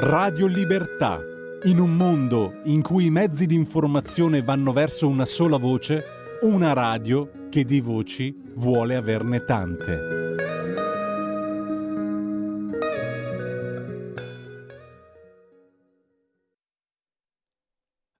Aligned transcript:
Radio 0.00 0.46
Libertà. 0.46 1.18
In 1.64 1.80
un 1.80 1.96
mondo 1.96 2.60
in 2.66 2.82
cui 2.82 3.06
i 3.06 3.10
mezzi 3.10 3.46
di 3.46 3.56
informazione 3.56 4.42
vanno 4.42 4.72
verso 4.72 5.08
una 5.08 5.26
sola 5.26 5.56
voce, 5.56 6.04
una 6.42 6.72
radio 6.72 7.48
che 7.48 7.64
di 7.64 7.80
voci 7.80 8.32
vuole 8.54 8.94
averne 8.94 9.44
tante. 9.44 10.36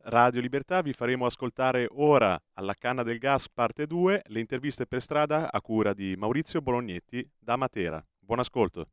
Radio 0.00 0.40
Libertà 0.40 0.82
vi 0.82 0.92
faremo 0.92 1.26
ascoltare 1.26 1.86
ora 1.92 2.36
alla 2.54 2.74
canna 2.74 3.04
del 3.04 3.18
gas 3.18 3.48
parte 3.48 3.86
2 3.86 4.22
le 4.26 4.40
interviste 4.40 4.84
per 4.84 5.00
strada 5.00 5.52
a 5.52 5.60
cura 5.60 5.92
di 5.92 6.16
Maurizio 6.18 6.60
Bolognetti 6.60 7.24
da 7.38 7.54
Matera. 7.54 8.04
Buon 8.18 8.40
ascolto. 8.40 8.88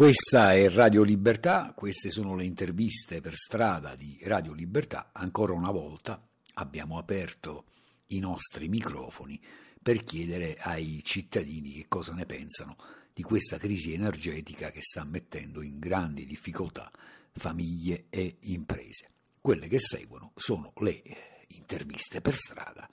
Questa 0.00 0.54
è 0.54 0.70
Radio 0.70 1.02
Libertà, 1.02 1.74
queste 1.76 2.08
sono 2.08 2.34
le 2.34 2.44
interviste 2.44 3.20
per 3.20 3.34
strada 3.34 3.94
di 3.94 4.18
Radio 4.22 4.54
Libertà. 4.54 5.10
Ancora 5.12 5.52
una 5.52 5.70
volta 5.70 6.26
abbiamo 6.54 6.96
aperto 6.96 7.66
i 8.06 8.18
nostri 8.18 8.70
microfoni 8.70 9.38
per 9.82 10.02
chiedere 10.02 10.56
ai 10.58 11.02
cittadini 11.04 11.74
che 11.74 11.84
cosa 11.86 12.14
ne 12.14 12.24
pensano 12.24 12.78
di 13.12 13.22
questa 13.22 13.58
crisi 13.58 13.92
energetica 13.92 14.70
che 14.70 14.80
sta 14.80 15.04
mettendo 15.04 15.60
in 15.60 15.78
grandi 15.78 16.24
difficoltà 16.24 16.90
famiglie 17.32 18.06
e 18.08 18.38
imprese. 18.44 19.10
Quelle 19.38 19.68
che 19.68 19.80
seguono 19.80 20.32
sono 20.34 20.72
le 20.76 21.02
interviste 21.48 22.22
per 22.22 22.34
strada 22.36 22.88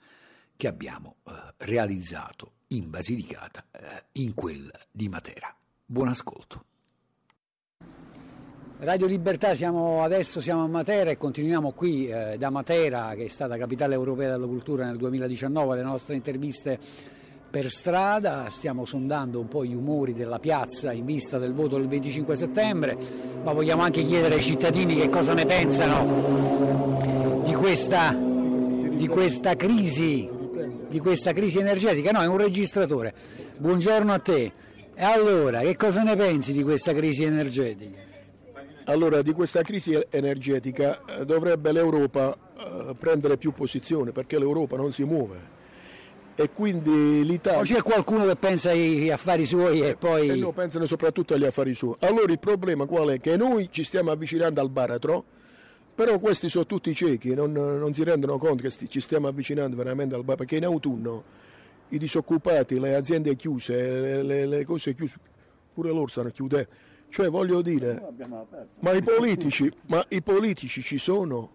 che 0.54 0.66
abbiamo 0.66 1.16
eh, 1.24 1.54
realizzato 1.56 2.56
in 2.66 2.90
Basilicata, 2.90 3.64
eh, 3.70 4.04
in 4.20 4.34
quel 4.34 4.70
di 4.90 5.08
Matera. 5.08 5.56
Buon 5.86 6.08
ascolto. 6.08 6.67
Radio 8.80 9.08
Libertà, 9.08 9.56
siamo, 9.56 10.04
adesso 10.04 10.40
siamo 10.40 10.62
a 10.62 10.68
Matera 10.68 11.10
e 11.10 11.16
continuiamo 11.16 11.72
qui 11.72 12.08
eh, 12.08 12.36
da 12.38 12.48
Matera, 12.48 13.12
che 13.16 13.24
è 13.24 13.28
stata 13.28 13.56
capitale 13.56 13.94
europea 13.94 14.30
della 14.30 14.46
cultura 14.46 14.84
nel 14.84 14.96
2019, 14.96 15.74
le 15.74 15.82
nostre 15.82 16.14
interviste 16.14 16.78
per 17.50 17.72
strada, 17.72 18.46
stiamo 18.50 18.84
sondando 18.84 19.40
un 19.40 19.48
po' 19.48 19.64
gli 19.64 19.74
umori 19.74 20.14
della 20.14 20.38
piazza 20.38 20.92
in 20.92 21.06
vista 21.06 21.38
del 21.38 21.54
voto 21.54 21.76
del 21.76 21.88
25 21.88 22.36
settembre, 22.36 22.96
ma 23.42 23.52
vogliamo 23.52 23.82
anche 23.82 24.04
chiedere 24.04 24.36
ai 24.36 24.42
cittadini 24.42 24.94
che 24.94 25.08
cosa 25.08 25.34
ne 25.34 25.44
pensano 25.44 27.42
di 27.42 27.54
questa, 27.54 28.14
di 28.14 29.08
questa 29.08 29.56
crisi, 29.56 30.30
di 30.88 31.00
questa 31.00 31.32
crisi 31.32 31.58
energetica. 31.58 32.12
No, 32.12 32.20
è 32.20 32.28
un 32.28 32.38
registratore. 32.38 33.12
Buongiorno 33.56 34.12
a 34.12 34.18
te. 34.20 34.52
E 34.94 35.02
allora, 35.02 35.62
che 35.62 35.74
cosa 35.74 36.04
ne 36.04 36.14
pensi 36.14 36.52
di 36.52 36.62
questa 36.62 36.92
crisi 36.92 37.24
energetica? 37.24 38.06
Allora, 38.88 39.20
di 39.20 39.32
questa 39.32 39.60
crisi 39.62 39.98
energetica 40.08 41.04
eh, 41.04 41.26
dovrebbe 41.26 41.72
l'Europa 41.72 42.34
eh, 42.34 42.94
prendere 42.98 43.36
più 43.36 43.52
posizione 43.52 44.12
perché 44.12 44.38
l'Europa 44.38 44.76
non 44.76 44.92
si 44.92 45.04
muove 45.04 45.56
e 46.34 46.50
quindi 46.50 47.22
l'Italia... 47.22 47.60
O 47.60 47.62
c'è 47.64 47.82
qualcuno 47.82 48.24
che 48.24 48.36
pensa 48.36 48.70
agli 48.70 49.10
affari 49.10 49.44
suoi 49.44 49.82
e 49.82 49.94
poi... 49.94 50.28
E 50.30 50.36
no, 50.36 50.52
pensano 50.52 50.86
soprattutto 50.86 51.34
agli 51.34 51.44
affari 51.44 51.74
suoi. 51.74 51.96
Allora 51.98 52.32
il 52.32 52.38
problema 52.38 52.86
qual 52.86 53.08
è? 53.10 53.20
Che 53.20 53.36
noi 53.36 53.68
ci 53.70 53.84
stiamo 53.84 54.10
avvicinando 54.10 54.58
al 54.62 54.70
baratro, 54.70 55.22
però 55.94 56.18
questi 56.18 56.48
sono 56.48 56.64
tutti 56.64 56.94
ciechi, 56.94 57.34
non, 57.34 57.52
non 57.52 57.92
si 57.92 58.02
rendono 58.04 58.38
conto 58.38 58.66
che 58.66 58.70
ci 58.88 59.00
stiamo 59.00 59.28
avvicinando 59.28 59.76
veramente 59.76 60.14
al 60.14 60.22
baratro, 60.22 60.46
perché 60.46 60.56
in 60.56 60.64
autunno 60.64 61.24
i 61.88 61.98
disoccupati, 61.98 62.80
le 62.80 62.94
aziende 62.94 63.36
chiuse, 63.36 63.76
le, 63.76 64.22
le, 64.22 64.46
le 64.46 64.64
cose 64.64 64.94
chiuse, 64.94 65.16
pure 65.74 65.90
loro 65.90 66.06
stanno 66.06 66.30
chiudendo 66.30 66.86
cioè 67.10 67.30
voglio 67.30 67.62
dire, 67.62 68.02
ma 68.80 68.92
i, 68.92 69.02
politici, 69.02 69.70
ma 69.86 70.04
i 70.08 70.22
politici 70.22 70.82
ci 70.82 70.98
sono? 70.98 71.50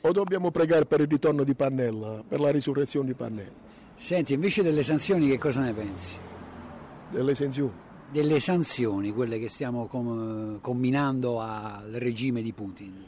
O 0.00 0.12
dobbiamo 0.12 0.50
pregare 0.50 0.86
per 0.86 1.00
il 1.00 1.06
ritorno 1.06 1.44
di 1.44 1.54
Pannella, 1.54 2.24
per 2.26 2.40
la 2.40 2.50
risurrezione 2.50 3.06
di 3.06 3.14
Pannella? 3.14 3.70
Senti, 3.94 4.32
invece 4.34 4.62
delle 4.62 4.82
sanzioni 4.82 5.28
che 5.28 5.38
cosa 5.38 5.60
ne 5.60 5.72
pensi? 5.72 6.16
Delle 7.10 7.34
sanzioni? 7.34 7.72
Delle 8.10 8.40
sanzioni, 8.40 9.12
quelle 9.12 9.38
che 9.38 9.48
stiamo 9.48 9.86
com- 9.86 10.60
combinando 10.60 11.40
al 11.40 11.90
regime 11.92 12.42
di 12.42 12.52
Putin. 12.52 13.04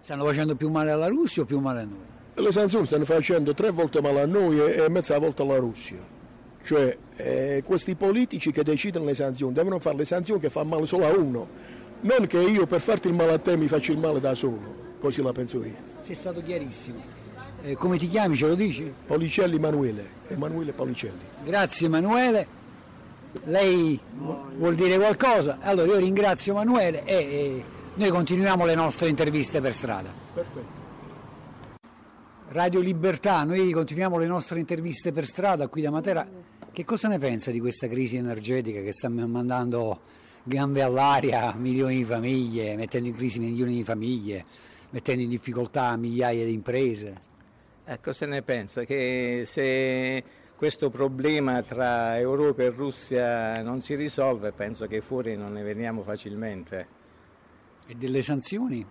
Stanno 0.00 0.24
facendo 0.24 0.54
più 0.54 0.70
male 0.70 0.90
alla 0.90 1.08
Russia 1.08 1.42
o 1.42 1.44
più 1.44 1.58
male 1.58 1.80
a 1.80 1.84
noi? 1.84 2.16
Le 2.34 2.52
sanzioni 2.52 2.86
stanno 2.86 3.04
facendo 3.04 3.52
tre 3.52 3.70
volte 3.70 4.00
male 4.00 4.20
a 4.20 4.26
noi 4.26 4.60
e 4.60 4.88
mezza 4.88 5.18
volta 5.18 5.42
alla 5.42 5.58
Russia. 5.58 6.16
Cioè 6.64 6.96
eh, 7.16 7.62
questi 7.64 7.94
politici 7.94 8.52
che 8.52 8.62
decidono 8.62 9.06
le 9.06 9.14
sanzioni 9.14 9.52
devono 9.54 9.78
fare 9.78 9.96
le 9.96 10.04
sanzioni 10.04 10.40
che 10.40 10.50
fanno 10.50 10.68
male 10.68 10.86
solo 10.86 11.06
a 11.06 11.10
uno, 11.10 11.48
non 12.00 12.26
che 12.26 12.38
io 12.38 12.66
per 12.66 12.80
farti 12.80 13.08
il 13.08 13.14
male 13.14 13.32
a 13.32 13.38
te 13.38 13.56
mi 13.56 13.68
faccio 13.68 13.92
il 13.92 13.98
male 13.98 14.20
da 14.20 14.34
solo, 14.34 14.94
così 14.98 15.22
la 15.22 15.32
penso 15.32 15.64
io. 15.64 15.74
Sei 16.00 16.14
stato 16.14 16.42
chiarissimo. 16.42 17.16
Eh, 17.62 17.74
come 17.74 17.98
ti 17.98 18.08
chiami, 18.08 18.36
ce 18.36 18.46
lo 18.46 18.54
dici? 18.54 18.92
Policelli 19.06 19.56
Emanuele, 19.56 20.08
Emanuele 20.28 20.72
Policelli. 20.72 21.24
Grazie 21.44 21.86
Emanuele. 21.86 22.56
Lei 23.44 23.98
vuol 24.54 24.74
dire 24.74 24.96
qualcosa? 24.96 25.58
Allora 25.60 25.88
io 25.88 25.98
ringrazio 25.98 26.52
Emanuele 26.52 27.04
e, 27.04 27.14
e 27.14 27.64
noi 27.94 28.08
continuiamo 28.10 28.64
le 28.64 28.74
nostre 28.74 29.08
interviste 29.08 29.60
per 29.60 29.74
strada. 29.74 30.08
Perfetto. 30.32 30.77
Radio 32.50 32.80
Libertà, 32.80 33.44
noi 33.44 33.70
continuiamo 33.72 34.16
le 34.16 34.26
nostre 34.26 34.58
interviste 34.58 35.12
per 35.12 35.26
strada 35.26 35.68
qui 35.68 35.82
da 35.82 35.90
Matera 35.90 36.26
che 36.72 36.82
cosa 36.82 37.06
ne 37.06 37.18
pensa 37.18 37.50
di 37.50 37.60
questa 37.60 37.88
crisi 37.88 38.16
energetica 38.16 38.80
che 38.80 38.90
sta 38.90 39.10
mandando 39.10 40.00
gambe 40.44 40.80
all'aria 40.80 41.52
milioni 41.52 41.96
di 41.96 42.04
famiglie, 42.06 42.74
mettendo 42.74 43.08
in 43.08 43.14
crisi 43.14 43.38
milioni 43.38 43.74
di 43.74 43.84
famiglie, 43.84 44.46
mettendo 44.90 45.24
in 45.24 45.28
difficoltà 45.28 45.94
migliaia 45.96 46.46
di 46.46 46.54
imprese? 46.54 47.20
Eh, 47.84 48.00
cosa 48.00 48.24
ne 48.24 48.40
pensa? 48.40 48.84
Che 48.84 49.42
se 49.44 50.24
questo 50.56 50.88
problema 50.88 51.60
tra 51.60 52.18
Europa 52.18 52.62
e 52.62 52.70
Russia 52.70 53.60
non 53.60 53.82
si 53.82 53.94
risolve, 53.94 54.52
penso 54.52 54.86
che 54.86 55.02
fuori 55.02 55.36
non 55.36 55.52
ne 55.52 55.62
veniamo 55.62 56.02
facilmente. 56.02 56.86
E 57.86 57.94
delle 57.94 58.22
sanzioni? 58.22 58.86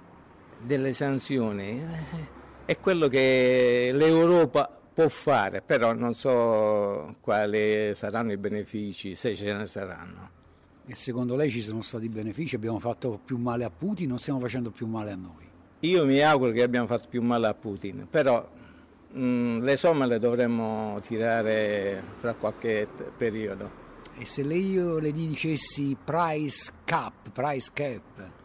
Delle 0.60 0.94
sanzioni? 0.94 2.36
È 2.68 2.78
quello 2.80 3.08
che 3.08 3.92
l'Europa 3.94 4.70
può 4.94 5.08
fare, 5.08 5.62
però 5.62 5.94
non 5.94 6.14
so 6.14 7.16
quali 7.22 7.96
saranno 7.96 8.34
i 8.34 8.38
benefici, 8.38 9.16
se 9.16 9.34
ce 9.38 9.54
ne 9.54 9.66
saranno. 9.66 10.30
E 10.86 10.94
secondo 10.94 11.38
lei 11.38 11.50
ci 11.50 11.62
sono 11.62 11.82
stati 11.82 12.10
benefici? 12.10 12.56
Abbiamo 12.56 12.80
fatto 12.80 13.22
più 13.24 13.38
male 13.38 13.64
a 13.64 13.70
Putin 13.70 14.12
o 14.12 14.18
stiamo 14.18 14.42
facendo 14.42 14.70
più 14.70 14.86
male 14.86 15.12
a 15.12 15.16
noi? 15.16 15.48
Io 15.80 16.06
mi 16.06 16.20
auguro 16.20 16.52
che 16.52 16.62
abbiamo 16.62 16.88
fatto 16.88 17.08
più 17.08 17.22
male 17.22 17.48
a 17.48 17.54
Putin, 17.54 18.06
però 18.10 18.46
mh, 19.14 19.22
mm, 19.22 19.62
le 19.62 19.78
somme 19.78 20.06
le 20.06 20.20
dovremmo 20.20 21.00
tirare 21.08 22.04
fra 22.18 22.34
qualche 22.34 22.86
periodo. 23.16 23.72
E 24.18 24.26
se 24.26 24.44
lei 24.44 24.72
io 24.72 25.00
le 25.00 25.14
dicessi 25.14 25.96
price 26.04 26.74
cap, 26.84 27.30
price 27.32 27.70
cap? 27.72 28.37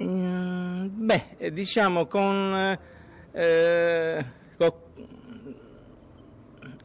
Mm, 0.00 0.86
beh, 0.90 1.50
diciamo 1.52 2.06
con... 2.06 2.78
Eh, 3.32 4.24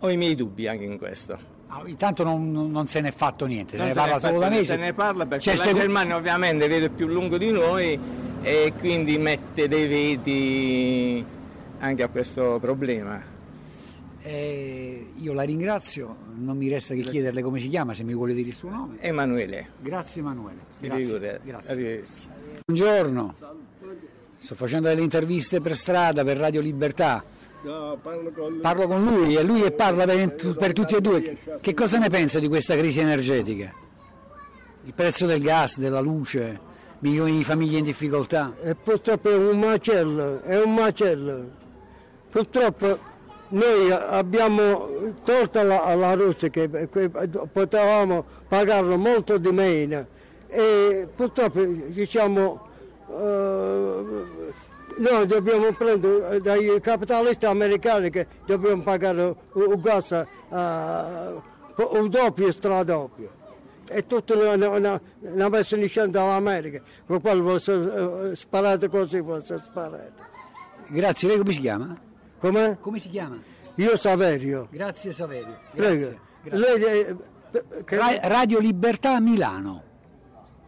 ho 0.02 0.09
i 0.09 0.18
miei 0.18 0.36
dubbi 0.36 0.68
anche 0.68 0.84
in 0.84 0.97
questo. 0.97 1.58
Ah, 1.68 1.84
intanto 1.86 2.24
non, 2.24 2.52
non, 2.52 2.88
se 2.88 3.02
ne 3.02 3.09
è 3.09 3.12
fatto 3.12 3.46
niente, 3.46 3.78
non 3.78 3.88
se 3.88 3.94
ne 3.94 4.00
parla 4.00 4.18
solo 4.18 4.40
da 4.40 4.50
mesi. 4.50 4.66
Se 4.66 4.75
ne 4.78 4.94
parla 4.94 5.25
perché 5.25 5.52
C'è 5.52 5.66
la 5.66 5.74
Germania 5.74 6.16
ovviamente 6.16 6.68
vede 6.68 6.90
più 6.90 7.08
lungo 7.08 7.38
di 7.38 7.52
noi 7.52 8.00
e 8.42 8.74
quindi 8.80 9.18
mette 9.18 9.68
dei 9.68 9.88
veti 9.88 11.25
anche 11.80 12.03
a 12.03 12.08
questo 12.08 12.58
problema. 12.59 13.38
Eh, 14.22 15.12
io 15.16 15.34
la 15.34 15.44
ringrazio, 15.44 16.18
non 16.35 16.57
mi 16.57 16.68
resta 16.68 16.94
che 16.94 17.02
Grazie. 17.02 17.19
chiederle 17.19 17.41
come 17.41 17.59
si 17.59 17.69
chiama, 17.69 17.94
se 17.94 18.03
mi 18.03 18.13
vuole 18.13 18.34
dire 18.34 18.50
il 18.50 18.53
suo 18.53 18.69
nome. 18.69 18.97
Emanuele. 19.00 19.69
Grazie 19.80 20.22
Emanuele. 20.22 20.59
Grazie. 20.81 21.41
Grazie. 21.44 22.04
Buongiorno, 22.66 23.33
sto 24.36 24.56
facendo 24.56 24.89
delle 24.89 25.01
interviste 25.01 25.62
per 25.62 25.75
strada, 25.75 26.24
per 26.25 26.38
Radio 26.38 26.60
Libertà. 26.60 27.24
No, 27.62 27.98
parlo, 28.01 28.31
con 28.31 28.60
parlo 28.62 28.88
con 28.88 29.04
lui 29.04 29.36
e 29.36 29.44
lui 29.44 29.69
parla 29.71 30.06
per, 30.06 30.56
per 30.56 30.74
tutti 30.74 30.95
e 30.95 31.01
due. 31.01 31.38
Che 31.62 31.74
cosa 31.74 31.98
ne 31.98 32.10
pensa 32.10 32.39
di 32.39 32.48
questa 32.48 32.75
crisi 32.75 33.00
energetica? 33.00 33.74
Il 34.83 34.94
prezzo 34.94 35.25
del 35.25 35.42
gas, 35.42 35.77
della 35.77 36.00
luce, 36.01 36.60
milioni 37.00 37.38
di 37.38 37.44
famiglie 37.44 37.77
in 37.77 37.86
difficoltà? 37.86 38.54
E 38.63 38.75
purtroppo 38.75 39.30
è 39.30 39.36
un 39.36 39.60
macello, 39.60 40.42
è 40.42 40.62
un 40.62 40.74
macello. 40.74 41.50
Purtroppo 42.30 43.09
noi 43.50 43.92
abbiamo 43.92 45.13
tolto 45.24 45.60
alla, 45.60 45.84
alla 45.84 46.13
Russia 46.13 46.50
che, 46.50 46.68
potevamo 47.51 48.25
pagarlo 48.48 48.98
molto 48.98 49.38
di 49.38 49.51
meno 49.51 50.06
e 50.48 51.07
purtroppo 51.16 51.63
diciamo 51.63 52.68
uh, 53.07 53.13
noi 54.98 55.25
dobbiamo 55.25 55.72
prendere 55.74 56.42
dai 56.42 56.80
capitalisti 56.81 57.46
americani 57.46 58.10
che 58.10 58.28
dobbiamo 58.46 58.81
pagare 58.84 59.36
un 59.54 59.81
gas 59.81 60.12
uh, 60.50 60.56
un 60.56 62.10
doppio 62.10 62.48
e 62.48 62.51
stradoppio. 62.51 63.31
è 63.88 64.06
tutto 64.06 64.38
una, 64.38 64.69
una, 64.69 65.01
una 65.19 65.50
messa 65.50 65.75
in 65.75 65.88
scena 65.88 66.07
dall'America, 66.07 66.81
con 67.07 67.22
quale 67.22 67.42
fosse 67.42 68.36
sparate 68.36 68.90
così, 68.90 69.22
fosse 69.22 69.57
sparate. 69.57 70.28
Grazie, 70.90 71.30
lei 71.30 71.38
come 71.38 71.51
si 71.51 71.62
chiama? 71.62 72.09
Come? 72.39 72.77
Come 72.80 73.00
si 73.00 73.09
chiama? 73.09 73.38
Io 73.75 73.95
Saverio. 73.97 74.68
Grazie 74.71 75.12
Saverio. 75.13 75.57
Prego. 75.74 76.15
Grazie. 76.44 76.77
Lei, 76.77 76.83
eh, 76.83 77.15
che- 77.86 77.95
Ra- 77.97 78.19
Radio 78.27 78.59
Libertà 78.59 79.19
Milano, 79.19 79.83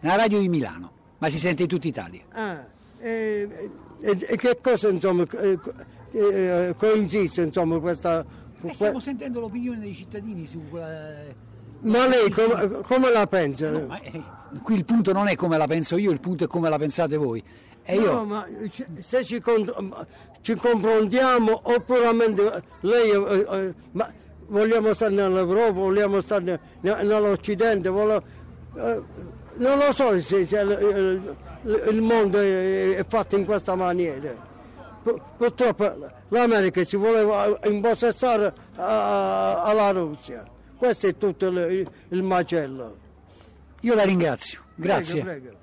una 0.01 0.15
radio 0.15 0.39
di 0.39 0.49
Milano, 0.49 0.91
ma 1.19 1.29
si 1.29 1.39
sente 1.39 1.63
in 1.63 1.67
tutta 1.67 1.87
Italia. 1.87 2.21
Ah, 2.31 2.65
e, 2.99 3.69
e- 4.01 4.25
e 4.29 4.35
che 4.37 4.59
cosa 4.61 4.89
insomma 4.89 5.25
eh, 5.39 5.59
eh, 6.11 6.75
coincide 6.77 7.43
insomma 7.43 7.79
questa... 7.79 8.25
E 8.63 8.73
stiamo 8.73 8.99
sentendo 8.99 9.39
l'opinione 9.39 9.79
dei 9.79 9.93
cittadini 9.93 10.45
su 10.45 10.61
quella... 10.69 11.49
Ma 11.83 12.07
lei 12.07 12.29
come, 12.29 12.81
come 12.83 13.11
la 13.11 13.25
pensa? 13.25 13.69
No, 13.71 13.87
ma, 13.87 13.99
eh, 14.01 14.21
qui 14.61 14.75
il 14.75 14.85
punto 14.85 15.13
non 15.13 15.27
è 15.27 15.35
come 15.35 15.57
la 15.57 15.65
penso 15.67 15.97
io, 15.97 16.11
il 16.11 16.19
punto 16.19 16.43
è 16.43 16.47
come 16.47 16.69
la 16.69 16.77
pensate 16.77 17.17
voi. 17.17 17.43
E 17.83 17.95
io, 17.95 18.11
No, 18.11 18.25
ma 18.25 18.45
ci- 18.69 18.85
se 18.99 19.23
ci, 19.23 19.39
con- 19.39 19.65
ci 20.41 20.55
confrontiamo 20.55 21.59
oppure 21.63 22.11
lei 22.81 23.09
eh, 23.11 23.45
eh, 23.49 23.73
ma 23.91 24.11
vogliamo 24.47 24.93
stare 24.93 25.13
nell'Europa, 25.13 25.71
vogliamo 25.71 26.19
stare 26.21 26.43
ne- 26.43 26.59
ne- 26.81 27.03
nell'Occidente, 27.03 27.89
vole- 27.89 28.21
eh, 28.75 29.01
non 29.55 29.77
lo 29.77 29.93
so 29.93 30.19
se, 30.19 30.45
se 30.45 30.59
il, 30.59 31.35
il- 31.63 31.83
il 31.89 32.01
mondo 32.01 32.39
è, 32.39 32.95
è 32.95 33.05
fatto 33.07 33.35
in 33.37 33.45
questa 33.45 33.75
maniera. 33.75 34.33
Pu- 35.03 35.19
Purtroppo 35.37 35.95
l'America 36.29 36.83
si 36.83 36.95
voleva 36.95 37.59
impossessare 37.65 38.53
a- 38.77 39.63
alla 39.63 39.91
Russia. 39.91 40.43
Questo 40.77 41.07
è 41.07 41.15
tutto 41.17 41.47
il, 41.47 41.87
il 42.09 42.23
macello. 42.23 42.97
io 43.81 43.93
la 43.95 44.03
ringrazio, 44.03 44.61
grazie. 44.75 45.21
Prego, 45.21 45.39
prego. 45.41 45.59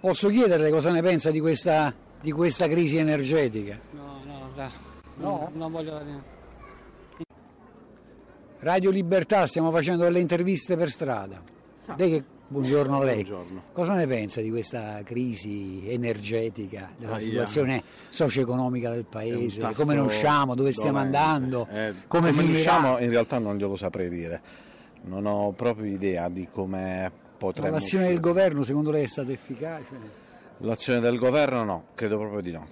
Posso 0.00 0.28
chiederle 0.28 0.70
cosa 0.70 0.90
ne 0.90 1.02
pensa 1.02 1.30
di 1.30 1.38
questa, 1.40 1.92
di 2.22 2.30
questa 2.30 2.68
crisi 2.68 2.96
energetica? 2.98 3.78
No, 3.90 4.20
no, 4.24 4.48
dai. 4.54 4.70
No? 5.16 5.50
Non 5.54 5.70
voglio 5.72 5.98
dire. 6.02 6.30
Radio 8.60 8.90
Libertà, 8.90 9.46
stiamo 9.46 9.70
facendo 9.72 10.04
delle 10.04 10.20
interviste 10.20 10.76
per 10.76 10.90
strada. 10.90 11.42
Lei 11.96 12.10
che- 12.10 12.24
Buongiorno 12.52 13.00
a 13.00 13.04
lei. 13.04 13.14
Buongiorno. 13.24 13.62
Cosa 13.72 13.94
ne 13.94 14.06
pensa 14.06 14.42
di 14.42 14.50
questa 14.50 15.00
crisi 15.04 15.84
energetica, 15.88 16.90
della 16.98 17.14
Ahia. 17.14 17.20
situazione 17.26 17.82
socio-economica 18.10 18.90
del 18.90 19.06
paese, 19.06 19.72
come 19.72 19.94
ne 19.94 20.00
usciamo, 20.00 20.54
dove 20.54 20.70
stiamo 20.72 20.98
dolente. 20.98 21.16
andando, 21.16 21.66
Eh, 21.70 21.94
come, 22.08 22.30
come 22.30 22.50
usciamo 22.50 22.98
in 22.98 23.08
realtà 23.08 23.38
non 23.38 23.56
glielo 23.56 23.74
saprei 23.74 24.10
dire. 24.10 24.40
Non 25.04 25.24
ho 25.24 25.50
proprio 25.52 25.86
idea 25.90 26.28
di 26.28 26.46
come 26.52 27.10
potremmo 27.38 27.72
L'azione 27.72 28.08
del 28.08 28.20
governo 28.20 28.62
secondo 28.62 28.90
lei 28.90 29.04
è 29.04 29.08
stata 29.08 29.32
efficace? 29.32 30.20
L'azione 30.62 31.00
del 31.00 31.18
governo 31.18 31.64
no, 31.64 31.84
credo 31.94 32.18
proprio 32.18 32.40
di 32.40 32.52
no. 32.52 32.66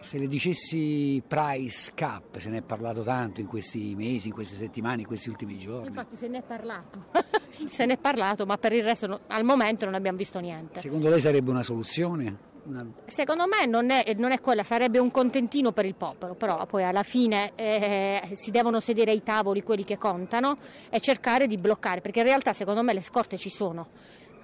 Se 0.00 0.18
le 0.18 0.26
dicessi 0.26 1.22
price 1.26 1.92
cap, 1.94 2.36
se 2.38 2.50
ne 2.50 2.58
è 2.58 2.62
parlato 2.62 3.02
tanto 3.02 3.40
in 3.40 3.46
questi 3.46 3.94
mesi, 3.94 4.28
in 4.28 4.34
queste 4.34 4.56
settimane, 4.56 5.02
in 5.02 5.06
questi 5.06 5.28
ultimi 5.30 5.56
giorni. 5.56 5.86
Infatti 5.88 6.16
se 6.16 6.28
ne 6.28 6.38
è 6.38 6.42
parlato, 6.42 7.06
se 7.68 7.86
ne 7.86 7.94
è 7.94 7.96
parlato, 7.98 8.44
ma 8.44 8.58
per 8.58 8.72
il 8.72 8.82
resto 8.82 9.06
no- 9.06 9.20
al 9.28 9.44
momento 9.44 9.84
non 9.84 9.94
abbiamo 9.94 10.18
visto 10.18 10.40
niente. 10.40 10.80
Secondo 10.80 11.08
lei 11.08 11.20
sarebbe 11.20 11.50
una 11.50 11.62
soluzione? 11.62 12.50
Una- 12.64 12.84
Secondo 13.06 13.44
me 13.46 13.64
non 13.66 13.90
è, 13.90 14.12
non 14.18 14.32
è 14.32 14.40
quella, 14.40 14.64
sarebbe 14.64 14.98
un 14.98 15.10
contentino 15.10 15.72
per 15.72 15.86
il 15.86 15.94
popolo, 15.94 16.34
però 16.34 16.66
poi 16.66 16.82
alla 16.84 17.02
fine 17.04 17.52
eh, 17.54 18.30
si 18.32 18.50
devono 18.50 18.78
sedere 18.80 19.12
ai 19.12 19.22
tavoli 19.22 19.62
quelli 19.62 19.84
che 19.84 19.96
contano 19.98 20.58
e 20.90 21.00
cercare 21.00 21.46
di 21.46 21.56
bloccare, 21.56 22.00
perché 22.00 22.18
in 22.20 22.26
realtà 22.26 22.52
secondo 22.52 22.82
me 22.82 22.92
le 22.92 23.00
scorte 23.00 23.38
ci 23.38 23.48
sono. 23.48 23.86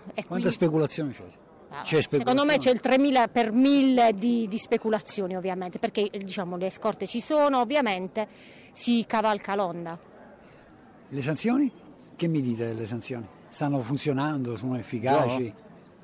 E 0.07 0.25
Quanta 0.25 0.27
quindi- 0.29 0.51
speculazione 0.51 1.11
c'è? 1.11 1.25
Ah, 1.71 1.83
C'è 1.83 2.01
Secondo 2.01 2.45
me 2.45 2.57
c'è 2.59 2.71
il 2.71 2.81
3000 2.81 3.29
per 3.29 3.53
1000 3.53 4.13
di, 4.15 4.47
di 4.49 4.59
speculazioni 4.59 5.37
ovviamente, 5.37 5.79
perché 5.79 6.09
diciamo, 6.11 6.57
le 6.57 6.71
scorte 6.71 7.07
ci 7.07 7.21
sono, 7.21 7.61
ovviamente 7.61 8.27
si 8.73 9.05
cavalca 9.07 9.55
l'onda. 9.55 9.99
Le 11.11 11.21
sanzioni? 11.21 11.71
Che 12.17 12.27
mi 12.27 12.41
dite 12.41 12.67
delle 12.69 12.87
sanzioni? 12.87 13.27
Stanno 13.49 13.81
funzionando? 13.83 14.57
Sono 14.57 14.77
efficaci? 14.77 15.53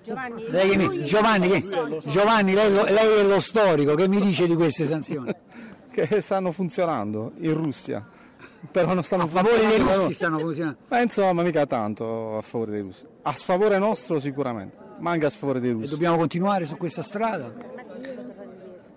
Giovanni, 0.02 0.44
Lei 0.50 0.76
mi- 0.76 1.02
Giovanni, 1.04 1.48
che- 1.48 2.00
Giovanni 2.04 2.52
lei, 2.52 2.70
lei 2.70 3.20
è 3.20 3.22
lo 3.24 3.40
storico, 3.40 3.94
che 3.94 4.06
mi 4.06 4.20
dice 4.20 4.46
di 4.46 4.54
queste 4.54 4.84
sanzioni? 4.86 5.32
che 5.90 6.20
stanno 6.20 6.52
funzionando 6.52 7.32
in 7.38 7.54
Russia. 7.54 8.06
Però 8.70 8.92
non 8.94 9.02
stanno 9.02 9.24
A 9.24 9.28
favore 9.28 9.66
dei 9.66 9.78
russi 9.78 10.12
stanno 10.14 10.38
funzionando. 10.38 10.78
Ma 10.88 11.00
insomma, 11.00 11.42
mica 11.42 11.64
tanto 11.66 12.36
a 12.38 12.42
favore 12.42 12.72
dei 12.72 12.80
russi. 12.82 13.06
A 13.22 13.32
sfavore 13.34 13.78
nostro 13.78 14.20
sicuramente, 14.20 14.76
ma 14.98 15.10
anche 15.10 15.26
a 15.26 15.30
sfavore 15.30 15.60
dei 15.60 15.70
E 15.80 15.86
dobbiamo 15.86 16.16
continuare 16.16 16.66
su 16.66 16.76
questa 16.76 17.02
strada? 17.02 17.52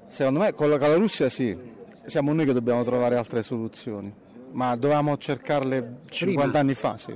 Secondo 0.08 0.40
me, 0.40 0.54
con 0.54 0.70
la, 0.70 0.78
con 0.78 0.90
la 0.90 0.96
Russia 0.96 1.30
sì, 1.30 1.58
siamo 2.06 2.34
noi 2.34 2.46
che 2.46 2.54
dobbiamo 2.54 2.84
trovare 2.84 3.18
altre 3.18 3.44
soluzioni. 3.44 4.14
Ma 4.52 4.76
dovevamo 4.76 5.18
cercarle 5.18 6.00
50 6.10 6.58
anni 6.58 6.74
fa, 6.74 6.98
sì. 6.98 7.16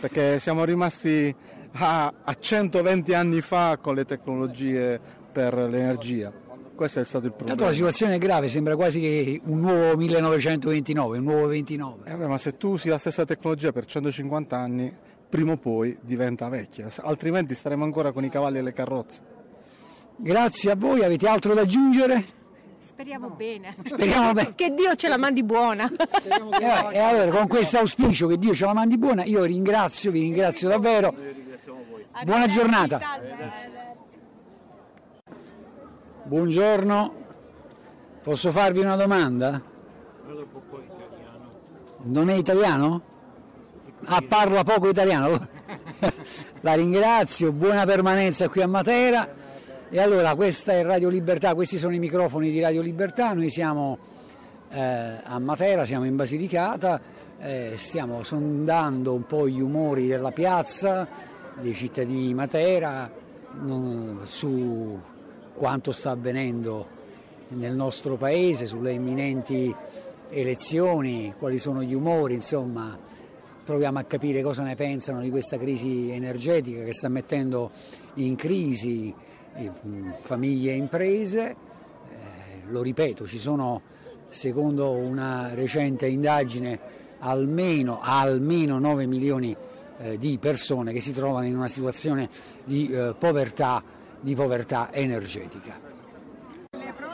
Perché 0.00 0.38
siamo 0.40 0.64
rimasti 0.64 1.34
a, 1.72 2.12
a 2.24 2.34
120 2.34 3.14
anni 3.14 3.40
fa 3.40 3.78
con 3.80 3.94
le 3.94 4.04
tecnologie 4.04 4.98
per 5.30 5.54
l'energia. 5.54 6.32
Questo 6.74 7.00
è 7.00 7.04
stato 7.04 7.26
il 7.26 7.30
Tanto 7.30 7.44
problema. 7.46 7.70
la 7.70 7.74
situazione 7.74 8.14
è 8.14 8.18
grave, 8.18 8.48
sembra 8.48 8.76
quasi 8.76 9.40
un 9.44 9.60
nuovo 9.60 9.96
1929, 9.96 11.18
un 11.18 11.24
nuovo 11.24 11.46
29. 11.46 12.02
Eh, 12.04 12.26
ma 12.26 12.36
se 12.36 12.56
tu 12.56 12.72
usi 12.72 12.88
la 12.88 12.98
stessa 12.98 13.24
tecnologia 13.24 13.72
per 13.72 13.86
150 13.86 14.58
anni, 14.58 14.94
prima 15.28 15.52
o 15.52 15.56
poi 15.56 15.96
diventa 16.00 16.48
vecchia, 16.48 16.88
altrimenti 17.02 17.54
staremo 17.54 17.84
ancora 17.84 18.12
con 18.12 18.24
i 18.24 18.28
cavalli 18.28 18.58
e 18.58 18.62
le 18.62 18.72
carrozze. 18.72 19.34
Grazie 20.16 20.70
a 20.70 20.76
voi, 20.76 21.04
avete 21.04 21.28
altro 21.28 21.52
da 21.52 21.62
aggiungere? 21.62 22.34
Speriamo 22.78 23.30
bene. 23.30 23.76
Speriamo 23.82 24.32
bene. 24.32 24.54
che 24.54 24.72
Dio 24.72 24.94
ce 24.94 25.08
la 25.08 25.18
mandi 25.18 25.42
buona. 25.42 25.90
E, 25.90 26.64
e 26.94 26.98
allora 26.98 27.30
con 27.30 27.48
questo 27.48 27.78
auspicio 27.78 28.26
che 28.26 28.38
Dio 28.38 28.54
ce 28.54 28.64
la 28.64 28.72
mandi 28.72 28.96
buona, 28.96 29.24
io 29.24 29.44
ringrazio, 29.44 30.10
vi 30.10 30.20
ringrazio 30.20 30.68
davvero. 30.68 31.14
Buona 32.24 32.46
giornata. 32.46 33.00
Buongiorno, 36.22 37.14
posso 38.22 38.50
farvi 38.50 38.80
una 38.80 38.96
domanda? 38.96 39.62
Non 42.02 42.30
è 42.30 42.34
italiano? 42.34 43.14
Ah, 44.08 44.22
parla 44.22 44.62
poco 44.62 44.88
italiano. 44.88 45.48
La 46.62 46.74
ringrazio, 46.74 47.50
buona 47.50 47.84
permanenza 47.84 48.48
qui 48.48 48.62
a 48.62 48.68
Matera. 48.68 49.28
E 49.90 49.98
allora 49.98 50.36
questa 50.36 50.74
è 50.74 50.84
Radio 50.84 51.08
Libertà, 51.08 51.54
questi 51.54 51.76
sono 51.76 51.92
i 51.92 51.98
microfoni 51.98 52.52
di 52.52 52.60
Radio 52.60 52.82
Libertà, 52.82 53.32
noi 53.32 53.50
siamo 53.50 53.98
eh, 54.70 54.80
a 55.24 55.38
Matera, 55.40 55.84
siamo 55.84 56.04
in 56.04 56.14
Basilicata, 56.14 57.00
eh, 57.40 57.72
stiamo 57.76 58.22
sondando 58.22 59.12
un 59.12 59.26
po' 59.26 59.48
gli 59.48 59.60
umori 59.60 60.06
della 60.06 60.30
piazza, 60.30 61.08
dei 61.60 61.74
cittadini 61.74 62.28
di 62.28 62.34
Matera, 62.34 63.10
non- 63.60 64.20
su 64.22 65.00
quanto 65.52 65.90
sta 65.90 66.12
avvenendo 66.12 66.86
nel 67.48 67.74
nostro 67.74 68.14
paese, 68.14 68.66
sulle 68.66 68.92
imminenti 68.92 69.74
elezioni, 70.30 71.34
quali 71.36 71.58
sono 71.58 71.82
gli 71.82 71.94
umori, 71.94 72.34
insomma, 72.34 73.14
proviamo 73.66 73.98
a 73.98 74.04
capire 74.04 74.42
cosa 74.42 74.62
ne 74.62 74.76
pensano 74.76 75.20
di 75.20 75.28
questa 75.28 75.58
crisi 75.58 76.10
energetica 76.12 76.84
che 76.84 76.94
sta 76.94 77.08
mettendo 77.08 77.72
in 78.14 78.36
crisi 78.36 79.12
eh, 79.56 79.70
famiglie 80.20 80.70
e 80.70 80.76
imprese. 80.76 81.50
Eh, 81.50 81.56
lo 82.68 82.80
ripeto, 82.80 83.26
ci 83.26 83.40
sono, 83.40 83.82
secondo 84.28 84.92
una 84.92 85.52
recente 85.52 86.06
indagine, 86.06 86.78
almeno, 87.18 87.98
almeno 88.00 88.78
9 88.78 89.06
milioni 89.06 89.54
eh, 89.98 90.16
di 90.16 90.38
persone 90.38 90.92
che 90.92 91.00
si 91.00 91.12
trovano 91.12 91.46
in 91.46 91.56
una 91.56 91.68
situazione 91.68 92.28
di 92.62 92.88
povertà, 93.18 93.82
di 94.20 94.36
povertà 94.36 94.92
energetica. 94.92 95.86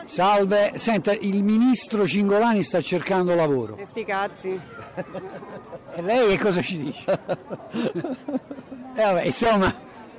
Salve, 0.04 0.73
senta, 0.75 1.12
il 1.12 1.42
ministro 1.42 2.04
Cingolani 2.04 2.62
sta 2.62 2.82
cercando 2.82 3.35
lavoro. 3.35 3.76
E 3.76 3.87
sti 3.87 4.04
cazzi. 4.04 4.61
E 5.94 6.02
lei 6.02 6.37
che 6.37 6.42
cosa 6.42 6.62
ci 6.62 6.78
dice? 6.78 7.18
Eh, 8.94 9.02
vabbè, 9.02 9.25
insomma, 9.25 9.75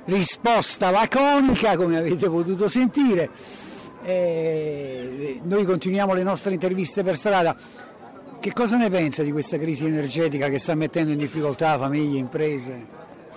risposta 0.06 0.90
laconica, 0.90 1.76
come 1.76 1.96
avete 1.96 2.28
potuto 2.28 2.66
sentire. 2.68 3.30
Eh, 4.02 5.40
noi 5.44 5.64
continuiamo 5.64 6.12
le 6.12 6.24
nostre 6.24 6.54
interviste 6.54 7.04
per 7.04 7.16
strada. 7.16 7.54
Che 8.40 8.52
cosa 8.52 8.76
ne 8.76 8.90
pensa 8.90 9.22
di 9.22 9.30
questa 9.30 9.58
crisi 9.58 9.86
energetica 9.86 10.48
che 10.48 10.58
sta 10.58 10.74
mettendo 10.74 11.12
in 11.12 11.18
difficoltà 11.18 11.78
famiglie, 11.78 12.18
imprese? 12.18 12.84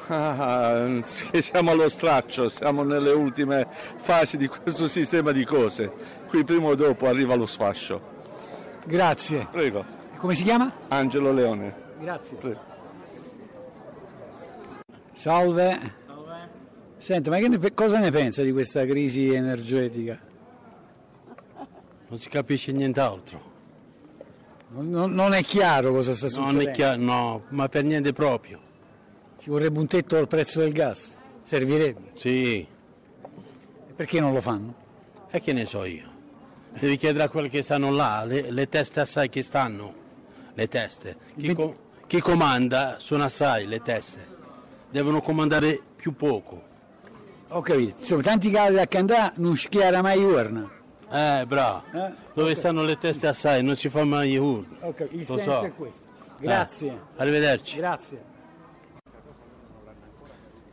Ah, 0.08 0.88
siamo 1.04 1.72
allo 1.72 1.88
straccio, 1.88 2.50
siamo 2.50 2.84
nelle 2.84 3.12
ultime 3.12 3.68
fasi 3.98 4.38
di 4.38 4.48
questo 4.48 4.88
sistema 4.88 5.32
di 5.32 5.46
cose. 5.46 5.92
Qui 6.28 6.44
prima 6.44 6.68
o 6.68 6.76
dopo 6.76 7.08
arriva 7.08 7.36
lo 7.36 7.46
sfascio. 7.46 8.02
Grazie. 8.86 9.48
Prego. 9.52 9.86
Come 10.18 10.34
si 10.34 10.44
chiama? 10.44 10.72
Angelo 10.88 11.32
Leone. 11.32 11.86
Grazie. 12.00 12.38
Prego. 12.38 12.60
Salve. 15.14 16.06
Senta, 16.98 17.30
ma 17.30 17.38
ne, 17.38 17.74
cosa 17.74 18.00
ne 18.00 18.12
pensa 18.12 18.42
di 18.44 18.52
questa 18.52 18.86
crisi 18.86 19.32
energetica? 19.32 20.20
Non 22.08 22.20
si 22.20 22.30
capisce 22.30 22.72
nient'altro. 22.72 23.56
Non, 24.70 25.12
non, 25.12 25.34
è 25.34 25.44
chiaro 25.44 25.92
cosa 25.92 26.14
sta 26.14 26.28
succedendo? 26.28 26.62
Non 26.62 26.70
è 26.70 26.72
chiaro, 26.72 27.02
no, 27.02 27.44
ma 27.50 27.70
per 27.70 27.84
niente 27.84 28.14
proprio. 28.14 28.60
Ci 29.40 29.50
vorrebbe 29.50 29.80
un 29.80 29.88
tetto 29.88 30.18
al 30.18 30.28
prezzo 30.28 30.60
del 30.60 30.74
gas? 30.74 31.16
Servirebbe? 31.42 32.12
Sì. 32.14 32.60
E 32.60 33.94
perché 33.96 34.20
non 34.20 34.34
lo 34.34 34.42
fanno? 34.42 34.74
E 35.30 35.40
che 35.40 35.54
ne 35.54 35.66
so 35.66 35.84
io. 35.86 36.16
Devi 36.80 36.98
chiedere 36.98 37.24
a 37.24 37.30
quelli 37.30 37.50
che 37.50 37.62
stanno 37.62 37.92
là, 37.92 38.24
le, 38.26 38.52
le 38.52 38.70
teste 38.70 39.00
assai 39.00 39.30
che 39.30 39.42
stanno, 39.42 39.94
le 40.54 40.68
teste. 40.68 41.18
Chi, 41.36 41.54
com- 41.54 41.76
chi 42.08 42.22
comanda 42.22 42.96
sono 43.00 43.26
assai 43.26 43.68
le 43.68 43.82
teste. 43.82 44.36
Devono 44.90 45.22
comandare 45.22 45.80
più 45.96 46.16
poco. 46.16 46.64
Ho 47.50 47.62
capito, 47.62 47.96
insomma, 48.00 48.22
tanti 48.24 48.50
casi 48.50 48.74
da 48.74 48.88
cantare 48.88 49.34
non 49.36 49.56
schiara 49.58 50.02
mai 50.02 50.24
urna. 50.24 50.70
Eh, 51.10 51.46
bravo. 51.46 51.84
Eh? 51.92 52.12
Dove 52.34 52.52
okay. 52.52 52.56
stanno 52.56 52.84
le 52.84 52.98
teste 52.98 53.28
assai 53.28 53.64
non 53.64 53.76
si 53.76 53.90
fa 53.90 54.04
mai 54.06 54.38
urna. 54.38 54.78
Ok, 54.82 55.08
il 55.12 55.26
Lo 55.28 55.36
senso 55.36 55.52
so. 55.52 55.62
è 55.62 55.74
questo. 55.74 56.04
Grazie. 56.40 56.92
Eh. 56.92 57.22
Arrivederci. 57.22 57.78
Grazie. 57.78 58.22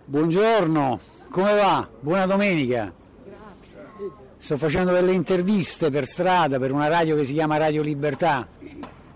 Buongiorno, 0.05 1.01
come 1.31 1.55
va? 1.55 1.89
Buona 2.01 2.27
domenica. 2.27 2.93
Grazie. 3.25 4.11
Sto 4.37 4.57
facendo 4.57 4.93
delle 4.93 5.13
interviste 5.13 5.91
per 5.91 6.07
strada 6.07 6.59
per 6.59 6.73
una 6.73 6.89
radio 6.89 7.17
che 7.17 7.25
si 7.25 7.33
chiama 7.33 7.57
Radio 7.57 7.83
Libertà. 7.83 8.47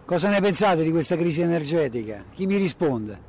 Cosa 0.08 0.30
ne 0.30 0.40
pensate 0.40 0.82
di 0.84 0.90
questa 0.90 1.16
crisi 1.16 1.42
energetica? 1.42 2.24
Chi 2.32 2.46
mi 2.46 2.56
risponde? 2.56 3.20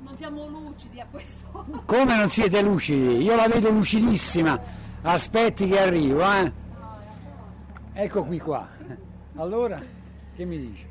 Non 0.00 0.16
siamo 0.16 0.48
lucidi 0.48 0.98
a 0.98 1.06
questo. 1.08 1.44
Come 1.84 2.16
non 2.16 2.28
siete 2.28 2.60
lucidi? 2.60 3.22
Io 3.22 3.36
la 3.36 3.46
vedo 3.46 3.70
lucidissima. 3.70 4.60
Aspetti 5.02 5.68
che 5.68 5.78
arrivo, 5.78 6.24
eh? 6.24 6.52
Ecco 7.92 8.24
qui 8.24 8.40
qua. 8.40 8.66
Allora, 9.36 9.80
che 10.34 10.44
mi 10.44 10.58
dici? 10.58 10.84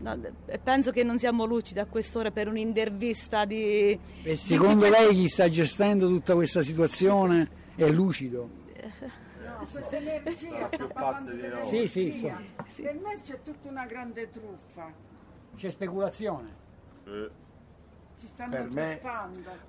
No, 0.00 0.20
penso 0.62 0.90
che 0.90 1.02
non 1.02 1.18
siamo 1.18 1.46
lucidi 1.46 1.78
a 1.78 1.86
quest'ora 1.86 2.30
per 2.30 2.48
un'intervista 2.48 3.46
di... 3.46 3.98
E 4.22 4.36
secondo 4.36 4.86
lei 4.90 5.14
chi 5.14 5.28
sta 5.28 5.48
gestendo 5.48 6.08
tutta 6.08 6.34
questa 6.34 6.60
situazione 6.60 7.48
è 7.74 7.88
lucido? 7.88 8.63
No, 9.64 9.70
questa 9.70 9.96
energia 9.96 10.68
sta 10.72 10.86
parlando 10.86 11.32
di 11.32 11.48
noi. 11.48 11.64
Sì, 11.66 11.86
sì, 11.86 12.12
sì. 12.12 12.32
Per 12.82 12.94
me 12.94 13.20
c'è 13.22 13.40
tutta 13.42 13.68
una 13.68 13.86
grande 13.86 14.30
truffa. 14.30 14.92
C'è 15.56 15.70
speculazione? 15.70 16.62
Eh 17.06 17.42
ci 18.18 18.26
stanno 18.26 18.50
per 18.50 18.70
me 18.70 19.00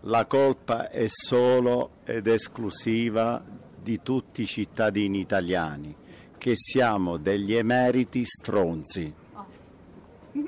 la 0.02 0.25
colpa 0.25 0.90
è 0.90 1.06
solo 1.08 1.92
ed 2.04 2.28
esclusiva 2.28 3.44
di 3.82 4.02
tutti 4.02 4.44
i 4.44 4.46
cittadini 4.46 5.20
italiani, 5.20 5.96
che 6.38 6.54
siamo 6.56 7.18
degli 7.18 7.54
emeriti 7.54 8.24
stronzi. 8.25 9.14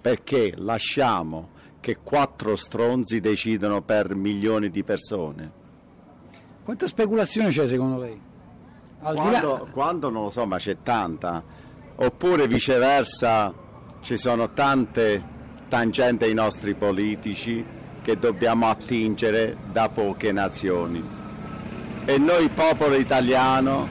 Perché 0.00 0.54
lasciamo 0.56 1.50
che 1.80 1.98
quattro 2.02 2.56
stronzi 2.56 3.20
decidano 3.20 3.82
per 3.82 4.14
milioni 4.14 4.70
di 4.70 4.82
persone. 4.84 5.60
Quanta 6.64 6.86
speculazione 6.86 7.50
c'è 7.50 7.66
secondo 7.66 7.98
lei? 7.98 8.20
Quando, 9.02 9.68
quando 9.72 10.10
non 10.10 10.24
lo 10.24 10.30
so, 10.30 10.46
ma 10.46 10.58
c'è 10.58 10.76
tanta. 10.82 11.42
Oppure 11.96 12.46
viceversa 12.46 13.52
ci 14.00 14.16
sono 14.16 14.52
tante 14.52 15.30
tangente 15.68 16.26
ai 16.26 16.34
nostri 16.34 16.74
politici 16.74 17.64
che 18.02 18.18
dobbiamo 18.18 18.68
attingere 18.68 19.56
da 19.70 19.88
poche 19.88 20.32
nazioni. 20.32 21.02
E 22.04 22.18
noi 22.18 22.48
popolo 22.48 22.96
italiano, 22.96 23.88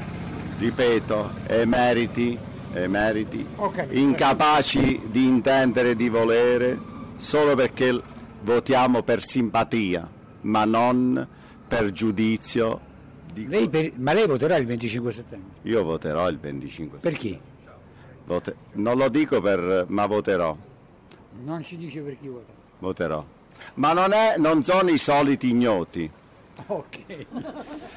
ripeto, 0.59 1.31
emeriti, 1.47 2.37
emeriti 2.73 3.45
okay. 3.55 3.87
incapaci 3.99 5.01
di 5.05 5.25
intendere 5.25 5.91
e 5.91 5.95
di 5.95 6.09
volere 6.09 6.77
solo 7.17 7.55
perché 7.55 7.99
votiamo 8.41 9.01
per 9.01 9.21
simpatia, 9.21 10.07
ma 10.41 10.65
non 10.65 11.27
per 11.67 11.91
giudizio. 11.91 12.89
Lei 13.33 13.69
per, 13.69 13.91
ma 13.95 14.13
lei 14.13 14.27
voterà 14.27 14.57
il 14.57 14.65
25 14.65 15.11
settembre? 15.11 15.57
Io 15.63 15.83
voterò 15.83 16.27
il 16.29 16.37
25 16.37 16.99
settembre. 16.99 17.09
Per 17.09 17.19
chi? 17.19 17.39
Vote, 18.25 18.55
non 18.73 18.97
lo 18.97 19.09
dico 19.09 19.41
per, 19.41 19.85
ma 19.87 20.05
voterò. 20.05 20.55
Non 21.43 21.63
ci 21.63 21.77
dice 21.77 22.01
per 22.01 22.17
chi 22.19 22.27
vota. 22.27 22.51
Voterò. 22.79 23.23
Ma 23.75 23.93
non, 23.93 24.11
è, 24.13 24.35
non 24.37 24.63
sono 24.63 24.89
i 24.89 24.97
soliti 24.97 25.49
ignoti. 25.49 26.09
Ok. 26.67 27.25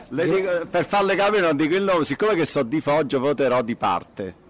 Dico, 0.09 0.67
per 0.71 0.87
farle 0.87 1.17
capire 1.17 1.43
non 1.43 1.57
dico 1.57 1.75
il 1.75 1.83
nome, 1.83 2.05
siccome 2.05 2.35
che 2.35 2.47
so 2.47 2.63
di 2.63 2.81
Foggio 2.81 3.19
voterò 3.21 3.63
di 3.63 3.77
parte. 3.77 4.43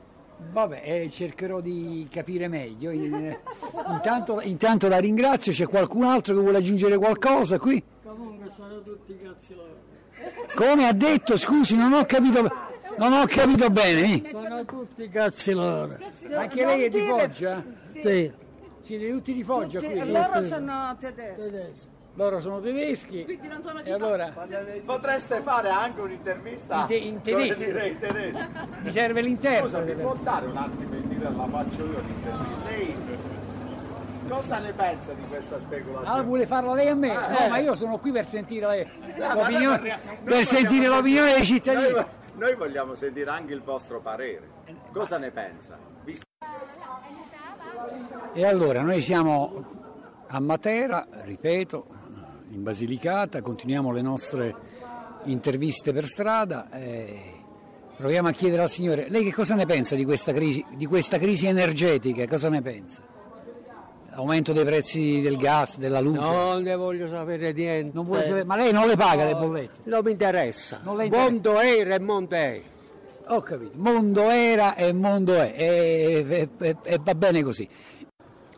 Vabbè, 0.52 0.82
eh, 0.84 1.10
cercherò 1.10 1.60
di 1.60 2.06
capire 2.10 2.48
meglio. 2.48 2.90
Intanto, 2.90 4.40
intanto, 4.42 4.88
la 4.88 4.98
ringrazio, 4.98 5.52
c'è 5.52 5.66
qualcun 5.66 6.04
altro 6.04 6.34
che 6.34 6.40
vuole 6.40 6.58
aggiungere 6.58 6.96
qualcosa 6.96 7.58
qui? 7.58 7.82
Comunque 8.02 8.50
sono 8.50 8.82
tutti 8.82 9.18
cazzi 9.22 9.54
loro. 9.54 9.83
Come 10.54 10.86
ha 10.86 10.92
detto, 10.92 11.36
scusi, 11.36 11.76
non 11.76 11.92
ho 11.92 12.04
capito, 12.04 12.42
non 12.98 13.12
ho 13.12 13.26
capito 13.26 13.70
bene. 13.70 14.22
Sono 14.28 14.64
tutti 14.64 15.08
cazzi 15.08 15.52
loro. 15.52 15.96
Anche 16.34 16.64
lei 16.64 16.82
è 16.84 16.88
di 16.88 17.02
Foggia? 17.02 17.62
Sì. 17.92 18.32
Siete 18.80 19.08
tutti 19.10 19.32
di 19.32 19.42
Foggia 19.42 19.80
tutti, 19.80 19.98
qui? 19.98 20.12
Loro 20.12 20.44
sono 20.44 20.96
tedeschi. 21.00 21.42
tedeschi. 21.42 21.88
Loro 22.16 22.40
sono 22.40 22.60
tedeschi. 22.60 23.24
Quindi 23.24 23.48
non 23.48 23.62
sono 23.62 23.82
di 23.82 23.88
E 23.88 23.92
allora? 23.92 24.32
Potreste 24.84 25.40
fare 25.40 25.68
anche 25.70 26.00
un'intervista 26.00 26.80
in, 26.80 26.86
te, 26.86 26.94
in 26.94 27.20
tedesco. 27.22 27.64
Dire, 27.64 27.98
tedesco. 27.98 28.38
Mi 28.82 28.90
serve 28.90 29.20
l'interno. 29.22 29.66
Scusa, 29.66 29.80
mi 29.80 29.94
può 29.94 30.14
dare 30.22 30.46
un 30.46 30.56
attimo 30.56 30.94
in 30.94 31.08
dire 31.08 31.24
la 31.24 31.48
faccio 31.50 31.84
io 31.84 32.00
l'intervista? 32.00 32.68
Lei 32.68 32.96
cosa 34.28 34.58
ne 34.58 34.72
pensa 34.72 35.12
di 35.12 35.22
questa 35.28 35.58
speculazione? 35.58 36.18
Ah, 36.18 36.22
vuole 36.22 36.46
farla 36.46 36.74
lei 36.74 36.88
a 36.88 36.94
me? 36.94 37.14
Ah, 37.14 37.28
no, 37.28 37.38
eh. 37.38 37.48
ma 37.48 37.58
io 37.58 37.74
sono 37.74 37.98
qui 37.98 38.12
per 38.12 38.26
sentire 38.26 38.88
l'opinione, 39.16 40.00
no, 40.04 40.16
per 40.24 40.44
sentire 40.44 40.86
l'opinione 40.86 41.34
dei 41.34 41.44
cittadini. 41.44 41.90
Noi, 41.90 42.04
noi 42.34 42.54
vogliamo 42.54 42.94
sentire 42.94 43.30
anche 43.30 43.52
il 43.52 43.62
vostro 43.62 44.00
parere. 44.00 44.48
Cosa 44.92 45.18
ne 45.18 45.30
pensa? 45.30 45.78
Visto 46.04 46.22
e 48.32 48.44
allora 48.44 48.82
noi 48.82 49.00
siamo 49.00 49.64
a 50.26 50.40
Matera, 50.40 51.06
ripeto, 51.22 51.86
in 52.50 52.62
Basilicata, 52.62 53.42
continuiamo 53.42 53.92
le 53.92 54.02
nostre 54.02 54.54
interviste 55.24 55.92
per 55.92 56.06
strada. 56.06 56.68
E 56.70 57.42
proviamo 57.96 58.28
a 58.28 58.32
chiedere 58.32 58.62
al 58.62 58.68
Signore, 58.68 59.08
lei 59.08 59.22
che 59.22 59.32
cosa 59.32 59.54
ne 59.54 59.66
pensa 59.66 59.94
di 59.94 60.04
questa 60.04 60.32
crisi, 60.32 60.64
di 60.74 60.86
questa 60.86 61.18
crisi 61.18 61.46
energetica? 61.46 62.26
Cosa 62.26 62.48
ne 62.48 62.60
pensa? 62.60 63.13
Aumento 64.16 64.52
dei 64.52 64.64
prezzi 64.64 65.20
del 65.20 65.36
gas, 65.36 65.76
della 65.78 65.98
luce? 65.98 66.20
Non 66.20 66.62
ne 66.62 66.76
voglio 66.76 67.08
sapere 67.08 67.52
niente. 67.52 67.98
Sapere, 67.98 68.44
ma 68.44 68.56
lei 68.56 68.72
non 68.72 68.86
le 68.86 68.96
paga 68.96 69.24
no, 69.24 69.30
le 69.30 69.34
bollette? 69.34 69.80
Non 69.90 70.00
mi 70.04 70.12
interessa. 70.12 70.80
Non 70.84 71.02
interessa. 71.02 71.30
Mondo 71.30 71.60
era 71.60 71.94
e 71.94 71.98
mondo 71.98 72.34
è. 72.36 72.62
Ho 73.26 73.40
capito, 73.40 73.72
mondo 73.74 74.28
era 74.30 74.76
e 74.76 74.92
mondo 74.92 75.34
è, 75.34 75.54
e, 75.56 76.26
e, 76.28 76.48
e, 76.58 76.76
e 76.82 77.00
va 77.02 77.14
bene 77.14 77.42
così. 77.42 77.68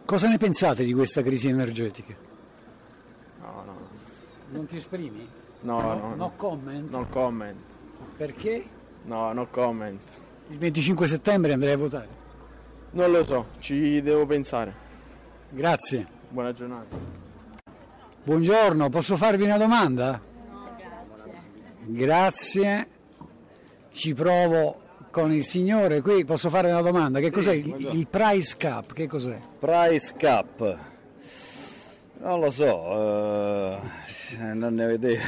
Cosa 0.04 0.28
ne 0.28 0.38
pensate 0.38 0.84
di 0.84 0.92
questa 0.92 1.22
crisi 1.22 1.48
energetica? 1.48 2.14
No, 3.40 3.62
no. 3.64 3.74
Non 4.50 4.66
ti 4.66 4.76
esprimi? 4.76 5.26
No, 5.60 5.80
no. 5.80 5.94
No, 5.94 6.14
no 6.16 6.32
comment? 6.36 6.90
No 6.90 7.06
comment. 7.08 7.56
Perché? 8.16 8.64
No, 9.04 9.32
no 9.32 9.46
comment. 9.50 10.00
Il 10.48 10.58
25 10.58 11.06
settembre 11.06 11.52
andrei 11.52 11.72
a 11.72 11.76
votare? 11.76 12.08
Non 12.90 13.10
lo 13.10 13.24
so, 13.24 13.46
ci 13.58 14.02
devo 14.02 14.26
pensare. 14.26 14.84
Grazie. 15.50 16.06
Buona 16.28 16.52
giornata. 16.52 16.96
Buongiorno, 18.22 18.88
posso 18.88 19.16
farvi 19.16 19.44
una 19.44 19.56
domanda? 19.56 20.20
No, 20.50 20.76
grazie. 20.76 21.36
Grazie. 21.86 22.88
Ci 23.92 24.14
provo 24.14 24.80
con 25.10 25.32
il 25.32 25.44
signore 25.44 26.02
qui, 26.02 26.24
posso 26.24 26.50
fare 26.50 26.68
una 26.68 26.82
domanda? 26.82 27.20
Che 27.20 27.30
cos'è 27.30 27.54
il, 27.54 27.88
il 27.92 28.06
price 28.08 28.56
cap? 28.58 28.92
Che 28.92 29.06
cos'è? 29.06 29.38
Price 29.58 30.12
cap? 30.16 30.78
Non 32.18 32.40
lo 32.40 32.50
so, 32.50 32.76
uh, 32.76 33.78
non 34.52 34.74
ne 34.74 34.84
ho 34.84 34.90
idea. 34.90 35.20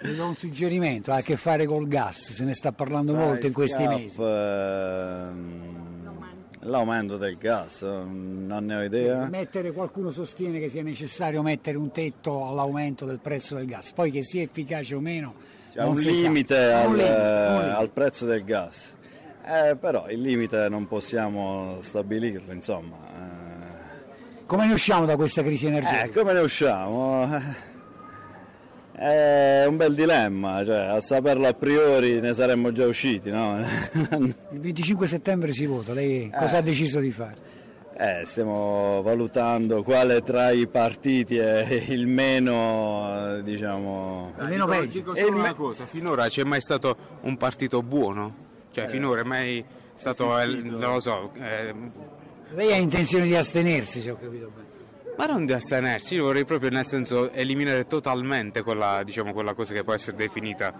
Do 0.00 0.26
un 0.26 0.34
suggerimento, 0.34 1.12
ha 1.12 1.16
a 1.16 1.20
che 1.20 1.36
fare 1.36 1.66
col 1.66 1.86
gas, 1.86 2.32
se 2.32 2.44
ne 2.44 2.54
sta 2.54 2.72
parlando 2.72 3.12
price 3.12 3.26
molto 3.26 3.46
in 3.46 3.52
questi 3.52 3.82
cap, 3.84 3.98
mesi. 3.98 4.20
Uh, 4.20 5.73
l'aumento 6.64 7.16
del 7.16 7.36
gas, 7.36 7.82
non 7.82 8.64
ne 8.66 8.76
ho 8.76 8.82
idea. 8.82 9.26
Mettere, 9.28 9.72
qualcuno 9.72 10.10
sostiene 10.10 10.58
che 10.58 10.68
sia 10.68 10.82
necessario 10.82 11.42
mettere 11.42 11.76
un 11.76 11.90
tetto 11.90 12.46
all'aumento 12.46 13.04
del 13.04 13.18
prezzo 13.18 13.56
del 13.56 13.66
gas, 13.66 13.92
poi 13.92 14.10
che 14.10 14.22
sia 14.22 14.42
efficace 14.42 14.94
o 14.94 15.00
meno. 15.00 15.34
C'è 15.72 15.82
un 15.82 15.96
limite, 15.96 16.72
al, 16.72 16.88
un 16.88 16.96
limite, 16.96 17.10
un 17.10 17.56
limite 17.56 17.70
al 17.70 17.90
prezzo 17.90 18.26
del 18.26 18.44
gas. 18.44 18.94
Eh, 19.46 19.76
però 19.76 20.08
il 20.08 20.20
limite 20.20 20.68
non 20.68 20.86
possiamo 20.86 21.78
stabilirlo, 21.80 22.52
insomma. 22.52 22.96
Come 24.46 24.66
ne 24.66 24.72
usciamo 24.72 25.04
da 25.04 25.16
questa 25.16 25.42
crisi 25.42 25.66
energetica? 25.66 26.04
Eh, 26.04 26.10
come 26.10 26.32
ne 26.32 26.40
usciamo? 26.40 27.62
È 28.96 29.64
un 29.66 29.76
bel 29.76 29.92
dilemma, 29.92 30.64
cioè, 30.64 30.76
a 30.76 31.00
saperlo 31.00 31.48
a 31.48 31.52
priori 31.52 32.20
ne 32.20 32.32
saremmo 32.32 32.70
già 32.70 32.86
usciti, 32.86 33.28
no? 33.28 33.58
Il 34.52 34.60
25 34.60 35.06
settembre 35.08 35.50
si 35.52 35.66
vota, 35.66 35.92
lei 35.92 36.30
cosa 36.30 36.58
ha 36.58 36.60
deciso 36.60 37.00
di 37.00 37.10
fare? 37.10 37.62
Eh, 37.96 38.22
stiamo 38.24 39.02
valutando 39.02 39.82
quale 39.82 40.22
tra 40.22 40.50
i 40.50 40.68
partiti 40.68 41.36
è 41.38 41.84
il 41.88 42.06
meno, 42.06 43.36
eh, 43.36 43.42
diciamo... 43.42 44.32
Almeno 44.36 44.66
dico, 44.66 44.78
peggio. 44.78 44.98
dico 44.98 45.14
solo 45.16 45.38
una 45.38 45.54
cosa, 45.54 45.86
finora 45.86 46.28
c'è 46.28 46.44
mai 46.44 46.60
stato 46.60 46.96
un 47.22 47.36
partito 47.36 47.82
buono? 47.82 48.42
Cioè 48.70 48.86
finora 48.86 49.20
è 49.20 49.24
mai 49.24 49.64
stato, 49.94 50.38
eh, 50.38 50.46
non 50.46 50.92
lo 50.92 51.00
so, 51.00 51.32
eh, 51.34 51.74
Lei 52.54 52.72
ha 52.72 52.76
intenzione 52.76 53.26
di 53.26 53.34
astenersi, 53.34 53.98
se 53.98 54.10
ho 54.12 54.16
capito 54.16 54.50
bene. 54.54 54.63
Ma 55.16 55.26
non 55.26 55.46
di 55.46 55.52
astenersi, 55.52 56.14
io 56.14 56.24
vorrei 56.24 56.44
proprio 56.44 56.70
nel 56.70 56.86
senso 56.86 57.30
eliminare 57.30 57.86
totalmente 57.86 58.62
quella, 58.62 59.02
diciamo, 59.04 59.32
quella 59.32 59.54
cosa 59.54 59.72
che 59.74 59.84
può 59.84 59.92
essere 59.94 60.16
definita 60.16 60.72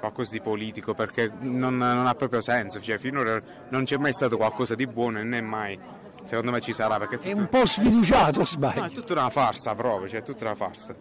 qualcosa 0.00 0.32
di 0.32 0.40
politico 0.40 0.94
perché 0.94 1.30
non, 1.40 1.76
non 1.76 2.06
ha 2.06 2.14
proprio 2.14 2.40
senso, 2.40 2.80
cioè 2.80 2.98
finora 2.98 3.40
non 3.68 3.84
c'è 3.84 3.96
mai 3.98 4.12
stato 4.12 4.36
qualcosa 4.36 4.74
di 4.74 4.86
buono 4.86 5.20
e 5.20 5.22
né 5.22 5.40
mai, 5.40 5.78
secondo 6.24 6.50
me 6.50 6.60
ci 6.60 6.72
sarà 6.72 6.98
perché 6.98 7.16
è, 7.16 7.18
È 7.18 7.22
tutto- 7.30 7.38
un 7.38 7.48
po' 7.48 7.66
sfiduciato, 7.66 8.38
o 8.38 8.42
No, 8.42 8.44
sbaglio? 8.44 8.84
è 8.84 8.90
tutta 8.90 9.12
una 9.12 9.30
farsa 9.30 9.74
proprio, 9.74 10.08
cioè 10.08 10.20
è 10.20 10.22
tutta 10.24 10.44
una 10.44 10.54
farsa. 10.54 10.94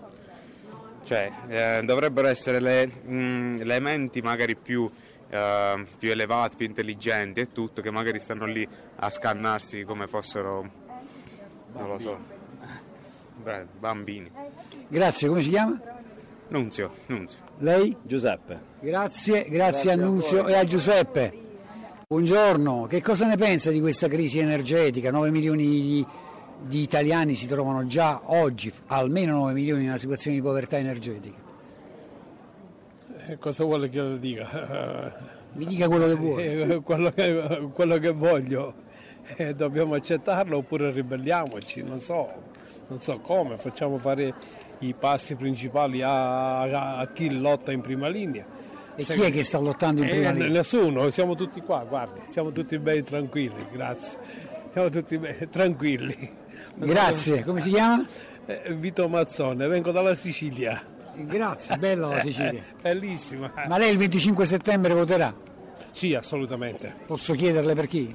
Cioè, 1.04 1.32
eh, 1.48 1.82
dovrebbero 1.84 2.28
essere 2.28 2.60
le, 2.60 2.86
mh, 2.86 3.64
le 3.64 3.80
menti 3.80 4.22
magari 4.22 4.56
più, 4.56 4.88
eh, 5.30 5.86
più 5.98 6.12
elevate, 6.12 6.56
più 6.56 6.68
intelligenti 6.68 7.40
e 7.40 7.52
tutto, 7.52 7.82
che 7.82 7.90
magari 7.90 8.20
stanno 8.20 8.46
lì 8.46 8.68
a 8.98 9.10
scannarsi 9.10 9.84
come 9.84 10.06
fossero, 10.06 10.70
non 11.74 11.88
lo 11.88 11.98
so, 11.98 12.20
beh, 13.44 13.66
bambini. 13.80 14.30
Grazie, 14.88 15.28
come 15.28 15.42
si 15.42 15.50
chiama? 15.50 15.80
Nunzio, 16.50 16.92
Nunzio. 17.08 17.38
Lei? 17.60 17.96
Giuseppe. 18.04 18.60
Grazie, 18.80 19.46
grazie, 19.50 19.50
Grazie 19.50 19.90
a 19.92 19.94
a 19.94 19.98
Nunzio 19.98 20.42
voi. 20.44 20.52
e 20.52 20.56
a 20.56 20.64
Giuseppe. 20.66 21.34
Buongiorno, 22.08 22.88
che 22.88 23.02
cosa 23.02 23.26
ne 23.26 23.38
pensa 23.38 23.72
di 23.72 23.80
questa 23.80 24.08
crisi 24.08 24.40
energetica? 24.40 25.12
9 25.12 25.30
milioni 25.32 25.64
di, 25.64 26.06
di 26.66 26.82
italiani 26.82 27.36
si 27.36 27.48
trovano 27.48 27.86
già 27.86 28.22
oggi, 28.26 28.72
almeno 28.88 29.38
9 29.38 29.54
milioni, 29.54 29.84
in 29.84 29.88
una 29.90 29.98
situazione 29.98 30.36
di 30.36 30.42
povertà 30.44 30.78
energetica. 30.78 31.38
Eh, 33.28 33.38
Cosa 33.38 33.64
vuole 33.64 33.90
che 33.90 34.00
lo 34.00 34.18
dica? 34.18 35.14
Mi 35.54 35.66
dica 35.66 35.88
quello 35.88 36.08
che 36.08 36.14
vuole. 36.16 36.44
Eh, 36.76 36.82
quello, 36.82 37.12
che, 37.12 37.70
quello 37.74 37.98
che 37.98 38.12
voglio. 38.12 38.74
Eh, 39.38 39.54
dobbiamo 39.56 39.94
accettarlo 39.94 40.58
oppure 40.58 40.92
ribelliamoci, 40.92 41.84
non 41.84 42.02
so, 42.02 42.30
non 42.92 43.00
so 43.00 43.20
come, 43.20 43.56
facciamo 43.56 43.98
fare 43.98 44.34
i 44.80 44.94
passi 44.94 45.36
principali 45.36 46.02
a, 46.02 46.60
a- 46.64 46.98
a 46.98 47.08
chi 47.14 47.40
lotta 47.40 47.72
in 47.72 47.80
prima 47.80 48.10
linea. 48.10 48.46
E 48.96 49.04
chi 49.06 49.22
è 49.22 49.32
che 49.32 49.44
sta 49.44 49.58
lottando 49.60 50.02
in 50.02 50.08
Eh, 50.08 50.12
prima 50.12 50.32
linea? 50.32 50.50
Nessuno, 50.50 51.10
siamo 51.10 51.36
tutti 51.36 51.62
qua, 51.62 51.86
guardi, 51.88 52.20
siamo 52.30 52.52
tutti 52.52 52.78
ben 52.78 53.04
tranquilli, 53.06 53.66
grazie. 53.72 54.20
Siamo 54.74 54.90
tutti 54.90 55.18
ben 55.18 55.48
tranquilli. 55.50 56.30
Grazie, 56.76 57.44
come 57.46 57.62
si 57.62 57.70
chiama? 57.70 58.06
Eh, 58.46 58.74
Vito 58.74 59.08
Mazzone, 59.08 59.68
vengo 59.68 59.92
dalla 59.92 60.14
Sicilia. 60.14 60.84
Grazie, 61.16 61.78
bella 61.78 62.08
la 62.08 62.20
Sicilia. 62.20 62.62
Eh, 62.82 62.94
bellissima. 62.94 63.52
Ma 63.68 63.78
lei 63.78 63.92
il 63.92 63.98
25 63.98 64.46
settembre 64.46 64.94
voterà? 64.94 65.34
Sì, 65.92 66.14
assolutamente. 66.14 66.94
Posso 67.06 67.34
chiederle 67.36 67.74
per 67.74 67.88
chi? 67.88 68.14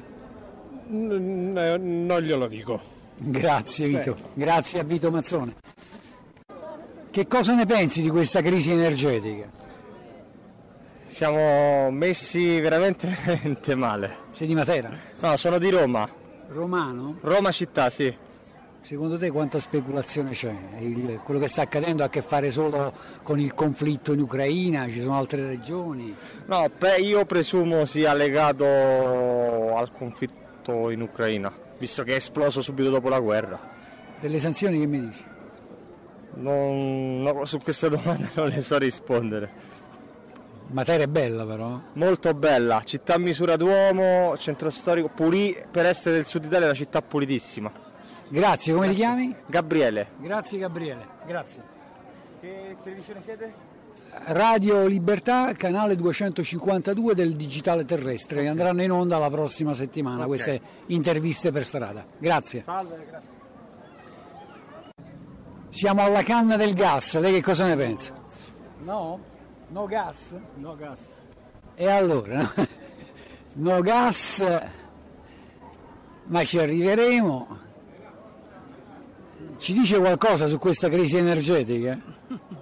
N- 0.88 1.52
n- 1.54 2.04
non 2.06 2.20
glielo 2.20 2.46
dico. 2.46 2.94
Grazie 3.18 3.88
Vito, 3.88 4.16
grazie 4.34 4.80
a 4.80 4.82
Vito 4.82 5.10
Mazzone. 5.10 5.54
Che 7.10 7.26
cosa 7.26 7.54
ne 7.54 7.64
pensi 7.64 8.02
di 8.02 8.10
questa 8.10 8.42
crisi 8.42 8.70
energetica? 8.70 9.48
Siamo 11.06 11.90
messi 11.90 12.60
veramente, 12.60 13.06
veramente 13.24 13.74
male. 13.74 14.16
Sei 14.32 14.46
di 14.46 14.54
Matera? 14.54 14.90
No, 15.20 15.36
sono 15.36 15.58
di 15.58 15.70
Roma. 15.70 16.06
Romano? 16.48 17.16
Roma 17.22 17.50
città, 17.52 17.88
sì. 17.90 18.14
Secondo 18.82 19.16
te 19.18 19.30
quanta 19.30 19.58
speculazione 19.58 20.30
c'è? 20.30 20.54
Il- 20.78 21.20
quello 21.24 21.40
che 21.40 21.48
sta 21.48 21.62
accadendo 21.62 22.02
ha 22.02 22.06
a 22.06 22.08
che 22.08 22.22
fare 22.22 22.50
solo 22.50 22.92
con 23.22 23.40
il 23.40 23.54
conflitto 23.54 24.12
in 24.12 24.20
Ucraina? 24.20 24.86
Ci 24.88 25.00
sono 25.00 25.16
altre 25.16 25.44
regioni? 25.46 26.14
No, 26.46 26.68
pe- 26.76 26.96
io 26.96 27.24
presumo 27.24 27.84
sia 27.84 28.12
legato 28.14 28.64
al 29.76 29.90
conflitto 29.90 30.90
in 30.90 31.00
Ucraina, 31.00 31.52
visto 31.78 32.02
che 32.02 32.12
è 32.12 32.16
esploso 32.16 32.62
subito 32.62 32.90
dopo 32.90 33.08
la 33.08 33.20
guerra. 33.20 33.58
Delle 34.20 34.38
sanzioni 34.38 34.78
che 34.78 34.86
mi 34.86 35.00
dici? 35.00 35.24
Non, 36.34 37.22
no, 37.22 37.44
su 37.44 37.58
queste 37.58 37.88
domande 37.88 38.30
non 38.34 38.48
le 38.48 38.62
so 38.62 38.78
rispondere. 38.78 39.74
Matera 40.68 41.04
è 41.04 41.06
bella 41.06 41.46
però. 41.46 41.80
Molto 41.92 42.34
bella, 42.34 42.82
città 42.84 43.14
a 43.14 43.18
misura 43.18 43.56
d'uomo, 43.56 44.36
centro 44.36 44.70
storico, 44.70 45.08
puli- 45.08 45.56
per 45.70 45.86
essere 45.86 46.16
del 46.16 46.24
sud 46.24 46.44
Italia 46.44 46.64
è 46.64 46.68
una 46.68 46.74
città 46.74 47.02
pulitissima. 47.02 47.70
Grazie, 48.28 48.74
come 48.74 48.88
ti 48.88 48.94
chiami? 48.96 49.34
Gabriele. 49.46 50.08
Grazie 50.18 50.58
Gabriele, 50.58 51.06
grazie. 51.26 51.62
Che 52.40 52.76
televisione 52.82 53.20
siete? 53.20 53.75
Radio 54.24 54.86
Libertà, 54.86 55.52
canale 55.52 55.94
252 55.94 57.14
del 57.14 57.34
digitale 57.36 57.84
terrestre, 57.84 58.48
andranno 58.48 58.82
in 58.82 58.90
onda 58.90 59.18
la 59.18 59.28
prossima 59.30 59.72
settimana 59.72 60.22
Ok. 60.22 60.26
queste 60.26 60.60
interviste 60.86 61.52
per 61.52 61.64
strada. 61.64 62.04
Grazie. 62.18 62.62
Salve, 62.62 63.04
grazie. 63.08 63.28
Siamo 65.68 66.02
alla 66.02 66.22
canna 66.22 66.56
del 66.56 66.74
gas, 66.74 67.18
lei 67.18 67.34
che 67.34 67.42
cosa 67.42 67.66
ne 67.66 67.76
pensa? 67.76 68.14
No? 68.82 69.20
No 69.68 69.86
gas? 69.86 70.34
No 70.56 70.74
gas. 70.76 71.00
E 71.74 71.88
allora? 71.88 72.52
No 73.58 73.80
gas, 73.80 74.44
ma 76.24 76.44
ci 76.44 76.58
arriveremo. 76.58 77.58
Ci 79.56 79.72
dice 79.72 79.98
qualcosa 79.98 80.46
su 80.46 80.58
questa 80.58 80.90
crisi 80.90 81.16
energetica? 81.16 81.98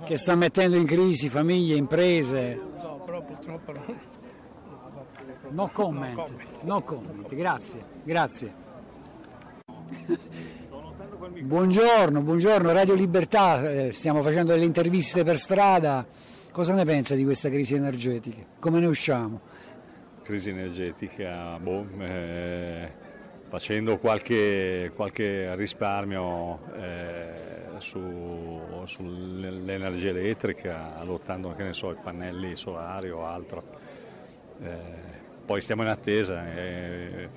Che 0.04 0.16
sta 0.18 0.34
mettendo 0.34 0.76
in 0.76 0.86
crisi 0.86 1.28
famiglie, 1.28 1.76
imprese? 1.76 2.54
Non 2.54 2.78
so, 2.78 3.02
però 3.04 3.22
purtroppo 3.22 3.72
no. 3.72 4.12
No 5.50 5.70
comment, 5.72 6.62
no 6.62 6.82
comment, 6.82 7.34
grazie, 7.34 7.84
grazie. 8.02 8.54
Buongiorno, 11.40 12.20
buongiorno, 12.22 12.72
Radio 12.72 12.94
Libertà, 12.94 13.70
eh, 13.70 13.92
stiamo 13.92 14.22
facendo 14.22 14.52
delle 14.52 14.64
interviste 14.64 15.22
per 15.22 15.38
strada. 15.38 16.06
Cosa 16.50 16.74
ne 16.74 16.84
pensa 16.84 17.14
di 17.14 17.24
questa 17.24 17.48
crisi 17.48 17.74
energetica? 17.74 18.42
Come 18.58 18.80
ne 18.80 18.86
usciamo? 18.86 19.40
crisi 20.24 20.50
energetica, 20.50 21.58
boh, 21.60 21.86
eh, 22.00 22.92
facendo 23.54 23.98
qualche, 23.98 24.90
qualche 24.96 25.54
risparmio 25.54 26.58
eh, 26.76 27.78
su- 27.78 28.60
sull'energia 28.84 30.08
elettrica, 30.08 31.00
ne 31.62 31.72
so, 31.72 31.92
i 31.92 31.96
pannelli 32.02 32.56
solari 32.56 33.10
o 33.10 33.24
altro. 33.24 33.62
Eh, 34.60 34.68
poi 35.46 35.60
stiamo 35.60 35.82
in 35.82 35.88
attesa, 35.88 36.52
eh, 36.52 37.28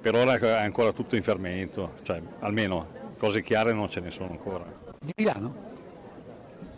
per 0.00 0.14
ora 0.14 0.36
è 0.36 0.64
ancora 0.64 0.92
tutto 0.92 1.14
in 1.14 1.22
fermento, 1.22 1.96
cioè 2.04 2.22
almeno 2.38 2.86
cose 3.18 3.42
chiare 3.42 3.74
non 3.74 3.90
ce 3.90 4.00
ne 4.00 4.10
sono 4.10 4.30
ancora. 4.30 4.64
Di 4.98 5.12
Milano? 5.14 5.74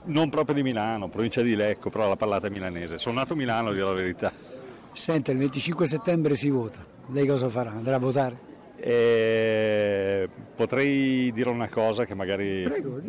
Non 0.06 0.28
proprio 0.28 0.56
di 0.56 0.64
Milano, 0.64 1.06
provincia 1.08 1.40
di 1.40 1.54
Lecco, 1.54 1.88
però 1.88 2.08
la 2.08 2.16
parlata 2.16 2.50
milanese. 2.50 2.98
Sono 2.98 3.20
nato 3.20 3.34
a 3.34 3.36
Milano, 3.36 3.68
a 3.68 3.72
dire 3.72 3.84
la 3.84 3.92
verità. 3.92 4.32
Senta, 4.92 5.30
il 5.30 5.38
25 5.38 5.86
settembre 5.86 6.34
si 6.34 6.50
vota. 6.50 6.84
Lei 7.10 7.28
cosa 7.28 7.48
farà? 7.48 7.70
Andrà 7.70 7.94
a 7.94 8.00
votare? 8.00 8.47
Eh, 8.80 10.28
potrei 10.54 11.32
dire 11.32 11.50
una 11.50 11.68
cosa 11.68 12.04
che 12.04 12.14
magari 12.14 12.62
Prego, 12.62 13.00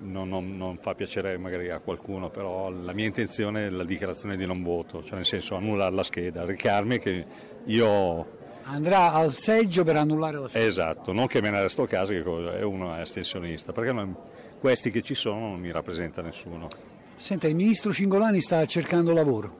non, 0.00 0.28
non- 0.28 0.56
non 0.56 0.78
fa 0.78 0.94
piacere 0.94 1.36
magari 1.36 1.70
a 1.70 1.80
qualcuno, 1.80 2.30
però 2.30 2.70
la 2.70 2.92
mia 2.92 3.06
intenzione 3.06 3.66
è 3.66 3.70
la 3.70 3.84
dichiarazione 3.84 4.36
di 4.36 4.46
non 4.46 4.62
voto, 4.62 5.02
cioè 5.02 5.16
nel 5.16 5.24
senso 5.26 5.56
annullare 5.56 5.94
la 5.94 6.02
scheda, 6.02 6.44
ricarmi 6.44 6.98
che 6.98 7.24
io... 7.64 8.36
Andrà 8.70 9.12
al 9.12 9.34
seggio 9.34 9.82
per 9.82 9.96
annullare 9.96 10.38
la 10.38 10.48
scheda. 10.48 10.64
Esatto, 10.64 11.12
non 11.12 11.26
che 11.26 11.40
me 11.40 11.50
ne 11.50 11.62
resto 11.62 11.82
a 11.82 11.86
casa, 11.88 12.12
che 12.12 12.22
è 12.58 12.62
uno 12.62 12.92
astensionista, 12.92 13.72
perché 13.72 13.92
non- 13.92 14.16
questi 14.60 14.90
che 14.90 15.02
ci 15.02 15.14
sono 15.14 15.40
non 15.48 15.58
mi 15.60 15.70
rappresenta 15.72 16.22
nessuno. 16.22 16.68
Senta, 17.16 17.48
il 17.48 17.56
ministro 17.56 17.92
Cingolani 17.92 18.40
sta 18.40 18.64
cercando 18.66 19.12
lavoro. 19.12 19.56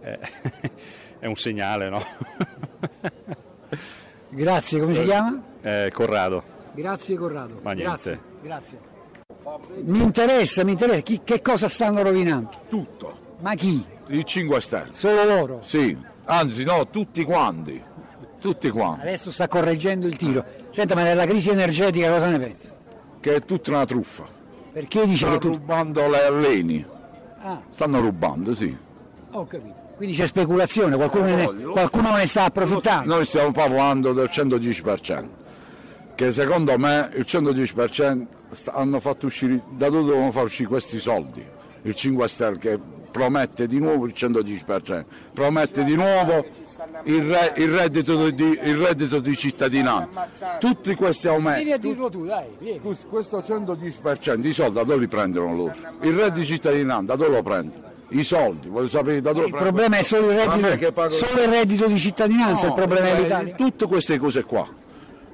Eh, 0.00 0.18
è 1.18 1.26
un 1.26 1.36
segnale, 1.36 1.88
no? 1.88 2.00
Grazie, 4.34 4.80
come 4.80 4.94
si 4.94 5.04
chiama? 5.04 5.42
Eh, 5.60 5.90
Corrado. 5.92 6.42
Grazie 6.72 7.16
Corrado. 7.16 7.60
Ma 7.62 7.72
niente. 7.72 8.18
Grazie, 8.42 8.78
grazie. 8.78 8.78
Mi 9.84 10.02
interessa, 10.02 10.64
mi 10.64 10.72
interessa. 10.72 11.00
Chi- 11.02 11.20
che 11.22 11.42
cosa 11.42 11.68
stanno 11.68 12.02
rovinando? 12.02 12.50
Tutto. 12.68 13.36
Ma 13.40 13.54
chi? 13.54 13.84
Il 14.08 14.24
5 14.24 14.60
Stelle. 14.60 14.92
Solo 14.92 15.24
loro? 15.24 15.60
Sì, 15.62 15.96
anzi 16.24 16.64
no, 16.64 16.88
tutti 16.88 17.24
quanti. 17.24 17.82
tutti 18.40 18.70
quanti. 18.70 19.02
Adesso 19.02 19.30
sta 19.30 19.48
correggendo 19.48 20.06
il 20.06 20.16
tiro. 20.16 20.44
Senta, 20.70 20.94
ma 20.94 21.02
della 21.02 21.26
crisi 21.26 21.50
energetica 21.50 22.10
cosa 22.10 22.28
ne 22.28 22.38
pensa? 22.38 22.72
Che 23.20 23.34
è 23.34 23.44
tutta 23.44 23.70
una 23.70 23.84
truffa. 23.84 24.24
Perché 24.72 25.04
dice 25.04 25.26
Stanno 25.26 25.32
che 25.38 25.46
tu... 25.46 25.48
rubando 25.54 26.08
le 26.08 26.24
alleni. 26.24 26.86
Ah, 27.42 27.60
Stanno 27.68 28.00
rubando, 28.00 28.54
sì. 28.54 28.74
ho 29.32 29.46
capito. 29.46 29.81
Quindi 29.96 30.16
c'è 30.16 30.26
speculazione, 30.26 30.96
qualcuno, 30.96 31.24
ne, 31.26 31.52
qualcuno 31.70 32.14
ne 32.16 32.26
sta 32.26 32.44
approfittando. 32.44 33.14
Noi 33.14 33.24
stiamo 33.24 33.52
parlando 33.52 34.12
del 34.12 34.28
110%, 34.32 35.24
che 36.14 36.32
secondo 36.32 36.76
me 36.78 37.10
il 37.14 37.24
110% 37.26 38.26
sta- 38.52 38.72
hanno 38.72 39.00
fatto 39.00 39.26
uscire, 39.26 39.62
da 39.70 39.88
dove 39.88 40.10
devono 40.10 40.32
far 40.32 40.44
uscire 40.44 40.68
questi 40.68 40.98
soldi? 40.98 41.44
Il 41.82 41.94
5 41.94 42.28
Stelle 42.28 42.58
che 42.58 42.78
promette 43.12 43.66
di 43.66 43.78
nuovo 43.78 44.06
il 44.06 44.14
110%, 44.16 45.04
promette 45.34 45.84
di 45.84 45.94
nuovo 45.94 46.46
il, 47.04 47.22
re- 47.22 47.52
il 47.56 47.68
reddito, 47.70 48.30
di, 48.30 48.58
il 48.62 48.76
reddito 48.76 49.20
di 49.20 49.36
cittadinanza. 49.36 50.28
Tutti 50.58 50.94
questi 50.94 51.28
aumenti. 51.28 51.64
Questo 53.08 53.38
110% 53.38 54.46
i 54.46 54.52
soldi 54.52 54.74
da 54.74 54.82
dove 54.82 55.00
li 55.00 55.08
prendono 55.08 55.54
loro? 55.54 55.74
Il 56.00 56.14
reddito 56.14 56.38
di 56.38 56.46
cittadinanza 56.46 57.14
da 57.14 57.22
dove 57.22 57.36
lo 57.36 57.42
prendono? 57.42 57.90
I 58.14 58.24
soldi, 58.24 58.68
voglio 58.68 58.88
sapere 58.88 59.20
da 59.20 59.32
dove 59.32 59.46
Il 59.46 59.54
problema 59.54 59.96
è 59.96 60.02
solo 60.02 60.30
il 60.30 60.38
reddito, 60.38 60.92
pago- 60.92 61.10
solo 61.14 61.42
il 61.42 61.48
reddito 61.48 61.86
di 61.86 61.98
cittadinanza, 61.98 62.66
il 62.66 62.68
No, 62.70 62.74
problema 62.74 63.08
eh, 63.08 63.14
dell'Italia. 63.14 63.54
Tutte 63.54 63.86
queste 63.86 64.18
cose 64.18 64.44
qua, 64.44 64.66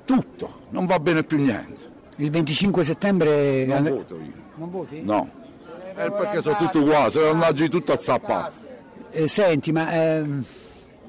tutto, 0.05 0.61
non 0.71 0.87
va 0.87 0.99
bene 1.01 1.25
più 1.25 1.39
niente. 1.39 1.87
Il 2.17 2.31
25 2.31 2.85
settembre... 2.85 3.65
Non 3.67 3.83
voto 3.83 4.15
io. 4.15 4.33
Non 4.55 4.71
voti? 4.71 5.03
No, 5.03 5.29
è 5.95 6.11
perché 6.11 6.41
sono 6.41 6.57
tutti 6.57 6.79
uguali, 6.79 7.11
sono 7.11 7.31
andati 7.31 7.69
tutto 7.69 7.93
a 7.93 7.99
zappare. 7.99 8.53
Eh, 9.11 9.27
senti, 9.27 9.73
ma 9.73 9.91
ehm, 9.93 10.45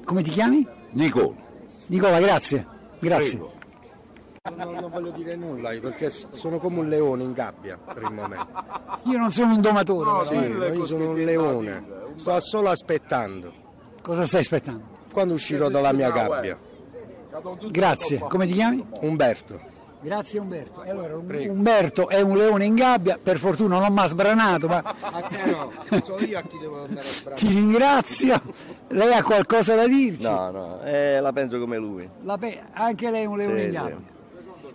come 0.04 0.22
ti 0.22 0.30
chiami? 0.30 0.66
Nicola. 0.90 1.32
Nicola, 1.86 2.18
grazie. 2.20 2.66
Grazie. 2.98 3.36
Prego. 3.38 3.52
Non, 4.48 4.72
non 4.72 4.88
voglio 4.90 5.10
dire 5.10 5.36
nulla 5.36 5.68
perché 5.78 6.08
sono 6.08 6.56
come 6.56 6.78
un 6.78 6.88
leone 6.88 7.24
in 7.24 7.34
gabbia 7.34 7.76
per 7.76 8.04
il 8.04 8.12
momento. 8.14 8.46
Io 9.02 9.18
non 9.18 9.30
sono 9.32 9.52
un 9.52 9.60
domatore. 9.60 10.24
Sì, 10.24 10.34
però. 10.52 10.72
io 10.72 10.84
sono 10.86 11.10
un 11.10 11.22
leone, 11.22 11.84
sto 12.14 12.40
solo 12.40 12.70
aspettando 12.70 13.52
Cosa 14.00 14.24
stai 14.24 14.40
aspettando? 14.40 14.82
quando 15.12 15.34
uscirò 15.34 15.68
dalla 15.68 15.92
mia 15.92 16.10
gabbia. 16.10 16.58
Grazie. 17.70 18.16
Come 18.18 18.46
ti 18.46 18.54
chiami? 18.54 18.82
Umberto. 19.00 19.60
Grazie 20.00 20.40
Umberto. 20.40 20.82
E 20.84 20.88
allora, 20.90 21.14
Um- 21.16 21.28
Umberto 21.50 22.08
è 22.08 22.22
un 22.22 22.34
leone 22.38 22.64
in 22.64 22.74
gabbia, 22.74 23.18
per 23.22 23.36
fortuna 23.36 23.78
non 23.78 23.92
mi 23.92 23.98
ha 24.00 24.06
sbranato, 24.06 24.66
ma 24.68 24.78
A 24.82 25.20
te 25.20 25.50
no, 25.50 25.70
so 26.02 26.18
io 26.24 26.38
a 26.38 26.40
chi 26.40 26.56
devo 26.58 26.84
andare 26.84 27.06
a 27.06 27.10
sbracciare. 27.10 27.46
ti 27.52 27.54
ringrazio. 27.58 28.40
Lei 28.88 29.12
ha 29.12 29.22
qualcosa 29.22 29.74
da 29.74 29.86
dirci? 29.86 30.22
No, 30.22 30.50
no, 30.50 30.80
eh, 30.84 31.20
la 31.20 31.30
penso 31.32 31.58
come 31.58 31.76
lui. 31.76 32.08
La 32.22 32.38
pe- 32.38 32.62
anche 32.72 33.10
lei 33.10 33.24
è 33.24 33.26
un 33.26 33.36
leone 33.36 33.60
Sì, 33.60 33.66
in 33.66 33.72
sì. 34.08 34.09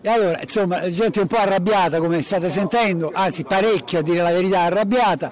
E 0.05 0.09
allora, 0.09 0.39
insomma, 0.39 0.81
la 0.81 0.91
gente 0.91 1.17
è 1.17 1.21
un 1.23 1.27
po' 1.27 1.37
arrabbiata, 1.37 1.97
come 1.97 2.21
state 2.21 2.47
sentendo, 2.47 3.09
anzi 3.11 3.43
parecchio 3.43 3.97
a 3.97 4.01
dire 4.03 4.21
la 4.21 4.31
verità, 4.31 4.59
arrabbiata. 4.59 5.31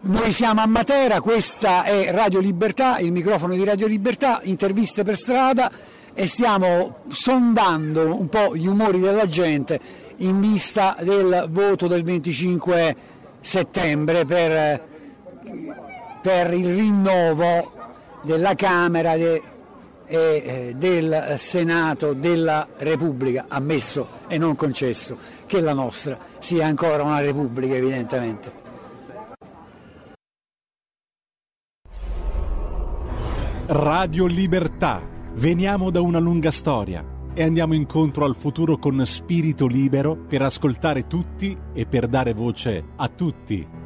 Noi 0.00 0.32
siamo 0.32 0.60
a 0.60 0.66
Matera, 0.66 1.20
questa 1.20 1.84
è 1.84 2.10
Radio 2.10 2.40
Libertà, 2.40 2.98
il 2.98 3.12
microfono 3.12 3.54
di 3.54 3.62
Radio 3.62 3.86
Libertà, 3.86 4.40
interviste 4.42 5.04
per 5.04 5.16
strada 5.16 5.70
e 6.12 6.26
stiamo 6.26 7.04
sondando 7.06 8.16
un 8.16 8.28
po' 8.28 8.56
gli 8.56 8.66
umori 8.66 8.98
della 8.98 9.28
gente 9.28 9.78
in 10.16 10.40
vista 10.40 10.96
del 10.98 11.46
voto 11.48 11.86
del 11.86 12.02
25 12.02 12.96
settembre 13.40 14.24
per, 14.24 14.84
per 16.22 16.52
il 16.54 16.74
rinnovo 16.74 17.72
della 18.22 18.56
Camera 18.56 19.16
de- 19.16 19.54
e 20.06 20.16
eh, 20.16 20.74
del 20.76 21.36
Senato 21.38 22.12
della 22.12 22.66
Repubblica, 22.76 23.46
ammesso 23.48 24.08
e 24.28 24.38
non 24.38 24.56
concesso 24.56 25.16
che 25.46 25.60
la 25.60 25.72
nostra 25.72 26.18
sia 26.38 26.66
ancora 26.66 27.02
una 27.02 27.20
Repubblica 27.20 27.74
evidentemente. 27.74 28.64
Radio 33.68 34.26
Libertà. 34.26 35.02
Veniamo 35.34 35.90
da 35.90 36.00
una 36.00 36.20
lunga 36.20 36.52
storia 36.52 37.04
e 37.34 37.42
andiamo 37.42 37.74
incontro 37.74 38.24
al 38.24 38.36
futuro 38.36 38.78
con 38.78 39.04
spirito 39.04 39.66
libero 39.66 40.16
per 40.16 40.40
ascoltare 40.42 41.06
tutti 41.06 41.54
e 41.74 41.84
per 41.84 42.06
dare 42.06 42.32
voce 42.32 42.82
a 42.96 43.08
tutti. 43.08 43.85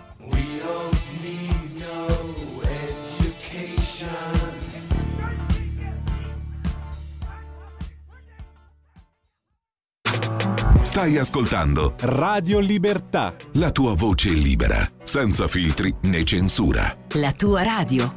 Stai 10.91 11.17
ascoltando 11.17 11.93
Radio 11.99 12.59
Libertà. 12.59 13.33
la 13.53 13.71
tua 13.71 13.93
voce 13.95 14.27
libera, 14.29 14.85
senza 15.03 15.47
filtri 15.47 15.95
né 16.01 16.25
censura. 16.25 16.93
La 17.13 17.31
tua 17.31 17.63
radio. 17.63 18.11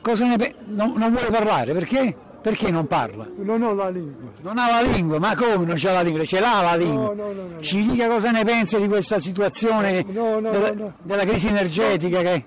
Cosa 0.00 0.26
ne 0.26 0.36
pe- 0.36 0.54
non, 0.66 0.94
non 0.96 1.10
vuole 1.12 1.30
parlare 1.30 1.72
perché? 1.72 2.16
Perché 2.40 2.70
non 2.70 2.86
parla? 2.86 3.26
Non 3.36 3.62
ho 3.62 3.74
la 3.74 3.88
lingua. 3.90 4.30
Non 4.42 4.56
ha 4.58 4.70
la 4.70 4.80
lingua, 4.80 5.18
ma 5.18 5.34
come 5.34 5.64
non 5.66 5.74
c'ha 5.76 5.92
la 5.92 6.02
lingua? 6.02 6.24
Ce 6.24 6.38
l'ha 6.40 6.62
la 6.62 6.76
lingua. 6.76 7.12
No, 7.12 7.24
no, 7.24 7.32
no, 7.32 7.46
no. 7.54 7.60
Ci 7.60 7.84
dica 7.86 8.06
cosa 8.08 8.30
ne 8.30 8.44
pensa 8.44 8.78
di 8.78 8.86
questa 8.88 9.18
situazione 9.18 10.04
No, 10.08 10.38
no, 10.38 10.50
della, 10.50 10.72
no, 10.72 10.82
no. 10.84 10.92
della 11.02 11.24
crisi 11.24 11.48
energetica 11.48 12.20
che 12.22 12.44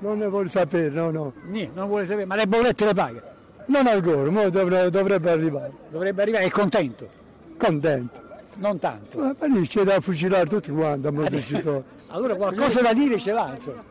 Non 0.00 0.18
ne 0.18 0.28
voglio 0.28 0.48
sapere, 0.48 0.90
no, 0.90 1.10
no. 1.10 1.32
Niente, 1.48 1.78
non 1.78 1.86
vuole 1.88 2.04
sapere, 2.04 2.26
ma 2.26 2.34
le 2.34 2.46
bollette 2.48 2.84
le 2.84 2.94
paga? 2.94 3.22
Non 3.70 3.86
ancora, 3.86 4.28
ma 4.30 4.48
dovrebbe, 4.48 4.90
dovrebbe 4.90 5.30
arrivare. 5.30 5.72
Dovrebbe 5.90 6.22
arrivare, 6.22 6.44
è 6.44 6.50
contento? 6.50 7.08
Contento. 7.56 8.20
Non 8.56 8.80
tanto. 8.80 9.18
Ma 9.18 9.34
ma 9.38 9.60
c'è 9.62 9.84
da 9.84 10.00
fucilare 10.00 10.48
tutti 10.48 10.72
quanti 10.72 11.06
a 11.06 11.12
Montecitorio. 11.12 11.98
Allora 12.12 12.34
qualcosa 12.34 12.80
da 12.80 12.92
dire 12.92 13.16
ce 13.20 13.30
l'ha, 13.30 13.52
insomma. 13.54 13.84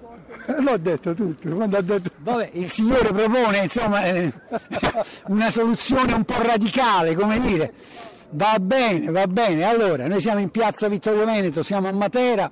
L'ho 0.58 0.78
detto 0.78 1.14
tutto, 1.14 1.48
quando 1.48 1.78
ha 1.78 1.82
detto... 1.82 2.12
Vabbè, 2.20 2.50
il 2.52 2.70
signore 2.70 3.14
propone 3.14 3.60
insomma 3.60 4.04
eh, 4.04 4.34
una 5.28 5.50
soluzione 5.50 6.12
un 6.12 6.26
po' 6.26 6.42
radicale, 6.42 7.16
come 7.16 7.40
dire. 7.40 7.72
Va 8.32 8.58
bene, 8.60 9.10
va 9.10 9.26
bene. 9.28 9.64
Allora, 9.64 10.08
noi 10.08 10.20
siamo 10.20 10.42
in 10.42 10.50
piazza 10.50 10.90
Vittorio 10.90 11.24
Veneto, 11.24 11.64
siamo 11.64 11.88
a 11.88 11.94
Matera, 11.94 12.52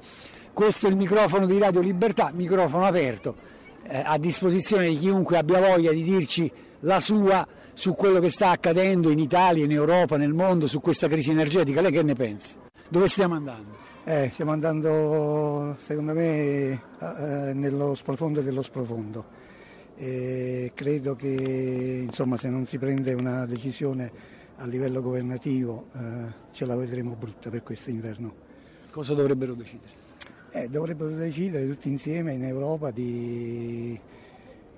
questo 0.53 0.87
è 0.87 0.89
il 0.89 0.95
microfono 0.95 1.45
di 1.45 1.59
Radio 1.59 1.81
Libertà, 1.81 2.31
microfono 2.33 2.85
aperto, 2.85 3.35
eh, 3.83 4.01
a 4.05 4.17
disposizione 4.17 4.87
di 4.87 4.95
chiunque 4.95 5.37
abbia 5.37 5.59
voglia 5.59 5.91
di 5.91 6.03
dirci 6.03 6.49
la 6.81 6.99
sua 6.99 7.47
su 7.73 7.93
quello 7.93 8.19
che 8.19 8.29
sta 8.29 8.49
accadendo 8.49 9.09
in 9.09 9.19
Italia, 9.19 9.63
in 9.63 9.71
Europa, 9.71 10.17
nel 10.17 10.33
mondo, 10.33 10.67
su 10.67 10.81
questa 10.81 11.07
crisi 11.07 11.31
energetica. 11.31 11.81
Lei 11.81 11.91
che 11.91 12.03
ne 12.03 12.15
pensa? 12.15 12.55
Dove 12.89 13.07
stiamo 13.07 13.35
andando? 13.35 13.75
Eh, 14.03 14.29
stiamo 14.31 14.51
andando, 14.51 15.75
secondo 15.83 16.13
me, 16.13 16.71
eh, 16.71 17.51
nello 17.53 17.93
sprofondo 17.93 18.41
dello 18.41 18.61
sprofondo. 18.61 19.25
E 19.95 20.71
credo 20.73 21.15
che, 21.15 22.03
insomma, 22.05 22.37
se 22.37 22.49
non 22.49 22.65
si 22.65 22.77
prende 22.77 23.13
una 23.13 23.45
decisione 23.45 24.11
a 24.57 24.65
livello 24.65 25.01
governativo, 25.01 25.87
eh, 25.93 26.33
ce 26.51 26.65
la 26.65 26.75
vedremo 26.75 27.15
brutta 27.19 27.49
per 27.49 27.63
questo 27.63 27.89
inverno. 27.89 28.33
Cosa 28.91 29.13
dovrebbero 29.13 29.53
decidere? 29.53 30.05
Eh, 30.51 30.67
dovrebbero 30.69 31.09
decidere 31.09 31.67
tutti 31.67 31.89
insieme 31.89 32.33
in 32.33 32.43
Europa 32.43 32.89
di, 32.89 33.99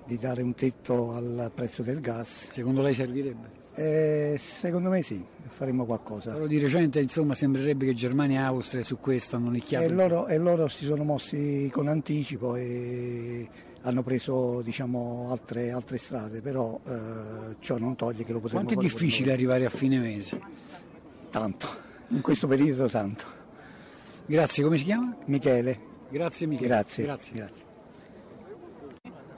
di 0.04 0.18
dare 0.18 0.42
un 0.42 0.54
tetto 0.54 1.12
al 1.12 1.50
prezzo 1.54 1.82
del 1.82 2.00
gas. 2.00 2.50
Secondo 2.50 2.82
lei 2.82 2.94
servirebbe? 2.94 3.58
Eh, 3.74 4.36
secondo 4.38 4.90
me 4.90 5.02
sì, 5.02 5.24
faremo 5.48 5.84
qualcosa. 5.86 6.32
Però 6.32 6.46
di 6.46 6.58
recente 6.58 7.00
insomma 7.00 7.34
sembrerebbe 7.34 7.86
che 7.86 7.94
Germania 7.94 8.40
e 8.40 8.44
Austria 8.44 8.82
su 8.82 8.98
questo 8.98 9.36
hanno 9.36 9.50
nicchiato. 9.50 9.84
E 9.84 9.88
loro, 9.88 10.26
e 10.26 10.36
loro 10.38 10.68
si 10.68 10.84
sono 10.84 11.04
mossi 11.04 11.70
con 11.72 11.88
anticipo 11.88 12.56
e 12.56 13.48
hanno 13.82 14.02
preso 14.02 14.60
diciamo, 14.62 15.28
altre, 15.30 15.70
altre 15.70 15.96
strade, 15.96 16.40
però 16.40 16.78
eh, 16.86 17.56
ciò 17.60 17.78
non 17.78 17.96
toglie 17.96 18.24
che 18.24 18.32
lo 18.32 18.40
potremo 18.40 18.64
Quanto 18.64 18.80
è 18.80 18.86
fare 18.86 18.98
difficile 18.98 19.32
arrivare 19.32 19.64
a 19.64 19.70
fine 19.70 19.98
mese? 19.98 20.40
Tanto, 21.30 21.68
in 22.08 22.20
questo 22.20 22.46
periodo 22.46 22.88
tanto. 22.88 23.24
Grazie, 24.26 24.62
come 24.62 24.76
si 24.76 24.84
chiama? 24.84 25.16
Michele. 25.26 25.88
Grazie 26.10 26.46
Michele. 26.46 26.68
Grazie. 26.68 27.68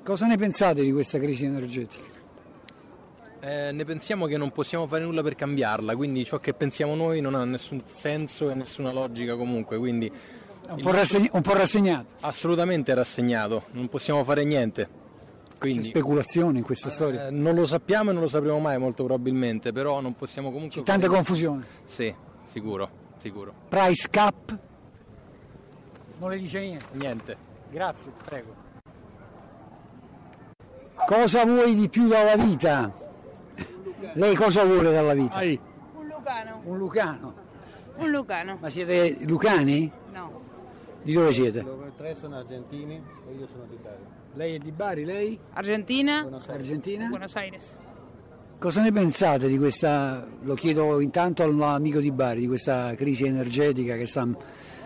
Cosa 0.02 0.26
ne 0.26 0.36
pensate 0.36 0.82
di 0.82 0.92
questa 0.92 1.18
crisi 1.18 1.44
energetica? 1.44 2.10
Eh, 3.40 3.72
ne 3.72 3.84
pensiamo 3.84 4.26
che 4.26 4.36
non 4.36 4.50
possiamo 4.52 4.86
fare 4.86 5.04
nulla 5.04 5.22
per 5.22 5.34
cambiarla, 5.34 5.96
quindi 5.96 6.24
ciò 6.24 6.38
che 6.38 6.54
pensiamo 6.54 6.94
noi 6.94 7.20
non 7.20 7.34
ha 7.34 7.44
nessun 7.44 7.82
senso 7.92 8.50
e 8.50 8.54
nessuna 8.54 8.92
logica 8.92 9.36
comunque, 9.36 9.78
quindi 9.78 10.10
Un 10.68 10.80
po', 10.80 10.90
rassegn- 10.92 11.30
un 11.32 11.40
po' 11.40 11.52
rassegnato. 11.54 12.06
assolutamente 12.20 12.94
rassegnato, 12.94 13.64
non 13.72 13.88
possiamo 13.88 14.22
fare 14.24 14.44
niente. 14.44 15.00
C'è 15.52 15.58
Quindi, 15.68 15.82
speculazione 15.84 16.58
in 16.58 16.64
questa 16.64 16.90
storia. 16.90 17.28
eh, 17.28 17.30
non 17.30 17.54
lo 17.54 17.66
sappiamo 17.66 18.10
e 18.10 18.12
non 18.12 18.22
lo 18.22 18.28
sapremo 18.28 18.58
mai 18.58 18.78
molto 18.78 19.04
probabilmente, 19.04 19.70
però 19.72 20.00
non 20.00 20.14
possiamo 20.16 20.50
comunque... 20.50 20.80
C'è 20.80 20.84
tanta 20.86 21.06
fare- 21.06 21.16
confusione. 21.18 21.64
Sì, 21.84 22.12
sicuro, 22.46 22.90
sicuro. 23.18 23.52
Price 23.68 24.08
cap? 24.10 24.58
Non 26.18 26.30
le 26.30 26.38
dice 26.38 26.58
niente. 26.60 26.86
Niente. 26.92 27.36
Grazie, 27.70 28.10
prego. 28.24 28.61
Cosa 31.06 31.44
vuoi 31.44 31.74
di 31.74 31.88
più 31.88 32.08
dalla 32.08 32.36
vita? 32.36 32.92
Lei 34.14 34.34
cosa 34.34 34.64
vuole 34.64 34.92
dalla 34.92 35.14
vita? 35.14 35.38
Un 35.38 36.06
lucano. 36.06 36.60
Un 36.64 36.78
lucano. 36.78 37.34
Un 37.96 38.10
lucano. 38.10 38.58
Ma 38.60 38.70
siete 38.70 39.18
lucani? 39.20 39.90
No. 40.12 40.40
Di 41.02 41.12
dove 41.12 41.32
siete? 41.32 41.62
Loro 41.62 41.92
tre 41.96 42.14
sono 42.14 42.36
argentini 42.36 42.94
e 42.94 43.34
io 43.34 43.46
sono 43.46 43.64
di 43.68 43.76
Bari. 43.80 44.02
Lei 44.34 44.54
è 44.54 44.58
di 44.58 44.70
Bari, 44.70 45.04
lei? 45.04 45.38
Argentina. 45.52 46.26
Argentina? 46.48 47.08
Buenos 47.08 47.36
Aires. 47.36 47.76
Cosa 48.58 48.80
ne 48.80 48.92
pensate 48.92 49.48
di 49.48 49.58
questa, 49.58 50.24
lo 50.42 50.54
chiedo 50.54 51.00
intanto 51.00 51.42
all'amico 51.42 51.98
di 51.98 52.12
Bari, 52.12 52.40
di 52.40 52.46
questa 52.46 52.94
crisi 52.94 53.24
energetica 53.24 53.96
che 53.96 54.06
sta 54.06 54.26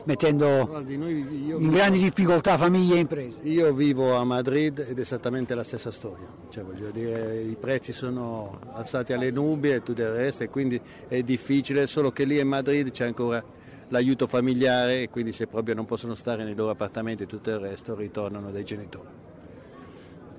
mettendo 0.06 0.66
Guardi, 0.66 0.96
noi- 0.96 1.50
in 1.50 1.68
grandi 1.68 1.98
difficoltà 1.98 2.56
famiglie 2.56 2.96
e 2.96 2.98
imprese? 3.00 3.40
Io 3.42 3.72
vivo 3.74 4.14
a 4.16 4.24
Madrid 4.24 4.78
ed 4.78 4.98
è 4.98 5.00
esattamente 5.00 5.54
la 5.54 5.64
stessa 5.64 5.90
storia, 5.90 6.26
cioè, 6.48 6.64
voglio 6.64 6.90
dire, 6.90 7.40
i 7.40 7.56
prezzi 7.56 7.92
sono 7.92 8.58
alzati 8.72 9.12
alle 9.12 9.30
nubi 9.30 9.70
e 9.70 9.82
tutto 9.82 10.00
il 10.00 10.10
resto 10.10 10.44
e 10.44 10.48
quindi 10.48 10.80
è 11.08 11.22
difficile, 11.22 11.86
solo 11.86 12.12
che 12.12 12.24
lì 12.24 12.38
a 12.40 12.46
Madrid 12.46 12.90
c'è 12.90 13.04
ancora 13.04 13.44
l'aiuto 13.88 14.26
familiare 14.26 15.02
e 15.02 15.10
quindi 15.10 15.32
se 15.32 15.46
proprio 15.46 15.74
non 15.74 15.84
possono 15.84 16.14
stare 16.14 16.44
nei 16.44 16.54
loro 16.54 16.70
appartamenti 16.70 17.24
e 17.24 17.26
tutto 17.26 17.50
il 17.50 17.58
resto 17.58 17.94
ritornano 17.94 18.50
dai 18.50 18.64
genitori. 18.64 19.08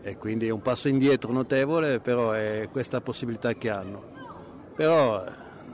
E 0.01 0.17
quindi 0.17 0.47
è 0.47 0.51
un 0.51 0.61
passo 0.61 0.87
indietro 0.87 1.33
notevole, 1.33 1.99
però 1.99 2.31
è 2.31 2.69
questa 2.71 3.01
possibilità 3.01 3.53
che 3.53 3.69
hanno. 3.69 4.03
Però 4.75 5.21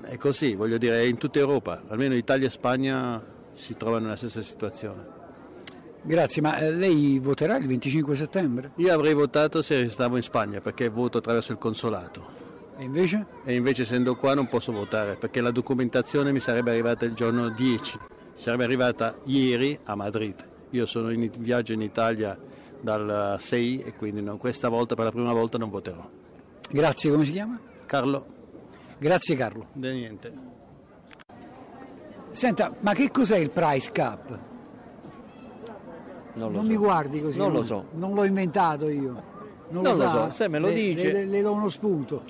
è 0.01 0.17
così, 0.17 0.55
voglio 0.55 0.79
dire, 0.79 1.01
è 1.01 1.03
in 1.03 1.17
tutta 1.17 1.37
Europa, 1.39 1.83
almeno 1.87 2.15
Italia 2.15 2.47
e 2.47 2.49
Spagna 2.49 3.32
si 3.53 3.75
trovano 3.75 4.05
nella 4.05 4.15
stessa 4.15 4.41
situazione. 4.41 5.21
Grazie, 6.01 6.41
ma 6.41 6.57
eh, 6.57 6.71
lei 6.71 7.17
voterà 7.19 7.55
il 7.57 7.65
25 7.67 8.15
settembre? 8.15 8.71
Io 8.75 8.93
avrei 8.93 9.13
votato 9.13 9.61
se 9.61 9.87
stavo 9.87 10.17
in 10.17 10.21
Spagna 10.21 10.59
perché 10.59 10.89
voto 10.89 11.19
attraverso 11.19 11.53
il 11.53 11.57
consolato 11.57 12.27
E 12.77 12.83
invece? 12.83 13.25
e 13.45 13.55
invece 13.55 13.83
essendo 13.83 14.15
qua 14.17 14.33
non 14.33 14.47
posso 14.47 14.73
votare 14.73 15.15
perché 15.15 15.39
la 15.39 15.51
documentazione 15.51 16.33
mi 16.33 16.41
sarebbe 16.41 16.71
arrivata 16.71 17.05
il 17.05 17.13
giorno 17.13 17.47
10, 17.49 17.99
sarebbe 18.35 18.65
arrivata 18.65 19.17
ieri 19.25 19.79
a 19.85 19.95
Madrid. 19.95 20.35
Io 20.71 20.85
sono 20.85 21.09
in 21.11 21.29
viaggio 21.39 21.71
in 21.71 21.81
Italia 21.81 22.37
dal 22.81 23.37
6 23.39 23.83
e 23.83 23.93
quindi 23.93 24.21
no, 24.21 24.35
questa 24.37 24.67
volta 24.67 24.95
per 24.95 25.05
la 25.05 25.11
prima 25.11 25.31
volta 25.31 25.57
non 25.57 25.69
voterò. 25.69 26.05
Grazie, 26.69 27.11
come 27.11 27.23
si 27.23 27.31
chiama? 27.31 27.57
Carlo. 27.85 28.25
Grazie 28.97 29.35
Carlo. 29.37 29.67
De 29.71 29.93
niente. 29.93 30.33
Senta, 32.33 32.73
ma 32.79 32.93
che 32.93 33.09
cos'è 33.11 33.37
il 33.37 33.51
price 33.51 33.91
cap? 33.91 34.27
Non, 36.33 36.51
lo 36.51 36.55
Non 36.57 36.63
so. 36.65 36.69
mi 36.71 36.75
guardi 36.77 37.21
così. 37.21 37.37
Non 37.37 37.51
lo 37.51 37.63
so. 37.63 37.85
Non 37.93 38.13
l'ho 38.13 38.23
inventato 38.23 38.89
io. 38.89 39.31
Non, 39.69 39.83
Non 39.83 39.95
lo 39.95 40.01
sa? 40.01 40.09
so, 40.09 40.29
se 40.31 40.47
me 40.47 40.59
lo 40.59 40.67
Le- 40.67 40.73
dice. 40.73 41.11
Le, 41.11 41.25
le 41.25 41.41
do 41.41 41.51
uno 41.53 41.69
spunto. 41.69 42.23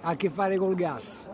Ha 0.00 0.10
a 0.10 0.16
che 0.16 0.30
fare 0.30 0.56
col 0.56 0.74
gas. 0.74 1.26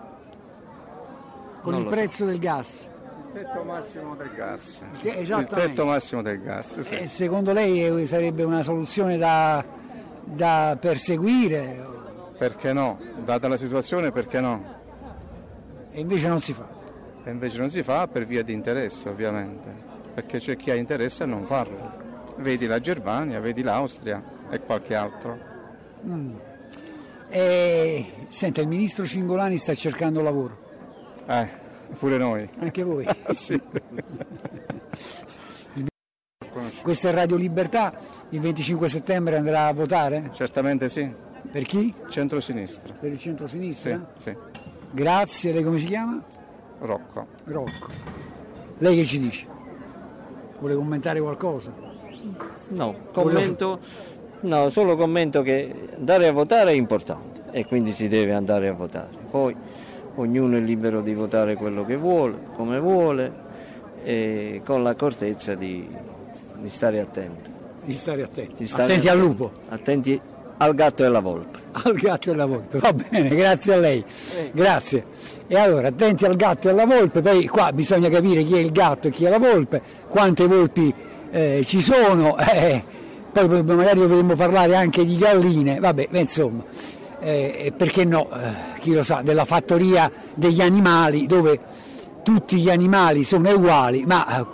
Con 1.61 1.73
Non 1.73 1.81
il 1.83 1.87
lo 1.87 1.91
so. 1.91 1.97
prezzo 1.97 2.25
del 2.25 2.39
gas. 2.39 2.89
Il 3.35 3.41
tetto 3.41 3.63
massimo 3.65 4.15
del 4.17 4.31
gas. 4.35 4.85
Che- 5.01 5.09
Il 5.11 5.49
tetto 5.49 5.85
massimo 5.85 6.23
del 6.23 6.41
gas, 6.41 6.81
sì. 6.81 6.95
E 6.95 7.07
secondo 7.09 7.53
lei 7.53 7.85
eh, 7.85 8.07
sarebbe 8.07 8.43
una 8.43 8.63
soluzione 8.63 9.17
da, 9.19 9.63
da 10.25 10.77
perseguire 10.81 11.83
Perché 12.39 12.73
no? 12.73 12.99
Data 13.25 13.49
la 13.49 13.57
situazione, 13.57 14.13
perché 14.13 14.41
no? 14.41 14.73
e 15.91 16.01
invece 16.01 16.29
non 16.29 16.41
si 16.41 16.53
fa? 16.53 16.67
E 17.27 17.31
invece 17.31 17.59
non 17.59 17.71
si 17.71 17.83
fa 17.83 18.07
per 18.07 18.27
via 18.27 18.43
di 18.43 18.53
interesse, 18.53 19.09
ovviamente. 19.09 19.93
Perché 20.13 20.39
c'è 20.39 20.57
chi 20.57 20.71
ha 20.71 20.75
interesse 20.75 21.23
a 21.23 21.27
non 21.27 21.45
farlo. 21.45 22.03
Vedi 22.37 22.67
la 22.67 22.79
Germania, 22.81 23.41
vedi 23.41 23.63
l'Austria 23.63 24.23
e 24.51 24.61
qualche 24.61 24.95
altro. 24.95 25.39
Mm. 26.07 26.35
E, 27.31 28.13
senta, 28.29 28.61
il 28.61 28.69
ministro 28.69 29.07
Cingolani 29.07 29.57
sta 29.57 29.75
cercando 29.75 30.21
lavoro. 30.21 30.59
Eh, 31.27 31.49
pure 31.99 32.19
noi. 32.19 32.49
Anche 32.59 32.83
voi? 32.83 33.07
sì. 33.35 33.61
Questa 36.83 37.09
è 37.09 37.13
Radio 37.13 37.37
Libertà, 37.37 37.99
il 38.29 38.41
25 38.41 38.87
settembre 38.87 39.37
andrà 39.37 39.67
a 39.67 39.73
votare? 39.73 40.31
Certamente 40.35 40.91
sì. 40.91 41.11
Per 41.51 41.63
chi? 41.65 41.93
Centro-sinistra. 42.09 42.93
Per 42.93 43.11
il 43.11 43.19
centro-sinistra? 43.19 44.13
Sì, 44.17 44.31
sì. 44.31 44.37
Grazie, 44.91 45.53
lei 45.53 45.65
come 45.65 45.79
si 45.79 45.87
chiama? 45.87 46.23
Rocco. 46.87 47.27
Rocco. 47.45 47.87
Lei 48.79 48.97
che 48.97 49.05
ci 49.05 49.19
dice? 49.19 49.47
Vuole 50.59 50.75
commentare 50.75 51.21
qualcosa? 51.21 51.73
No, 52.69 52.95
commento, 53.13 53.79
no, 54.41 54.69
solo 54.69 54.97
commento 54.97 55.43
che 55.43 55.91
andare 55.97 56.27
a 56.27 56.33
votare 56.33 56.73
è 56.73 56.75
importante 56.75 57.43
e 57.53 57.67
quindi 57.67 57.93
si 57.93 58.09
deve 58.09 58.35
andare 58.35 58.69
a 58.69 58.73
votare. 58.73 59.09
Poi 59.31 59.55
ognuno 60.17 60.57
è 60.57 60.61
libero 60.61 61.01
di 61.01 61.15
votare 61.15 61.55
quello 61.55 61.85
che 61.85 61.97
vuole, 61.97 62.37
come 62.55 62.79
vuole 62.79 63.33
e 64.03 64.61
con 64.65 64.83
l'accortezza 64.83 65.55
di, 65.55 65.89
di 66.57 66.69
stare 66.69 67.01
attenti. 67.01 67.51
Di 67.83 67.95
stare 67.95 68.23
attenti. 68.23 68.55
Di 68.59 68.67
stare 68.67 68.85
Attenti 68.85 69.09
al 69.09 69.19
lupo. 69.19 69.53
Attenti 69.69 70.21
al 70.59 70.75
gatto 70.75 71.03
e 71.03 71.07
alla 71.07 71.21
volpe. 71.21 71.64
Al 71.83 71.95
gatto 71.95 72.31
e 72.31 72.33
alla 72.33 72.47
volpe, 72.47 72.79
va 72.79 72.93
bene, 72.93 73.29
grazie 73.31 73.75
a 73.75 73.77
lei. 73.79 74.05
Grazie. 74.53 75.05
E 75.49 75.59
allora, 75.59 75.89
attenti 75.89 76.25
al 76.25 76.37
gatto 76.37 76.69
e 76.69 76.71
alla 76.71 76.87
volpe, 76.87 77.21
poi 77.21 77.49
qua 77.49 77.73
bisogna 77.73 78.09
capire 78.09 78.45
chi 78.45 78.55
è 78.55 78.61
il 78.61 78.71
gatto 78.71 79.09
e 79.09 79.11
chi 79.11 79.25
è 79.25 79.29
la 79.29 79.39
volpe, 79.39 79.83
quante 80.09 80.47
volpi 80.47 80.95
eh, 81.31 81.63
ci 81.67 81.81
sono, 81.81 82.39
eh, 82.39 82.83
poi 83.33 83.49
magari 83.65 83.99
dovremmo 83.99 84.37
parlare 84.37 84.77
anche 84.77 85.05
di 85.05 85.17
galline, 85.19 85.81
vabbè, 85.81 86.09
insomma, 86.13 86.63
eh, 87.21 87.73
perché 87.77 88.05
no, 88.05 88.29
eh, 88.31 88.79
chi 88.81 88.93
lo 88.93 89.03
sa, 89.03 89.21
della 89.23 89.45
fattoria 89.45 90.11
degli 90.33 90.61
animali 90.61 91.27
dove 91.27 91.59
tutti 92.23 92.57
gli 92.59 92.71
animali 92.71 93.25
sono 93.25 93.51
uguali, 93.51 94.05
ma 94.07 94.41
eh, 94.41 94.47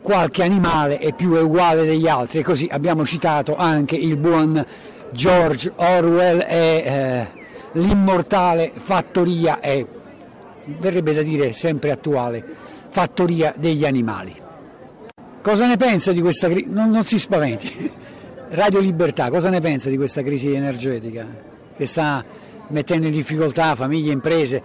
qualche 0.00 0.42
animale 0.42 0.98
è 0.98 1.12
più 1.14 1.32
uguale 1.34 1.84
degli 1.84 2.08
altri 2.08 2.40
e 2.40 2.42
così 2.42 2.68
abbiamo 2.70 3.04
citato 3.04 3.56
anche 3.56 3.96
il 3.96 4.16
buon 4.16 4.64
George 5.14 5.72
Orwell 5.76 6.40
e 6.40 6.82
eh, 6.84 7.26
l'immortale 7.72 8.72
fattoria 8.74 9.60
è, 9.60 9.84
verrebbe 10.64 11.14
da 11.14 11.22
dire 11.22 11.52
sempre 11.52 11.92
attuale, 11.92 12.44
fattoria 12.90 13.54
degli 13.56 13.86
animali. 13.86 14.34
Cosa 15.40 15.66
ne 15.66 15.76
pensa 15.76 16.12
di 16.12 16.20
questa 16.20 16.48
crisi? 16.48 16.66
Non, 16.68 16.90
non 16.90 17.04
si 17.04 17.18
spaventi. 17.18 17.90
Radio 18.50 18.80
Libertà, 18.80 19.30
cosa 19.30 19.50
ne 19.50 19.60
pensa 19.60 19.88
di 19.88 19.96
questa 19.96 20.22
crisi 20.22 20.52
energetica 20.52 21.26
che 21.76 21.86
sta 21.86 22.24
mettendo 22.68 23.06
in 23.06 23.12
difficoltà 23.12 23.74
famiglie 23.74 24.10
e 24.10 24.14
imprese? 24.14 24.62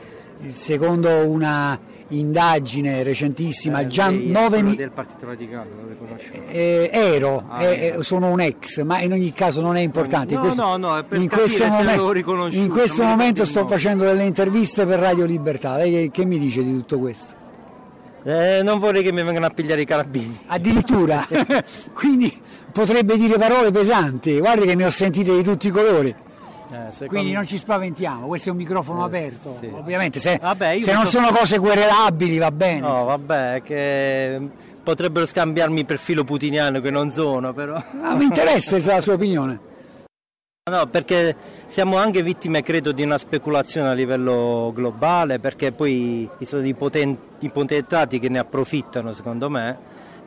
Secondo 0.50 1.28
una 1.28 1.80
indagine 2.10 3.04
recentissima, 3.04 3.86
già 3.88 4.10
Lei 4.10 4.28
è 4.28 4.32
9 4.32 4.48
quello 4.50 4.70
mi- 4.70 4.76
del 4.76 4.92
Partito 4.92 5.26
Radicale, 5.26 5.70
lo 5.82 5.88
riconosco. 5.90 6.26
eh, 6.50 6.90
ero, 6.92 7.44
Ah, 7.48 7.64
eh, 7.64 7.88
ecco. 7.88 8.00
eh, 8.00 8.04
sono 8.04 8.30
un 8.32 8.40
ex, 8.42 8.82
ma 8.84 9.00
in 9.02 9.12
ogni 9.12 9.32
caso 9.32 9.62
non 9.62 9.76
è 9.76 9.82
importante. 9.82 10.34
In 10.34 10.40
No, 10.40 10.46
questo, 10.46 10.64
no, 10.64 10.78
no, 10.78 10.98
è 10.98 11.04
per 11.04 11.20
in 11.20 11.30
questo 11.30 11.64
se 11.64 11.68
momen- 11.70 12.52
in 12.54 12.70
questo 12.70 13.04
momento 13.04 13.46
sto 13.46 13.68
facendo 13.68 14.04
delle 14.04 14.24
interviste 14.24 14.86
per 14.86 15.00
Radio 15.00 15.26
Libertà. 15.26 15.76
Lei 15.78 15.92
che, 15.92 16.10
che 16.12 16.26
mi 16.26 16.40
dice 16.40 16.64
di 16.64 16.74
tutto 16.74 17.00
questo? 17.00 17.34
Eh, 18.24 18.62
non 18.64 18.80
vorrei 18.80 19.02
che 19.02 19.12
mi 19.14 19.24
vengano 19.24 19.46
a 19.46 19.50
pigliare 19.50 19.82
i 19.82 19.86
carabini. 19.86 20.38
Addirittura, 20.48 21.26
quindi 21.94 22.38
potrebbe 22.72 23.18
dire 23.18 23.38
parole 23.38 23.72
pesanti. 23.72 24.40
Guardi 24.40 24.66
che 24.66 24.76
ne 24.76 24.86
ho 24.86 24.90
sentite 24.90 25.34
di 25.36 25.42
tutti 25.44 25.68
i 25.68 25.72
colori. 25.72 26.14
Quindi 27.08 27.32
non 27.32 27.48
ci 27.48 27.58
spaventiamo, 27.58 28.28
questo 28.28 28.50
è 28.50 28.52
un 28.52 28.58
microfono 28.58 29.04
aperto. 29.04 29.60
Ovviamente, 29.72 30.20
se, 30.20 30.38
Vabbè, 30.40 30.80
se 30.82 30.94
non 30.94 31.06
so- 31.06 31.12
sono 31.12 31.32
cose 31.32 31.58
querelabili 31.58 32.38
va 32.38 32.52
bene. 32.52 32.80
No, 32.82 33.06
vabbè, 33.06 33.62
che 33.64 34.40
potrebbero 34.84 35.26
scambiarmi 35.26 35.84
per 35.86 35.98
filo 35.98 36.24
putiniano 36.24 36.80
che 36.80 36.92
non 36.92 37.12
sono, 37.12 37.54
però. 37.54 37.82
Ah, 38.02 38.16
mi 38.16 38.26
interessa 38.26 38.78
la 38.78 39.02
sua 39.02 39.14
opinione. 39.14 39.68
No, 40.70 40.86
perché 40.86 41.36
siamo 41.66 41.98
anche 41.98 42.22
vittime, 42.22 42.62
credo, 42.62 42.92
di 42.92 43.02
una 43.02 43.18
speculazione 43.18 43.90
a 43.90 43.94
livello 43.94 44.72
globale, 44.74 45.40
perché 45.40 45.72
poi 45.72 46.30
ci 46.38 46.46
sono 46.46 46.68
i, 46.68 46.76
poten- 46.76 47.18
i 47.40 47.50
potentati 47.50 48.20
che 48.20 48.30
ne 48.30 48.38
approfittano, 48.38 49.12
secondo 49.12 49.50
me, 49.50 49.78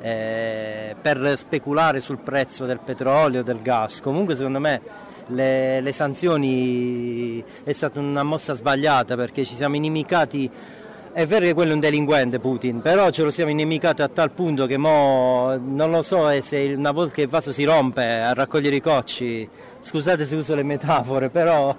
eh, 0.01 0.97
per 1.01 1.35
speculare 1.37 2.01
sul 2.01 2.19
prezzo 2.19 2.65
del 2.67 2.81
petrolio, 2.85 3.45
del 3.45 3.63
gas. 3.63 4.01
Comunque, 4.01 4.35
secondo 4.35 4.59
me, 4.59 4.81
le, 5.33 5.81
le 5.81 5.93
sanzioni 5.93 7.43
è 7.65 7.73
stata 7.73 7.99
una 7.99 8.23
mossa 8.23 8.55
sbagliata 8.55 9.17
perché 9.17 9.45
ci 9.45 9.55
siamo 9.55 9.77
inimicati 9.77 10.51
è 11.15 11.27
vero 11.27 11.45
che 11.45 11.53
quello 11.53 11.73
è 11.73 11.75
un 11.75 11.81
delinquente 11.81 12.39
Putin, 12.39 12.81
però 12.81 13.11
ce 13.11 13.23
lo 13.23 13.31
siamo 13.31 13.51
inimicati 13.51 14.01
a 14.01 14.09
tal 14.09 14.31
punto 14.31 14.65
che 14.65 14.79
mo 14.79 15.55
non 15.63 15.91
lo 15.91 16.03
so 16.03 16.31
eh, 16.31 16.41
se 16.41 16.73
una 16.75 16.91
volta 16.91 17.13
che 17.17 17.23
il 17.23 17.29
vaso 17.29 17.53
si 17.53 17.65
rompe 17.65 18.03
a 18.03 18.33
raccogliere 18.33 18.77
i 18.77 18.81
cocci, 18.81 19.47
scusate 19.79 20.25
se 20.25 20.35
uso 20.37 20.55
le 20.55 20.63
metafore, 20.63 21.29
però 21.29 21.77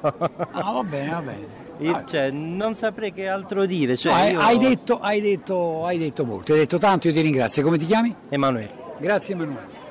Ah, 0.52 0.72
va 0.72 0.84
bene, 0.84 1.10
va 1.10 1.22
bene. 1.22 1.48
io, 1.80 2.04
cioè, 2.06 2.30
non 2.30 2.76
saprei 2.76 3.12
che 3.12 3.28
altro 3.28 3.66
dire. 3.66 3.98
Cioè, 3.98 4.12
No, 4.14 4.20
hai, 4.20 4.32
io- 4.34 4.40
hai 4.40 4.58
detto, 4.60 5.00
hai, 5.00 5.20
detto, 5.20 5.84
hai 5.86 5.98
detto 5.98 6.26
molto, 6.26 6.54
hai 6.54 6.60
detto 6.60 6.78
tanto, 6.78 7.08
io 7.08 7.14
ti 7.14 7.22
ringrazio. 7.22 7.64
Come 7.64 7.80
ti 7.80 7.86
chiami? 7.88 8.14
Emanuele. 8.30 8.70
Grazie 9.00 9.34
Emanuele. 9.34 9.82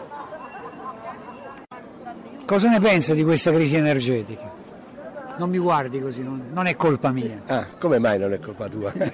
Cosa 2.53 2.69
ne 2.69 2.81
pensa 2.81 3.15
di 3.15 3.25
questa 3.25 3.51
crisi 3.51 3.77
energetica? 3.77 4.53
Non 5.39 5.49
mi 5.49 5.57
guardi 5.57 6.03
così, 6.03 6.23
non, 6.23 6.49
non 6.53 6.67
è 6.67 6.77
colpa 6.77 7.11
mia. 7.11 7.41
Ah, 7.47 7.67
come 7.79 7.99
mai 7.99 8.19
non 8.19 8.35
è 8.35 8.41
colpa 8.41 8.69
tua? 8.69 8.93
me 8.95 9.11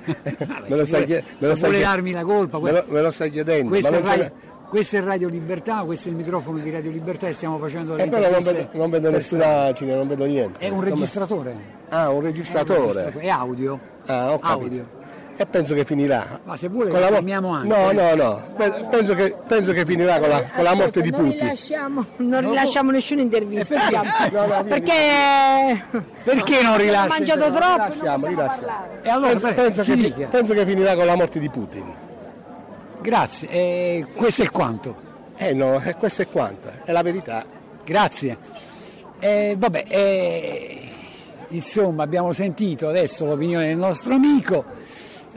se 0.67 0.77
lo 0.77 0.85
stai, 0.85 1.05
vuole- 1.05 1.05
chie- 1.05 1.25
se 1.39 1.47
me 1.47 1.55
vuole 1.55 1.79
darmi 1.79 2.11
la 2.11 2.25
colpa, 2.25 2.59
me 2.59 2.73
lo, 2.73 2.85
me 2.89 3.01
lo 3.01 3.13
stai 3.13 3.31
chiedendo. 3.31 3.69
Questo 3.69 3.95
è, 3.95 4.03
Radio, 4.03 4.33
questo 4.69 4.97
è 4.97 5.03
Radio 5.03 5.29
Libertà, 5.29 5.85
questo 5.85 6.09
è 6.09 6.11
il 6.11 6.17
microfono 6.17 6.59
di 6.59 6.69
Radio 6.69 6.91
Libertà 6.91 7.29
e 7.29 7.33
stiamo 7.33 7.59
facendo 7.59 7.95
le 7.95 8.03
Eh, 8.03 8.09
però 8.09 8.29
non 8.29 8.43
vedo, 8.43 8.69
non 8.73 8.91
vedo 8.91 9.11
nessuna 9.11 9.73
cine, 9.73 9.95
non 9.95 10.09
vedo 10.09 10.25
niente. 10.25 10.59
È 10.59 10.69
un 10.69 10.81
registratore. 10.81 11.55
Ah, 11.91 12.09
un 12.11 12.15
È 12.15 12.19
un 12.19 12.23
registratore. 12.25 12.81
registratore, 12.81 13.25
È 13.25 13.29
audio. 13.29 13.81
Ah, 14.07 14.33
ho 14.33 14.39
capito. 14.41 14.65
Audio. 14.65 14.98
E 15.41 15.47
penso 15.47 15.73
che 15.73 15.85
finirà. 15.85 16.41
Ma 16.43 16.57
se 16.57 16.69
vuole 16.69 16.91
Con 16.91 16.99
la 16.99 17.11
mo- 17.11 17.15
fermiamo 17.15 17.49
anche. 17.51 17.69
No, 17.69 17.93
no, 17.93 18.15
no. 18.17 18.43
Pe- 18.57 18.87
Penso 18.91 19.15
che, 19.15 19.37
penso 19.47 19.73
che 19.73 19.85
finirà 19.87 20.19
con 20.19 20.29
la, 20.29 20.43
con 20.45 20.65
la 20.65 20.75
morte 20.75 21.01
di 21.01 21.11
non 21.11 21.21
Putin. 21.27 21.39
rilasciamo, 21.41 22.05
non 22.17 22.41
rilasciamo 22.49 22.91
nessuna 22.91 23.21
intervista. 23.21 23.77
No, 24.33 24.47
no, 24.47 24.63
vieni. 24.65 24.69
perché 24.69 25.85
Perché 26.25 26.63
non 26.63 26.77
rilascia? 26.77 27.05
Ho 27.05 27.09
mangiato 27.09 27.51
troppo, 27.53 27.59
non 27.67 27.91
Rilasciamo, 27.91 28.19
possiamo 28.19 28.27
rilasciamo. 28.27 28.87
E 29.03 29.09
allora, 29.09 29.29
penso, 29.31 29.53
penso 29.53 29.83
che, 29.95 30.27
penso 30.27 30.53
che 30.55 30.67
finirà 30.67 30.95
con 30.97 31.07
la 31.07 31.15
morte 31.15 31.39
di 31.39 31.49
Putin. 31.49 31.85
Grazie, 33.01 33.49
e 33.49 34.07
questo 34.17 34.43
è 34.43 34.51
quanto. 34.51 35.07
Eh 35.37 35.53
no, 35.55 35.81
e 35.81 35.95
questo 35.95 36.23
è 36.23 36.27
quanto, 36.29 36.69
è 36.85 36.91
la 36.91 37.03
verità. 37.03 37.45
Grazie. 37.85 38.37
Eh, 39.21 39.55
vabbè, 39.57 39.85
eh, 39.87 40.81
insomma, 41.51 42.03
abbiamo 42.03 42.33
sentito 42.33 42.89
adesso 42.89 43.25
l'opinione 43.25 43.69
del 43.69 43.77
nostro 43.77 44.15
amico, 44.15 44.65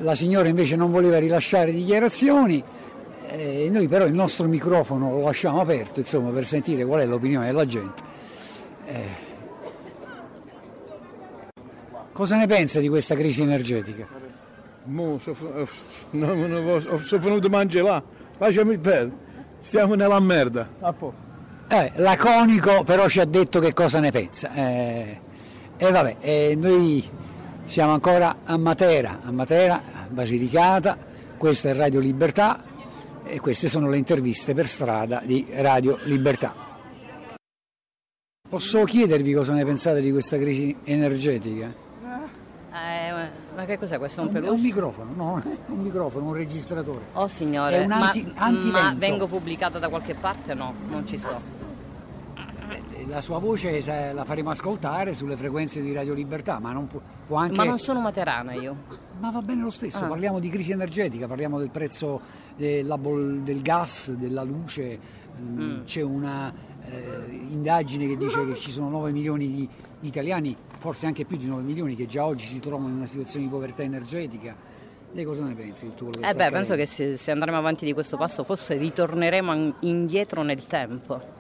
la 0.01 0.15
signora 0.15 0.47
invece 0.47 0.75
non 0.75 0.91
voleva 0.91 1.17
rilasciare 1.17 1.71
dichiarazioni, 1.71 2.63
eh, 3.29 3.69
noi 3.71 3.87
però 3.87 4.05
il 4.05 4.13
nostro 4.13 4.47
microfono 4.47 5.11
lo 5.11 5.21
lasciamo 5.23 5.61
aperto 5.61 5.99
insomma, 5.99 6.29
per 6.31 6.45
sentire 6.45 6.85
qual 6.85 7.01
è 7.01 7.05
l'opinione 7.05 7.45
della 7.45 7.65
gente. 7.65 8.01
Eh, 8.85 9.03
cosa 12.11 12.35
ne 12.37 12.47
pensa 12.47 12.79
di 12.79 12.89
questa 12.89 13.15
crisi 13.15 13.41
energetica? 13.41 14.05
Mo, 14.85 15.19
so, 15.19 15.35
no, 16.11 16.33
non 16.33 16.63
posso- 16.65 16.97
sono 16.99 17.21
venuto 17.21 17.47
a 17.47 17.49
mangiare 17.51 17.85
là, 17.87 18.03
lasciami 18.37 18.77
perdere, 18.77 19.17
stiamo 19.59 19.93
nella 19.95 20.19
merda. 20.19 20.67
Eh, 21.67 21.91
laconico 21.95 22.83
però 22.83 23.07
ci 23.07 23.19
ha 23.21 23.25
detto 23.25 23.59
che 23.59 23.73
cosa 23.73 23.99
ne 23.99 24.11
pensa. 24.11 24.51
Eh, 24.53 25.19
e 25.77 25.91
vabbè, 25.91 26.17
eh, 26.19 26.57
noi 26.59 27.09
siamo 27.71 27.93
ancora 27.93 28.39
a 28.43 28.57
Matera, 28.57 29.19
a 29.23 29.31
Matera, 29.31 29.81
Basilicata, 30.09 30.97
questa 31.37 31.69
è 31.69 31.73
Radio 31.73 32.01
Libertà 32.01 32.61
e 33.23 33.39
queste 33.39 33.69
sono 33.69 33.87
le 33.89 33.95
interviste 33.95 34.53
per 34.53 34.67
strada 34.67 35.21
di 35.23 35.47
Radio 35.51 35.97
Libertà. 36.03 36.53
Posso 38.49 38.83
chiedervi 38.83 39.33
cosa 39.33 39.53
ne 39.53 39.63
pensate 39.63 40.01
di 40.01 40.11
questa 40.11 40.37
crisi 40.37 40.75
energetica? 40.83 41.73
Eh, 42.73 43.29
ma 43.55 43.63
che 43.63 43.77
cos'è 43.77 43.97
questo? 43.97 44.23
Un 44.23 44.33
È 44.35 44.49
un 44.49 44.59
microfono, 44.59 45.13
no, 45.15 45.43
un 45.67 45.79
microfono, 45.79 46.25
un 46.25 46.33
registratore. 46.33 47.05
Oh 47.13 47.29
signore, 47.29 47.83
È 47.83 47.85
un 47.85 47.91
anti- 47.93 48.69
ma, 48.69 48.81
ma 48.81 48.95
vengo 48.97 49.27
pubblicata 49.27 49.79
da 49.79 49.87
qualche 49.87 50.15
parte? 50.15 50.53
No, 50.53 50.73
non 50.89 51.07
ci 51.07 51.17
sto. 51.17 51.60
La 53.07 53.21
sua 53.21 53.39
voce 53.39 53.83
la 54.13 54.23
faremo 54.25 54.49
ascoltare 54.49 55.13
sulle 55.13 55.35
frequenze 55.35 55.81
di 55.81 55.93
Radio 55.93 56.13
Libertà, 56.13 56.59
ma 56.59 56.71
non 56.71 56.87
può, 56.87 56.99
può 57.27 57.37
anche... 57.37 57.55
Ma 57.55 57.63
non 57.63 57.79
sono 57.79 57.99
materana 57.99 58.53
io. 58.53 58.75
Ma 59.19 59.31
va 59.31 59.39
bene 59.41 59.61
lo 59.63 59.69
stesso, 59.69 60.05
Ah. 60.05 60.07
parliamo 60.07 60.39
di 60.39 60.49
crisi 60.49 60.71
energetica, 60.71 61.27
parliamo 61.27 61.59
del 61.59 61.69
prezzo 61.69 62.21
della 62.55 62.97
bol- 62.97 63.41
del 63.41 63.61
gas, 63.61 64.11
della 64.13 64.43
luce, 64.43 64.99
mm, 65.39 65.59
Mm. 65.61 65.83
c'è 65.85 66.01
una 66.01 66.53
eh, 66.83 67.29
indagine 67.49 68.07
che 68.07 68.17
dice 68.17 68.43
che 68.45 68.55
ci 68.55 68.71
sono 68.71 68.89
9 68.89 69.11
milioni 69.11 69.47
di 69.51 69.69
italiani, 70.01 70.55
forse 70.79 71.05
anche 71.05 71.25
più 71.25 71.37
di 71.37 71.45
9 71.45 71.61
milioni, 71.61 71.95
che 71.95 72.07
già 72.07 72.25
oggi 72.25 72.45
si 72.45 72.59
trovano 72.59 72.89
in 72.89 72.95
una 72.95 73.05
situazione 73.05 73.45
di 73.45 73.51
povertà 73.51 73.83
energetica. 73.83 74.55
Lei 75.13 75.23
cosa 75.23 75.43
ne 75.43 75.53
pensi 75.53 75.85
di 75.85 75.91
tutto 75.91 76.05
quello 76.05 76.21
che 76.21 76.27
Eh 76.29 76.33
beh, 76.33 76.49
penso 76.49 76.73
che 76.73 76.85
se, 76.87 77.17
se 77.17 77.31
andremo 77.31 77.57
avanti 77.57 77.85
di 77.85 77.93
questo 77.93 78.17
passo 78.17 78.43
forse 78.43 78.75
ritorneremo 78.77 79.73
indietro 79.81 80.41
nel 80.41 80.65
tempo. 80.65 81.39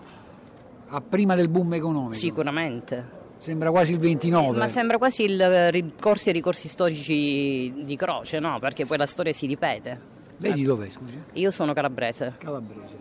A 0.93 0.99
prima 0.99 1.35
del 1.35 1.47
boom 1.47 1.73
economico? 1.73 2.13
Sicuramente. 2.13 3.19
Sembra 3.37 3.71
quasi 3.71 3.93
il 3.93 3.99
29. 3.99 4.55
Eh, 4.55 4.59
Ma 4.59 4.67
sembra 4.67 4.97
quasi 4.97 5.23
il 5.23 5.39
eh, 5.39 5.71
ricorsi 5.71 6.29
e 6.29 6.31
ricorsi 6.33 6.67
storici 6.67 7.73
di 7.85 7.95
croce, 7.95 8.39
no? 8.39 8.59
Perché 8.59 8.85
poi 8.85 8.97
la 8.97 9.05
storia 9.05 9.31
si 9.31 9.47
ripete. 9.47 9.99
Lei 10.37 10.51
di 10.53 10.63
dov'è, 10.63 10.89
scusi? 10.89 11.17
Io 11.33 11.49
sono 11.49 11.71
calabrese. 11.71 12.35
Calabrese. 12.37 12.97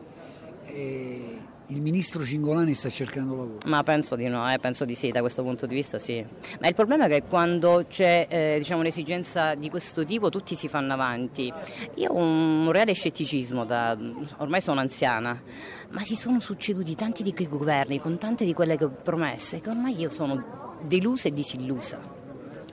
E 0.66 1.36
il 1.70 1.80
ministro 1.80 2.24
Cingolani 2.24 2.74
sta 2.74 2.88
cercando 2.88 3.36
lavoro. 3.36 3.58
Ma 3.64 3.82
penso 3.82 4.16
di 4.16 4.26
no, 4.26 4.50
eh, 4.52 4.58
penso 4.58 4.84
di 4.84 4.94
sì, 4.94 5.10
da 5.10 5.20
questo 5.20 5.42
punto 5.42 5.66
di 5.66 5.74
vista 5.74 5.98
sì. 5.98 6.24
Ma 6.60 6.66
il 6.68 6.74
problema 6.74 7.06
è 7.06 7.08
che 7.08 7.22
quando 7.28 7.84
c'è 7.88 8.26
eh, 8.28 8.54
diciamo, 8.58 8.80
un'esigenza 8.80 9.54
di 9.54 9.70
questo 9.70 10.04
tipo 10.04 10.30
tutti 10.30 10.54
si 10.56 10.68
fanno 10.68 10.92
avanti. 10.92 11.52
Io 11.96 12.10
ho 12.10 12.16
un 12.16 12.70
reale 12.72 12.92
scetticismo, 12.92 13.64
da, 13.64 13.96
ormai 14.38 14.60
sono 14.60 14.80
anziana, 14.80 15.40
ma 15.90 16.02
si 16.04 16.14
sono 16.16 16.40
succeduti 16.40 16.94
tanti 16.94 17.22
di 17.22 17.32
quei 17.34 17.48
governi 17.48 17.98
con 18.00 18.16
tante 18.18 18.44
di 18.44 18.52
quelle 18.54 18.76
che- 18.76 18.86
promesse 18.88 19.60
che 19.60 19.68
ormai 19.70 19.98
io 19.98 20.10
sono 20.10 20.76
delusa 20.82 21.28
e 21.28 21.32
disillusa. 21.32 21.98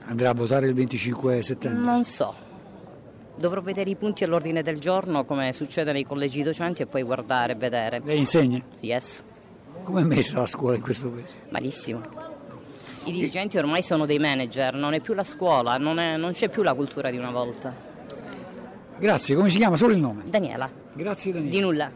Andrà 0.06 0.30
a 0.30 0.34
votare 0.34 0.66
il 0.68 0.74
25 0.74 1.42
settembre. 1.42 1.80
Non 1.84 2.04
so. 2.04 2.34
Dovrò 3.36 3.60
vedere 3.60 3.90
i 3.90 3.94
punti 3.96 4.24
all'ordine 4.24 4.62
del 4.62 4.78
giorno 4.80 5.24
come 5.24 5.52
succede 5.52 5.92
nei 5.92 6.04
collegi 6.04 6.42
docenti 6.42 6.82
e 6.82 6.86
poi 6.86 7.02
guardare 7.02 7.52
e 7.52 7.56
vedere. 7.56 8.00
Lei 8.04 8.18
insegna? 8.18 8.60
Yes. 8.80 9.22
Come 9.84 10.00
è 10.00 10.04
messa 10.04 10.38
la 10.40 10.46
scuola 10.46 10.76
in 10.76 10.82
questo 10.82 11.08
paese? 11.08 11.34
Malissimo. 11.50 12.00
I 13.04 13.12
dirigenti 13.12 13.56
ormai 13.58 13.82
sono 13.82 14.06
dei 14.06 14.18
manager, 14.18 14.74
non 14.74 14.92
è 14.92 15.00
più 15.00 15.14
la 15.14 15.24
scuola, 15.24 15.76
non, 15.76 15.98
è- 15.98 16.16
non 16.16 16.32
c'è 16.32 16.48
più 16.48 16.62
la 16.62 16.74
cultura 16.74 17.10
di 17.10 17.16
una 17.16 17.30
volta. 17.30 17.72
Grazie, 18.98 19.34
come 19.36 19.48
si 19.50 19.58
chiama? 19.58 19.76
Solo 19.76 19.92
il 19.92 20.00
nome. 20.00 20.24
Daniela. 20.28 20.68
Grazie 20.92 21.32
Daniela. 21.32 21.50
Di 21.54 21.60
nulla. 21.60 21.90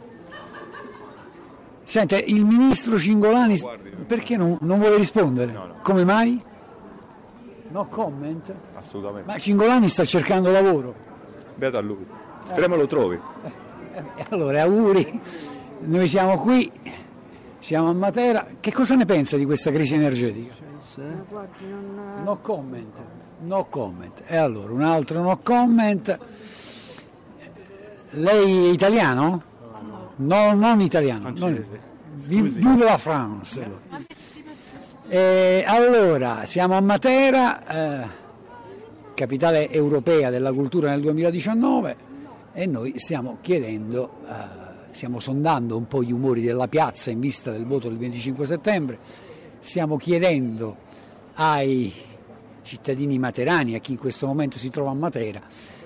Sente, 1.85 2.17
il 2.17 2.45
ministro 2.45 2.97
Cingolani 2.97 3.61
perché 4.07 4.37
non, 4.37 4.57
non 4.61 4.79
vuole 4.79 4.97
rispondere? 4.97 5.55
Come 5.83 6.05
mai? 6.05 6.41
No 7.69 7.87
comment? 7.87 8.53
Assolutamente. 8.75 9.31
Ma 9.31 9.39
Cingolani 9.39 9.89
sta 9.89 10.05
cercando 10.05 10.51
lavoro. 10.51 10.95
Beato 11.55 11.79
a 11.79 11.81
lui. 11.81 12.07
Speriamo 12.45 12.77
lo 12.77 12.87
trovi. 12.87 13.19
E 14.17 14.27
allora, 14.31 14.63
auguri. 14.63 15.21
Noi 15.81 16.07
siamo 16.07 16.39
qui, 16.39 16.71
siamo 17.61 17.91
a 17.91 17.93
Matera. 17.93 18.47
Che 18.61 18.73
cosa 18.73 18.95
ne 18.95 19.05
pensa 19.05 19.37
di 19.37 19.45
questa 19.45 19.71
crisi 19.71 19.95
energetica? 19.95 20.55
No 22.23 22.39
comment. 22.41 23.03
No 23.41 23.67
comment. 23.69 24.23
E 24.27 24.37
allora, 24.37 24.73
un 24.73 24.83
altro 24.83 25.23
no 25.23 25.39
comment. 25.43 26.19
Lei 28.11 28.69
è 28.69 28.71
italiano? 28.71 29.43
No, 30.17 30.53
non 30.55 30.81
italiano. 30.81 31.33
Non... 31.37 31.63
Vi- 32.15 32.43
Vive 32.43 32.85
la 32.85 32.99
France. 32.99 33.63
allora. 33.63 34.05
E 35.09 35.65
allora, 35.67 36.45
siamo 36.47 36.75
a 36.77 36.81
Matera, 36.81 38.03
eh, 38.03 38.07
capitale 39.15 39.71
europea 39.71 40.31
della 40.31 40.53
cultura 40.53 40.91
nel 40.91 41.01
2019 41.03 41.97
e 42.53 42.67
noi 42.67 42.95
stiamo 42.97 43.39
chiedendo, 43.41 44.11
eh, 44.27 44.33
stiamo 44.93 45.19
sondando 45.21 45.77
un 45.77 45.87
po' 45.87 46.03
gli 46.03 46.13
umori 46.13 46.43
della 46.43 46.67
piazza 46.69 47.11
in 47.11 47.21
vista 47.21 47.51
del 47.51 47.65
voto 47.67 47.89
del 47.89 47.99
25 47.99 48.47
settembre, 48.47 48.99
stiamo 49.59 49.97
chiedendo 49.97 50.77
ai 51.35 51.93
cittadini 52.63 53.19
materani, 53.19 53.75
a 53.75 53.79
chi 53.81 53.93
in 53.93 53.99
questo 53.99 54.27
momento 54.27 54.59
si 54.59 54.71
trova 54.71 54.91
a 54.91 54.95
Matera, 54.95 55.41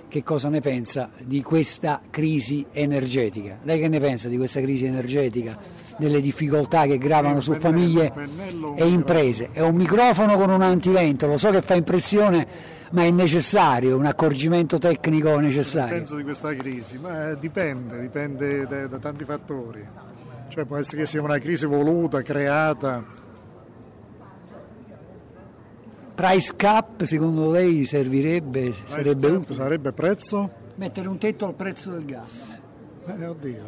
che 0.09 0.23
cosa 0.23 0.49
ne 0.49 0.61
pensa 0.61 1.11
di 1.19 1.43
questa 1.43 2.01
crisi 2.11 2.65
energetica. 2.73 3.59
Lei 3.63 3.81
che 3.81 3.89
ne 3.89 4.01
pensa 4.01 4.29
di 4.29 4.37
questa 4.37 4.61
crisi 4.61 4.85
energetica, 4.85 5.57
delle 5.99 6.21
difficoltà 6.21 6.87
che 6.87 6.99
gravano 6.99 7.41
su 7.41 7.55
famiglie 7.55 8.13
e 8.77 8.87
imprese? 8.87 9.51
È 9.53 9.61
un 9.61 9.75
microfono 9.75 10.37
con 10.37 10.51
un 10.51 10.63
antivento, 10.63 11.27
lo 11.27 11.37
so 11.37 11.51
che 11.51 11.63
fa 11.63 11.75
impressione, 11.75 12.47
ma 12.91 13.03
è 13.03 13.11
necessario, 13.11 13.97
un 13.97 14.07
accorgimento 14.07 14.79
tecnico 14.79 15.39
necessario. 15.39 15.95
Penso 15.95 16.17
di 16.17 16.23
questa 16.23 16.55
crisi, 16.55 16.99
ma 16.99 17.31
eh, 17.31 17.39
dipende, 17.39 18.01
dipende 18.01 18.67
da, 18.67 18.87
da 18.87 18.99
tanti 18.99 19.25
fattori. 19.25 19.87
Cioè 20.49 20.65
può 20.65 20.77
essere 20.77 20.99
che 20.99 21.07
sia 21.07 21.21
una 21.21 21.39
crisi 21.39 21.67
voluta, 21.67 22.23
creata 22.23 23.25
Price 26.17 26.55
cap 26.57 27.03
secondo 27.05 27.51
lei 27.51 27.85
servirebbe, 27.85 28.73
sarebbe 28.73 29.27
utile? 29.29 29.55
Sarebbe 29.55 29.93
prezzo? 29.93 30.51
Mettere 30.77 31.09
un 31.09 31.19
tetto 31.19 31.45
al 31.47 31.55
prezzo 31.55 31.91
del 31.91 32.07
gas. 32.07 32.59
Eh, 33.07 33.27
oddio. 33.27 33.63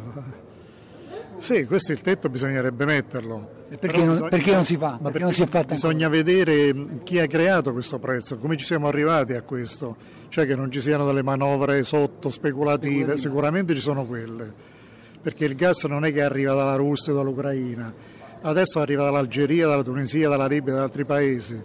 Sì, 1.37 1.65
questo 1.65 1.91
il 1.91 2.01
tetto 2.01 2.27
bisognerebbe 2.27 2.85
metterlo. 2.85 3.57
E 3.69 3.77
perché 3.77 3.97
non- 3.99 4.07
bisogna- 4.09 4.29
perché 4.29 4.51
non 4.51 4.65
si 4.65 4.77
fa? 4.77 4.87
Ma 4.87 4.95
Perché 4.97 5.03
perché 5.11 5.23
non 5.25 5.31
si 5.33 5.41
è 5.43 5.47
fatta 5.47 5.73
Bisogna 5.75 6.09
vedere 6.09 6.75
chi 7.03 7.19
ha 7.19 7.27
creato 7.27 7.71
questo 7.71 7.99
prezzo, 7.99 8.37
come 8.37 8.57
ci 8.57 8.65
siamo 8.65 8.87
arrivati 8.87 9.33
a 9.33 9.43
questo. 9.43 9.95
Cioè 10.29 10.45
che 10.47 10.55
non 10.55 10.71
ci 10.71 10.81
siano 10.81 11.05
delle 11.05 11.23
manovre 11.23 11.83
sotto 11.83 12.29
speculative, 12.31 12.89
Speculative. 12.93 13.17
sicuramente 13.17 13.75
ci 13.75 13.81
sono 13.81 14.05
quelle. 14.05 14.51
Perché 15.21 15.45
il 15.45 15.55
gas 15.55 15.83
non 15.85 16.03
è 16.03 16.11
che 16.11 16.21
arriva 16.23 16.53
dalla 16.55 16.75
Russia 16.75 17.13
o 17.13 17.15
dall'Ucraina, 17.15 17.93
adesso 18.41 18.79
arriva 18.79 19.03
dall'Algeria, 19.03 19.67
dalla 19.67 19.83
Tunisia, 19.83 20.29
dalla 20.29 20.47
Libia, 20.47 20.73
da 20.73 20.83
altri 20.83 21.05
paesi. 21.05 21.61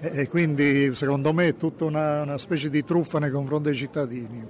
E, 0.00 0.20
e 0.20 0.28
quindi 0.28 0.94
secondo 0.94 1.32
me 1.32 1.48
è 1.48 1.56
tutta 1.56 1.84
una, 1.84 2.22
una 2.22 2.38
specie 2.38 2.68
di 2.68 2.84
truffa 2.84 3.18
nei 3.18 3.30
confronti 3.30 3.68
dei 3.68 3.76
cittadini. 3.76 4.46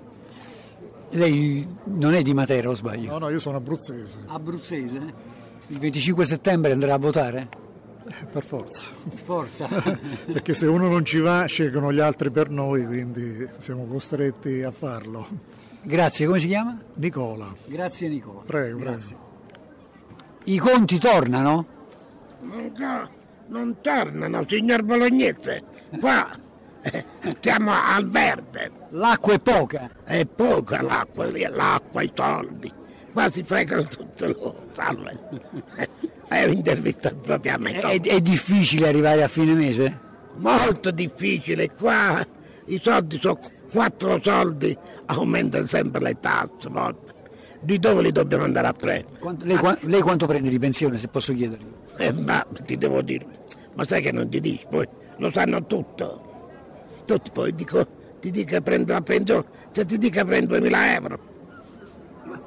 Lei 1.10 1.66
non 1.84 2.14
è 2.14 2.22
di 2.22 2.34
Matera 2.34 2.68
o 2.68 2.74
sbaglio? 2.74 3.12
No, 3.12 3.18
no, 3.18 3.28
io 3.30 3.38
sono 3.38 3.56
abruzzese, 3.56 4.18
Abruzzese? 4.26 5.26
Il 5.68 5.78
25 5.78 6.24
settembre 6.24 6.72
andrà 6.72 6.94
a 6.94 6.98
votare? 6.98 7.66
per 8.32 8.44
forza. 8.44 8.88
Per 9.08 9.18
forza. 9.18 9.68
Perché 10.32 10.54
se 10.54 10.66
uno 10.66 10.88
non 10.88 11.04
ci 11.04 11.18
va, 11.18 11.44
scelgono 11.46 11.92
gli 11.92 12.00
altri 12.00 12.30
per 12.30 12.50
noi, 12.50 12.86
quindi 12.86 13.46
siamo 13.58 13.84
costretti 13.84 14.62
a 14.62 14.70
farlo. 14.70 15.26
Grazie, 15.82 16.26
come 16.26 16.38
si 16.38 16.48
chiama? 16.48 16.78
Nicola. 16.94 17.54
Grazie 17.66 18.08
Nicola. 18.08 18.40
Prego, 18.44 18.78
Grazie. 18.78 19.16
I 20.44 20.58
conti 20.58 20.98
tornano? 20.98 21.66
Non, 22.40 22.72
non 23.48 23.76
tornano, 23.80 24.44
signor 24.46 24.82
Bolognese. 24.82 25.62
Qua 26.00 26.28
stiamo 27.38 27.72
al 27.72 28.08
verde. 28.08 28.70
L'acqua 28.90 29.34
è 29.34 29.40
poca. 29.40 29.90
È 30.04 30.24
poca 30.26 30.82
l'acqua, 30.82 31.26
lì, 31.26 31.46
l'acqua, 31.48 32.02
i 32.02 32.12
soldi. 32.14 32.72
Qua 33.12 33.30
si 33.30 33.42
fregano 33.42 33.82
tutte 33.84 34.26
loro. 34.28 34.66
Salve. 34.72 35.18
È 36.28 36.44
un'intervista 36.44 37.10
proprio 37.10 37.54
a 37.54 37.58
me. 37.58 37.72
È, 37.72 38.00
è 38.00 38.20
difficile 38.20 38.88
arrivare 38.88 39.22
a 39.22 39.28
fine 39.28 39.54
mese? 39.54 39.98
Molto 40.36 40.90
difficile. 40.90 41.70
Qua 41.70 42.24
i 42.66 42.78
soldi 42.82 43.18
sono 43.18 43.38
quattro 43.70 44.20
soldi, 44.22 44.76
aumentano 45.06 45.66
sempre 45.66 46.02
le 46.02 46.18
tasse. 46.20 46.68
poi. 46.70 46.94
Di 47.60 47.78
dove 47.78 48.02
li 48.02 48.12
dobbiamo 48.12 48.44
andare 48.44 48.66
a 48.68 48.72
prendere? 48.72 49.36
Lei, 49.42 49.58
lei 49.80 50.00
quanto 50.02 50.26
prende 50.26 50.50
di 50.50 50.58
pensione, 50.58 50.98
se 50.98 51.08
posso 51.08 51.32
chiedergli? 51.32 51.72
Eh, 51.96 52.12
ma 52.12 52.46
ti 52.64 52.76
devo 52.76 53.02
dire, 53.02 53.26
ma 53.78 53.84
sai 53.84 54.02
che 54.02 54.10
non 54.10 54.28
ti 54.28 54.40
dici, 54.40 54.66
poi 54.68 54.88
lo 55.18 55.30
sanno 55.30 55.64
tutto. 55.64 56.24
Tutti 57.04 57.30
poi 57.30 57.54
dico, 57.54 57.86
ti 58.18 58.32
dico 58.32 58.50
che 58.50 58.60
prendo 58.60 58.92
la 58.92 59.00
pensione, 59.00 59.44
se 59.70 59.84
ti 59.84 59.98
dico 59.98 60.18
che 60.18 60.24
prendo 60.24 60.58
2000 60.58 60.94
euro. 60.94 61.18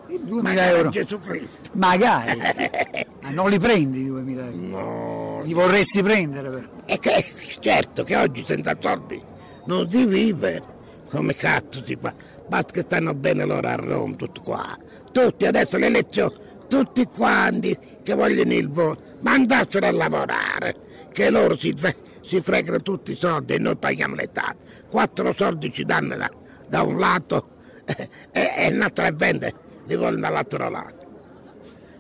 2000 0.08 0.42
Magari 0.42 0.78
euro? 0.78 0.90
Gesù 0.90 1.20
Cristo. 1.20 1.70
Magari. 1.72 2.38
Ma 3.24 3.30
non 3.30 3.50
li 3.50 3.60
prendi 3.60 4.02
i 4.02 4.06
2000 4.08 4.46
euro? 4.46 4.58
No. 4.58 5.42
Li 5.46 5.54
vorresti 5.54 6.04
prendere? 6.04 6.50
però. 6.50 6.68
E 6.86 7.00
che, 7.00 7.26
certo 7.62 8.04
che 8.04 8.18
oggi 8.18 8.44
senza 8.46 8.76
soldi 8.78 9.24
non 9.68 9.90
si 9.90 10.06
vive. 10.06 10.80
Come 11.10 11.34
cazzo 11.34 11.82
si 11.86 11.98
fa? 12.00 12.14
Basta 12.46 12.74
che 12.74 12.82
stanno 12.82 13.14
bene 13.14 13.46
loro 13.46 13.70
a 13.70 13.76
Roma, 13.76 14.16
tutti 14.16 14.42
qua. 14.42 14.78
Tutti 15.14 15.46
adesso 15.46 15.78
le 15.78 15.86
elezioni, 15.86 16.36
tutti 16.68 17.06
quanti 17.06 17.78
che 18.04 18.14
vogliono 18.16 18.54
il 18.54 18.70
voto, 18.70 19.02
ma 19.22 19.32
andassero 19.32 19.88
a 19.88 19.92
lavorare, 19.92 20.76
che 21.12 21.30
loro 21.30 21.58
si, 21.58 21.74
fre- 21.76 21.98
si 22.22 22.42
fregano 22.42 22.82
tutti 22.82 23.12
i 23.14 23.18
soldi 23.18 23.54
e 23.54 23.60
noi 23.60 23.76
paghiamo 23.78 24.16
le 24.16 24.30
tasse. 24.32 24.56
Quattro 24.90 25.34
soldi 25.34 25.72
ci 25.72 25.84
danno 25.84 26.16
da, 26.18 26.30
da 26.68 26.82
un 26.84 26.98
lato 26.98 27.50
e, 27.86 28.08
e 28.32 28.70
e 29.08 29.12
vende 29.14 29.54
li 29.86 29.96
vogliono 29.96 30.22
dall'altro 30.22 30.70
lato. 30.70 31.00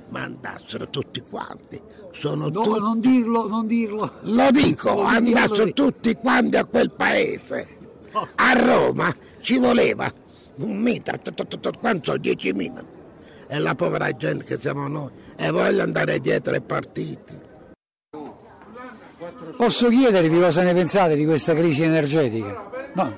Ma 0.09 0.23
andassero 0.23 0.89
tutti 0.89 1.21
quanti. 1.21 1.81
Sono 2.11 2.49
No, 2.49 2.51
tutti 2.63 2.79
non 2.79 2.99
dirlo, 2.99 3.47
non 3.47 3.65
dirlo. 3.65 4.13
lo 4.21 4.51
dico, 4.51 4.93
Non 4.93 5.23
dirlo, 5.23 5.39
andassero 5.39 5.63
lo 5.65 5.73
tutti 5.73 6.13
quanti 6.15 6.57
a 6.57 6.65
quel 6.65 6.91
paese. 6.91 7.67
A 8.35 8.53
Roma 8.53 9.15
ci 9.39 9.57
voleva 9.57 10.11
un 10.57 10.77
mitra, 10.81 11.17
quanto? 11.79 12.13
10.000. 12.15 12.83
E 13.47 13.59
la 13.59 13.73
povera 13.73 14.11
gente 14.11 14.43
che 14.43 14.59
siamo 14.59 14.87
noi. 14.87 15.09
E 15.37 15.49
voglio 15.49 15.81
andare 15.81 16.19
dietro 16.19 16.53
ai 16.53 16.61
partiti. 16.61 17.40
Posso 19.61 19.89
chiedervi 19.89 20.39
cosa 20.39 20.63
ne 20.63 20.73
pensate 20.73 21.15
di 21.15 21.23
questa 21.23 21.53
crisi 21.53 21.83
energetica? 21.83 22.67
No. 22.93 23.15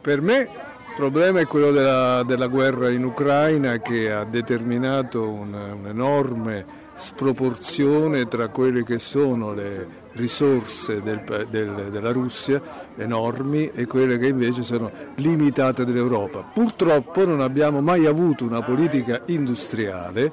Per 0.00 0.20
me 0.20 0.38
il 0.40 0.48
problema 0.96 1.38
è 1.38 1.46
quello 1.46 1.70
della, 1.70 2.24
della 2.24 2.48
guerra 2.48 2.90
in 2.90 3.04
Ucraina 3.04 3.78
che 3.78 4.10
ha 4.10 4.24
determinato 4.24 5.22
un- 5.28 5.54
un'enorme 5.78 6.64
sproporzione 6.96 8.26
tra 8.26 8.48
quelle 8.48 8.82
che 8.82 8.98
sono 8.98 9.54
le 9.54 9.86
risorse 10.14 11.00
del 11.00 11.20
del- 11.50 11.86
della 11.92 12.10
Russia, 12.10 12.60
enormi, 12.96 13.70
e 13.76 13.86
quelle 13.86 14.18
che 14.18 14.26
invece 14.26 14.64
sono 14.64 14.90
limitate 15.14 15.84
dell'Europa. 15.84 16.40
Purtroppo 16.52 17.24
non 17.24 17.40
abbiamo 17.42 17.80
mai 17.80 18.06
avuto 18.06 18.42
una 18.42 18.60
politica 18.60 19.20
industriale 19.26 20.32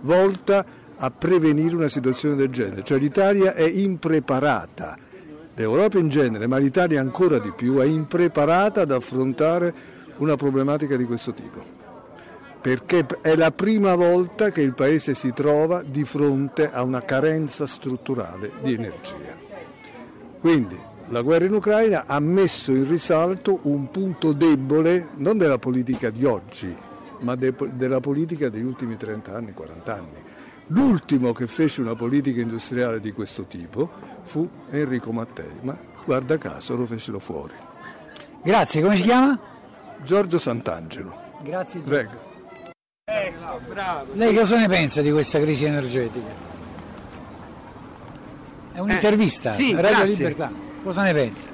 volta 0.00 0.58
a 0.58 0.64
prevenire 1.10 1.74
una 1.74 1.88
situazione 1.88 2.36
del 2.36 2.48
genere, 2.48 2.82
cioè 2.82 2.98
l'Italia 2.98 3.54
è 3.54 3.64
impreparata, 3.64 4.96
l'Europa 5.54 5.98
in 5.98 6.08
genere, 6.08 6.46
ma 6.46 6.58
l'Italia 6.58 7.00
ancora 7.00 7.38
di 7.38 7.52
più, 7.52 7.76
è 7.76 7.84
impreparata 7.84 8.82
ad 8.82 8.92
affrontare 8.92 9.74
una 10.18 10.36
problematica 10.36 10.96
di 10.96 11.04
questo 11.04 11.32
tipo, 11.32 11.62
perché 12.60 13.06
è 13.20 13.34
la 13.34 13.50
prima 13.50 13.94
volta 13.94 14.50
che 14.50 14.60
il 14.60 14.74
Paese 14.74 15.14
si 15.14 15.32
trova 15.32 15.82
di 15.82 16.04
fronte 16.04 16.70
a 16.70 16.82
una 16.82 17.02
carenza 17.02 17.66
strutturale 17.66 18.52
di 18.62 18.74
energia. 18.74 19.34
Quindi 20.38 20.78
la 21.08 21.20
guerra 21.20 21.44
in 21.44 21.52
Ucraina 21.52 22.04
ha 22.06 22.18
messo 22.20 22.72
in 22.72 22.88
risalto 22.88 23.60
un 23.62 23.90
punto 23.90 24.32
debole 24.32 25.08
non 25.16 25.36
della 25.36 25.58
politica 25.58 26.10
di 26.10 26.24
oggi, 26.24 26.74
ma 27.20 27.34
de- 27.36 27.54
della 27.72 28.00
politica 28.00 28.48
degli 28.48 28.64
ultimi 28.64 28.96
30 28.96 29.34
anni, 29.34 29.52
40 29.52 29.94
anni. 29.94 30.30
L'ultimo 30.72 31.32
che 31.32 31.46
fece 31.48 31.82
una 31.82 31.94
politica 31.94 32.40
industriale 32.40 32.98
di 32.98 33.12
questo 33.12 33.44
tipo 33.44 33.90
fu 34.22 34.48
Enrico 34.70 35.12
Mattei, 35.12 35.58
ma 35.60 35.76
guarda 36.04 36.38
caso 36.38 36.74
lo 36.76 36.86
fecero 36.86 37.18
fuori. 37.18 37.52
Grazie, 38.42 38.80
come 38.80 38.96
si 38.96 39.02
chiama? 39.02 39.38
Giorgio 40.02 40.38
Sant'Angelo. 40.38 41.14
Grazie. 41.42 41.80
Prego. 41.80 42.30
Lei 44.14 44.34
cosa 44.34 44.58
ne 44.58 44.68
pensa 44.68 45.02
di 45.02 45.10
questa 45.10 45.38
crisi 45.40 45.66
energetica? 45.66 46.50
È 48.72 48.78
un'intervista, 48.78 49.52
Eh, 49.52 49.56
sì, 49.62 49.72
Radio 49.74 49.88
grazie. 49.90 50.06
Libertà. 50.06 50.50
Cosa 50.82 51.02
ne 51.02 51.12
pensa? 51.12 51.48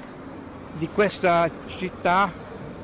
Di 0.77 0.87
questa 0.93 1.49
città? 1.67 2.31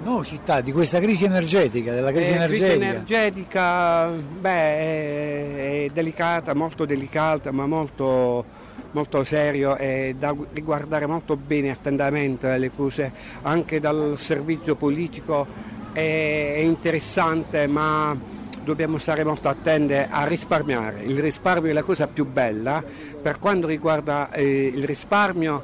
No, 0.06 0.24
città, 0.24 0.62
di 0.62 0.72
questa 0.72 0.99
crisi 0.99 1.26
energetica, 1.26 1.91
della 1.91 2.12
crisi 2.12 2.30
Eh, 2.30 2.45
crisi 2.45 2.64
energetica. 2.64 3.16
energetica, 3.16 4.06
beh, 4.06 4.49
è, 4.49 5.86
è 5.86 5.89
delicata, 5.91 6.53
molto 6.53 6.86
delicata, 6.86 7.51
ma 7.51 7.66
molto, 7.66 8.45
molto 8.91 9.24
serio 9.24 9.76
e 9.78 10.16
da 10.16 10.36
riguardare 10.53 11.08
molto 11.08 11.36
bene, 11.36 11.72
attentamente 11.72 12.56
le 12.60 12.70
cose, 12.70 13.12
anche 13.41 13.80
dal 13.80 14.14
servizio 14.16 14.76
politico 14.76 15.47
è, 15.91 16.53
è 16.53 16.60
interessante, 16.60 17.66
ma 17.66 18.16
dobbiamo 18.64 18.99
stare 18.99 19.24
molto 19.24 19.49
attenti 19.49 19.95
a 19.95 20.24
risparmiare. 20.28 21.01
Il 21.01 21.18
risparmio 21.20 21.72
è 21.72 21.74
la 21.74 21.82
cosa 21.82 22.06
più 22.06 22.28
bella, 22.28 22.84
per 23.20 23.39
quanto 23.39 23.66
riguarda 23.66 24.30
eh, 24.32 24.68
il 24.68 24.84
risparmio 24.84 25.64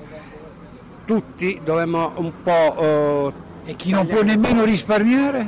tutti 1.05 1.61
dovremmo 1.63 2.13
un 2.15 2.31
po'... 2.41 3.49
e 3.65 3.75
chi 3.75 3.91
non 3.91 4.07
può 4.07 4.21
nemmeno 4.21 4.63
risparmiare? 4.63 5.47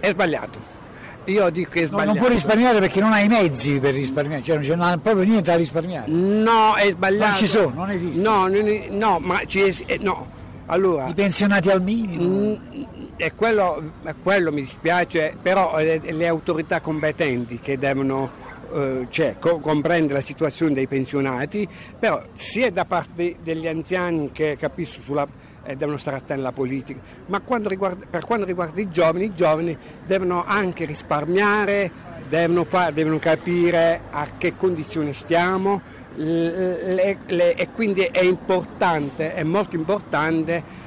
È 0.00 0.10
sbagliato. 0.10 0.72
Io 1.26 1.48
dico 1.50 1.70
che 1.70 1.78
è 1.78 1.82
No, 1.82 1.88
sbagliato. 1.88 2.08
non 2.12 2.18
può 2.18 2.28
risparmiare 2.28 2.78
perché 2.80 3.00
non 3.00 3.12
ha 3.12 3.20
i 3.20 3.28
mezzi 3.28 3.78
per 3.78 3.94
risparmiare, 3.94 4.42
cioè 4.42 4.56
non 4.56 4.64
c'è- 4.64 4.74
non 4.76 4.86
ha 4.88 4.98
proprio 4.98 5.24
niente 5.24 5.50
da 5.50 5.56
risparmiare. 5.56 6.10
No, 6.10 6.74
è 6.74 6.90
sbagliato. 6.90 7.24
Non 7.28 7.34
ci 7.36 7.46
sono, 7.46 7.72
non 7.74 7.90
esiste. 7.90 8.20
No, 8.22 8.46
non 8.46 8.80
no, 8.90 9.18
ma 9.20 9.40
ci 9.46 9.60
es- 9.62 9.84
eh, 9.86 9.98
no. 10.02 10.42
Allora, 10.66 11.06
I 11.08 11.14
pensionati 11.14 11.70
al 11.70 11.82
minimo. 11.82 12.58
è 13.16 13.34
quello, 13.34 13.82
è 14.02 14.14
quello 14.22 14.50
mi 14.50 14.62
dispiace, 14.62 15.34
però 15.40 15.78
eh, 15.78 16.00
le 16.10 16.26
autorità 16.26 16.80
competenti 16.80 17.58
che 17.58 17.78
devono 17.78 18.42
eh, 18.74 19.06
cioè, 19.10 19.36
co- 19.38 19.58
comprendere 19.60 20.14
la 20.14 20.20
situazione 20.20 20.72
dei 20.74 20.86
pensionati, 20.88 21.66
però 21.98 22.20
sia 22.32 22.70
da 22.72 22.84
parte 22.84 23.36
degli 23.42 23.68
anziani 23.68 24.30
che 24.32 24.56
capisco 24.58 25.00
sulla, 25.00 25.26
eh, 25.64 25.76
devono 25.76 25.96
stare 25.96 26.16
attenti 26.16 26.40
alla 26.40 26.52
politica, 26.52 27.00
ma 27.26 27.40
quando 27.40 27.68
riguarda- 27.68 28.06
per 28.08 28.24
quanto 28.24 28.44
riguarda 28.44 28.80
i 28.80 28.88
giovani, 28.90 29.24
i 29.24 29.34
giovani 29.34 29.76
devono 30.06 30.44
anche 30.46 30.84
risparmiare 30.84 32.12
devono, 32.28 32.64
fa- 32.64 32.90
devono 32.90 33.18
capire 33.18 34.00
a 34.10 34.26
che 34.38 34.56
condizioni 34.56 35.12
stiamo 35.12 35.80
le- 36.16 37.18
le- 37.26 37.54
e 37.54 37.68
quindi 37.74 38.02
è 38.02 38.22
importante, 38.22 39.34
è 39.34 39.42
molto 39.42 39.76
importante 39.76 40.82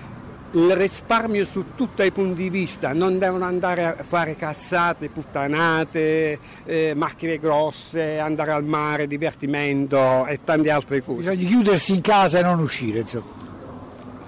il 0.53 0.73
risparmio 0.75 1.43
su 1.43 1.75
tutti 1.75 2.03
i 2.03 2.11
punti 2.11 2.43
di 2.43 2.49
vista, 2.49 2.93
non 2.93 3.19
devono 3.19 3.45
andare 3.45 3.85
a 3.85 3.95
fare 4.01 4.35
cazzate, 4.35 5.09
puttanate, 5.09 6.39
eh, 6.65 6.93
macchine 6.95 7.37
grosse, 7.37 8.17
andare 8.17 8.51
al 8.51 8.63
mare, 8.63 9.07
divertimento 9.07 10.25
e 10.25 10.39
tante 10.43 10.71
altre 10.71 11.03
cose. 11.03 11.29
Bisogna 11.31 11.47
chiudersi 11.47 11.93
in 11.93 12.01
casa 12.01 12.39
e 12.39 12.43
non 12.43 12.59
uscire, 12.59 12.99
insomma. 12.99 13.45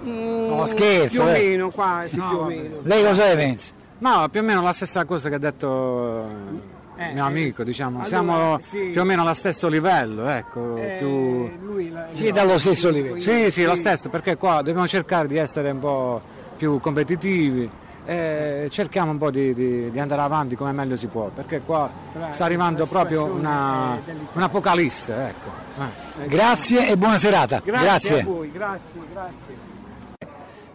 No, 0.02 0.66
scherzo. 0.66 1.08
Più 1.08 1.22
o 1.22 1.28
eh. 1.28 1.32
meno, 1.48 1.70
quasi 1.70 2.16
No, 2.16 2.28
più 2.28 2.38
o 2.38 2.44
meno. 2.44 2.76
Lei 2.82 3.04
cosa 3.04 3.26
ne 3.28 3.34
pensa? 3.36 3.72
No, 3.98 4.28
più 4.30 4.40
o 4.40 4.42
meno 4.42 4.62
la 4.62 4.72
stessa 4.72 5.04
cosa 5.04 5.28
che 5.28 5.34
ha 5.34 5.38
detto 5.38 6.24
il 6.96 7.14
mio 7.14 7.24
amico, 7.24 7.62
diciamo. 7.62 7.96
allora, 8.02 8.08
Siamo 8.08 8.58
sì. 8.60 8.88
più 8.92 9.00
o 9.00 9.04
meno 9.04 9.22
allo 9.22 9.34
stesso 9.34 9.68
livello, 9.68 10.26
ecco. 10.28 10.76
Eh, 10.76 10.96
più... 10.98 11.50
lui 11.62 11.90
la- 11.90 12.06
Siete 12.08 12.38
allo 12.40 12.58
stesso 12.58 12.88
livello. 12.90 13.18
Sì, 13.20 13.50
sì, 13.50 13.64
lo 13.64 13.74
stesso, 13.74 14.08
perché 14.08 14.36
qua 14.36 14.56
dobbiamo 14.62 14.86
cercare 14.86 15.28
di 15.28 15.36
essere 15.36 15.70
un 15.70 15.80
po' 15.80 16.20
più 16.56 16.78
competitivi. 16.80 17.70
e 18.06 18.66
cerchiamo 18.70 19.12
un 19.12 19.18
po' 19.18 19.30
di, 19.30 19.52
di- 19.54 19.90
di 19.90 19.98
andare 20.00 20.22
avanti 20.22 20.56
come 20.56 20.72
meglio 20.72 20.96
si 20.96 21.06
può, 21.06 21.30
perché 21.32 21.60
qua 21.60 21.88
sta 22.30 22.44
arrivando 22.46 22.86
proprio 22.86 23.24
una, 23.24 23.98
un'apocalisse. 24.32 25.12
Ecco. 25.28 25.50
Eh. 26.22 26.26
Grazie 26.26 26.88
e 26.88 26.96
buona 26.96 27.18
serata. 27.18 27.60
Grazie, 27.62 28.20
a 28.20 28.24
voi, 28.24 28.50
grazie, 28.50 29.00
grazie. 29.12 29.69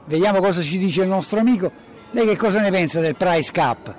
Vediamo 0.06 0.40
cosa 0.40 0.62
ci 0.62 0.78
dice 0.78 1.02
il 1.02 1.08
nostro 1.08 1.40
amico. 1.40 1.72
Lei 2.12 2.26
che 2.26 2.38
cosa 2.38 2.62
ne 2.62 2.72
pensa 2.72 3.00
del 3.00 3.16
Price 3.16 3.52
Cup? 3.52 3.94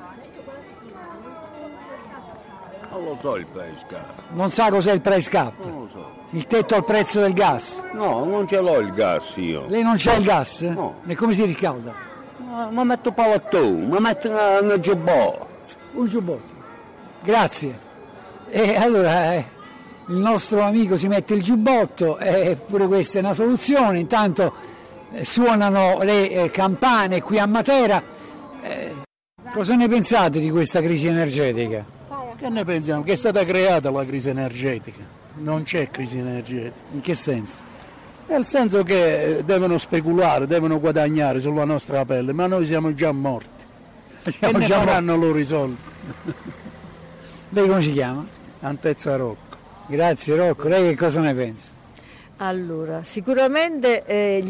Non 2.97 3.05
lo 3.05 3.17
so 3.21 3.37
il 3.37 3.45
price 3.45 3.85
cap. 3.87 4.23
Non 4.33 4.51
sa 4.51 4.71
cos'è 4.71 4.93
il 4.93 5.03
Price 5.03 5.29
Cup? 5.29 5.53
Non 5.65 5.81
lo 5.83 5.89
so. 5.89 6.15
Il 6.31 6.47
tetto 6.47 6.75
al 6.75 6.85
prezzo 6.85 7.21
del 7.21 7.35
gas. 7.35 7.79
No, 7.93 8.25
non 8.25 8.49
ce 8.49 8.59
l'ho 8.59 8.79
il 8.79 8.93
gas 8.93 9.35
io. 9.37 9.67
Lei 9.69 9.83
non 9.83 9.97
c'ha 9.99 10.15
il 10.15 10.25
gas? 10.25 10.63
No. 10.63 11.01
E 11.07 11.15
come 11.15 11.35
si 11.35 11.45
riscalda? 11.45 11.93
Ma, 12.39 12.69
ma 12.71 12.85
metto 12.85 13.13
palattone, 13.13 13.87
ma 13.87 14.01
metto 14.01 14.31
una 14.31 14.81
giubbotto. 14.81 15.47
Un 15.93 16.09
giubbotto. 16.09 16.55
Grazie. 17.23 17.79
E 18.49 18.77
allora 18.77 19.35
eh, 19.35 19.45
il 20.09 20.17
nostro 20.17 20.63
amico 20.63 20.97
si 20.97 21.07
mette 21.07 21.35
il 21.35 21.43
giubbotto 21.43 22.17
e 22.19 22.57
pure 22.57 22.87
questa 22.87 23.19
è 23.19 23.21
una 23.21 23.35
soluzione. 23.35 23.99
Intanto 23.99 24.47
eh, 24.47 24.76
suonano 25.25 26.03
le 26.03 26.31
eh, 26.31 26.51
campane 26.51 27.23
qui 27.23 27.39
a 27.39 27.47
Matera. 27.47 28.03
Eh, 28.63 28.95
cosa 29.53 29.75
ne 29.75 29.89
pensate 29.89 30.41
di 30.41 30.51
questa 30.51 30.81
crisi 30.81 31.07
energetica? 31.07 31.95
Che 32.37 32.51
ne 32.51 32.65
pensiamo? 32.67 33.03
Che 33.03 33.13
è 33.13 33.17
stata 33.17 33.45
creata 33.47 33.91
la 33.91 34.05
crisi 34.05 34.29
energetica, 34.29 35.03
non 35.37 35.63
c'è 35.63 35.91
crisi 35.91 36.19
energetica. 36.19 36.75
In 36.93 37.01
che 37.01 37.15
senso? 37.15 37.55
Nel 38.27 38.45
senso 38.45 38.83
che 38.83 39.39
eh, 39.39 39.45
devono 39.45 39.79
speculare, 39.79 40.47
devono 40.47 40.79
guadagnare 40.79 41.41
sulla 41.41 41.65
nostra 41.65 42.05
pelle, 42.05 42.35
ma 42.35 42.47
noi 42.47 42.67
siamo 42.67 42.93
già 42.93 43.11
morti. 43.11 43.65
Siamo 44.39 44.59
e 44.59 44.61
ne 44.61 44.67
già 44.67 44.81
faranno 44.81 45.17
loro 45.17 45.39
i 45.39 45.45
soldi. 45.47 45.79
Lei 47.49 47.67
come 47.67 47.81
si 47.81 47.93
chiama? 47.93 48.25
Antezza 48.61 49.17
Rocco. 49.17 49.57
Grazie 49.87 50.37
Rocco, 50.37 50.69
lei 50.69 50.91
che 50.91 50.97
cosa 50.97 51.21
ne 51.23 51.33
pensa? 51.33 51.71
Allora, 52.39 53.03
sicuramente 53.03 54.05
eh, 54.05 54.45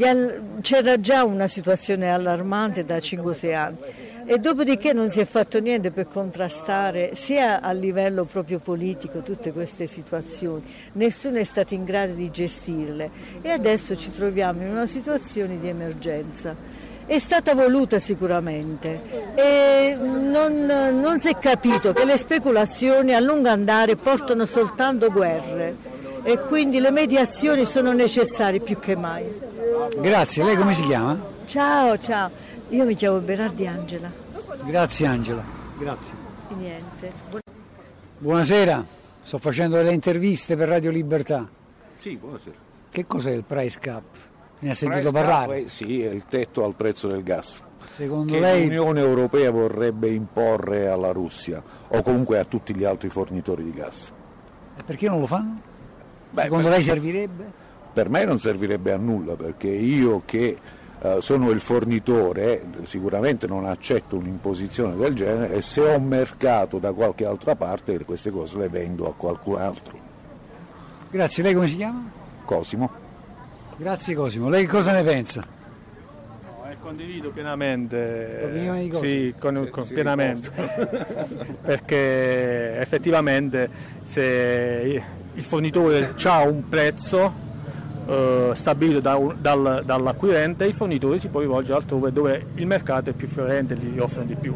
c'era 0.61 0.99
già 0.99 1.23
una 1.23 1.47
situazione 1.47 2.11
allarmante 2.11 2.85
da 2.85 2.97
5-6 2.97 3.55
anni 3.55 3.77
e 4.25 4.39
dopodiché 4.39 4.93
non 4.93 5.09
si 5.09 5.21
è 5.21 5.25
fatto 5.25 5.61
niente 5.61 5.93
per 5.93 6.09
contrastare 6.09 7.13
sia 7.15 7.61
a 7.61 7.71
livello 7.71 8.25
proprio 8.25 8.59
politico 8.59 9.21
tutte 9.21 9.53
queste 9.53 9.87
situazioni, 9.87 10.65
nessuno 10.95 11.37
è 11.37 11.45
stato 11.45 11.75
in 11.75 11.85
grado 11.85 12.15
di 12.15 12.29
gestirle 12.29 13.09
e 13.41 13.51
adesso 13.51 13.97
ci 13.97 14.11
troviamo 14.11 14.63
in 14.63 14.71
una 14.71 14.87
situazione 14.87 15.61
di 15.61 15.69
emergenza. 15.69 16.57
È 17.07 17.19
stata 17.21 17.55
voluta 17.55 18.01
sicuramente 18.01 19.01
e 19.37 19.97
non, 19.97 20.67
non 20.67 21.21
si 21.21 21.29
è 21.29 21.39
capito 21.39 21.93
che 21.93 22.05
le 22.05 22.17
speculazioni 22.17 23.15
a 23.15 23.21
lungo 23.21 23.49
andare 23.49 23.95
portano 23.95 24.45
soltanto 24.45 25.13
guerre 25.13 25.95
e 26.29 26.41
quindi 26.41 26.81
le 26.81 26.91
mediazioni 26.91 27.65
sono 27.65 27.93
necessarie 27.93 28.59
più 28.59 28.79
che 28.81 28.97
mai. 28.97 29.25
Grazie, 30.01 30.43
lei 30.43 30.57
come 30.57 30.73
si 30.73 30.83
chiama? 30.83 31.17
Ciao, 31.45 31.97
ciao, 31.99 32.29
io 32.71 32.85
mi 32.85 32.97
chiamo 32.97 33.19
Berardi 33.21 33.65
Angela. 33.67 34.11
Grazie 34.65 35.07
Angela. 35.07 35.43
Grazie. 35.79 36.15
E 36.51 36.55
niente. 36.55 37.13
Buonasera, 38.19 38.85
sto 39.23 39.39
facendo 39.39 39.77
delle 39.77 39.93
interviste 39.93 40.57
per 40.57 40.69
Radio 40.69 40.91
Libertà. 40.91 41.47
Sì, 41.99 42.17
buonasera. 42.17 42.57
Che 42.91 43.07
cos'è 43.07 43.31
il 43.31 43.45
Price 43.45 43.79
Cup? 43.79 44.03
Ne 44.59 44.71
ha 44.71 44.75
sentito 44.75 45.11
Price 45.13 45.17
cap, 45.17 45.29
parlare? 45.31 45.65
eh, 45.65 45.69
Sì, 45.69 46.03
è 46.03 46.11
il 46.11 46.25
tetto 46.29 46.65
al 46.65 46.75
prezzo 46.75 47.07
del 47.07 47.23
gas. 47.23 47.63
Secondo 47.85 48.33
che 48.33 48.41
lei 48.41 48.65
l'Unione 48.65 48.99
Europea 49.01 49.53
vorrebbe 49.53 50.09
imporre 50.09 50.89
alla 50.89 51.13
Russia 51.13 51.63
o 51.87 52.03
comunque 52.03 52.41
a 52.41 52.45
tutti 52.45 52.75
gli 52.75 52.83
altri 52.83 53.11
fornitori 53.11 53.63
di 53.63 53.73
gas. 53.73 54.11
E 54.77 54.83
perché 54.83 55.09
non 55.09 55.21
lo 55.21 55.27
fanno? 55.27 55.61
Beh, 56.37 56.43
Secondo 56.43 56.69
lei 56.69 56.83
servirebbe? 56.83 57.45
Per 57.95 58.11
me 58.11 58.25
non 58.27 58.39
servirebbe 58.39 58.93
a 58.93 58.99
nulla 58.99 59.37
perché 59.37 59.69
io 59.69 60.21
che 60.27 60.55
eh, 61.01 61.17
sono 61.21 61.49
il 61.49 61.61
fornitore 61.61 62.63
sicuramente 62.83 63.47
non 63.47 63.65
accetto 63.65 64.17
un'imposizione 64.17 64.97
del 64.97 65.15
genere 65.15 65.55
e 65.55 65.63
se 65.63 65.81
ho 65.81 65.97
un 65.97 66.05
mercato 66.07 66.77
da 66.79 66.93
qualche 66.93 67.25
altra 67.25 67.55
parte 67.57 67.99
queste 68.05 68.31
cose 68.31 68.59
le 68.59 68.69
vendo 68.69 69.09
a 69.09 69.15
qualcun 69.15 69.57
altro. 69.59 69.99
Grazie, 71.11 71.43
lei 71.43 71.55
come 71.55 71.67
si 71.69 71.77
chiama? 71.77 72.11
Cosimo. 72.45 72.91
Grazie 73.79 74.15
Cosimo, 74.15 74.51
lei 74.51 74.67
cosa 74.67 74.93
ne 74.93 75.03
pensa? 75.03 75.43
Eh, 76.69 76.77
Condivido 76.81 77.31
pienamente, 77.31 78.41
L'opinione 78.43 78.83
di 78.83 78.89
cosa? 78.91 79.07
sì, 79.07 79.35
con- 79.39 79.69
con- 79.71 79.85
Sì, 79.85 79.93
pienamente. 79.95 80.51
perché 81.65 82.79
effettivamente 82.79 83.71
se 84.05 85.03
il 85.37 85.43
fornitore 85.43 86.15
ha 86.25 86.43
un 86.43 86.69
prezzo 86.69 87.45
eh, 88.09 88.51
stabilito 88.55 89.01
da 89.01 89.19
dal- 89.39 89.83
dall'acquirente, 89.85 90.65
il 90.65 90.75
fornitore 90.75 91.19
si 91.21 91.29
può 91.29 91.41
rivolgere 91.41 91.79
altrove 91.79 92.13
dove 92.13 92.47
il 92.55 92.67
mercato 92.67 93.11
è 93.11 93.13
più 93.13 93.27
fiorente 93.29 93.75
e 93.75 93.79
gli 93.79 93.99
offrono 93.99 94.27
di 94.27 94.37
più. 94.37 94.55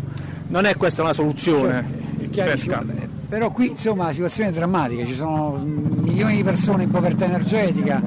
Non 0.49 0.65
è 0.65 0.77
questa 0.77 1.03
una 1.03 1.13
soluzione 1.13 1.79
È 1.79 2.19
per 2.19 2.31
chiarissimo. 2.31 2.75
scambio. 2.75 3.09
Però 3.29 3.51
qui 3.53 3.69
insomma 3.69 4.07
la 4.07 4.13
situazione 4.13 4.51
è 4.51 4.53
drammatica, 4.53 5.05
ci 5.05 5.15
sono 5.15 5.57
milioni 5.65 6.37
di 6.37 6.43
persone 6.43 6.83
in 6.85 6.91
povertà 6.91 7.25
energetica, 7.27 8.03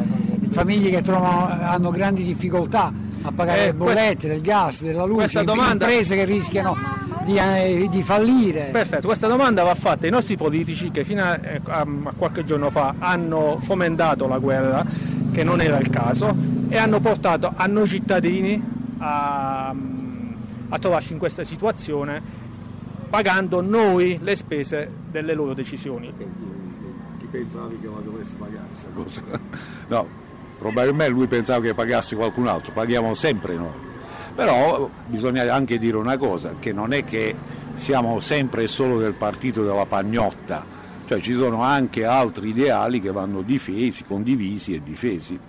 famiglie 0.49 0.89
che 0.89 1.01
trovano- 1.01 1.47
hanno 1.61 1.91
grandi 1.91 2.24
difficoltà 2.24 2.91
a 3.21 3.32
pagare 3.34 3.61
Eh, 3.61 3.65
le 3.67 3.74
bollette 3.74 4.03
questa- 4.03 4.28
del 4.28 4.41
gas, 4.41 4.84
della 4.84 5.05
luce, 5.05 5.43
domanda- 5.45 5.86
imprese 5.86 6.15
che 6.15 6.26
rischiano 6.26 6.76
di, 7.24 7.38
eh, 7.38 7.88
di 7.89 8.03
fallire. 8.03 8.69
Perfetto, 8.71 9.07
questa 9.07 9.28
domanda 9.28 9.63
va 9.63 9.76
fatta 9.76 10.05
ai 10.05 10.11
nostri 10.11 10.36
politici 10.38 10.91
che 10.91 11.03
fino 11.03 11.24
a, 11.24 11.39
eh, 11.41 11.61
a- 11.65 11.80
a 12.03 12.13
qualche 12.15 12.43
giorno 12.43 12.69
fa 12.69 12.95
hanno 12.99 13.57
fomentato 13.59 14.28
la 14.28 14.38
guerra, 14.38 14.86
che 15.32 15.43
non 15.43 15.61
era 15.61 15.78
il 15.80 15.89
caso, 15.89 16.36
e 16.69 16.78
hanno 16.78 16.99
portato 16.99 17.51
a 17.55 17.65
noi 17.67 17.88
cittadini 17.88 18.61
a, 18.99 19.74
a 20.69 20.80
trovarci 20.80 21.13
in 21.13 21.19
questa 21.19 21.43
situazione 21.43 22.21
pagando 23.09 23.61
noi 23.61 24.17
le 24.21 24.36
spese 24.36 24.89
delle 25.11 25.34
loro 25.34 25.53
decisioni. 25.53 26.11
Chi 27.19 27.26
pensavi 27.30 27.80
che 27.80 27.88
la 27.88 27.99
dovesse 28.03 28.36
pagare 28.38 28.65
questa 28.69 28.88
cosa? 28.93 29.21
No, 29.88 30.07
probabilmente 30.57 31.11
lui 31.11 31.28
pensava 31.28 31.61
che 31.61 31.74
pagasse 31.76 32.15
qualcun 32.15 32.47
altro, 32.47 32.71
paghiamo 32.74 33.13
sempre 33.13 33.55
noi. 33.55 33.91
Però 34.36 34.89
bisogna 35.05 35.53
anche 35.53 35.77
dire 35.77 35.97
una 35.97 36.17
cosa, 36.17 36.55
che 36.59 36.73
non 36.73 36.93
è 36.93 37.05
che 37.05 37.36
siamo 37.75 38.19
sempre 38.19 38.63
e 38.63 38.67
solo 38.67 38.97
del 38.97 39.13
partito 39.13 39.63
della 39.63 39.86
pagnotta, 39.86 40.65
cioè 41.05 41.19
ci 41.19 41.34
sono 41.34 41.61
anche 41.61 42.05
altri 42.05 42.49
ideali 42.49 42.99
che 42.99 43.11
vanno 43.11 43.41
difesi, 43.41 44.03
condivisi 44.03 44.73
e 44.73 44.81
difesi. 44.84 45.39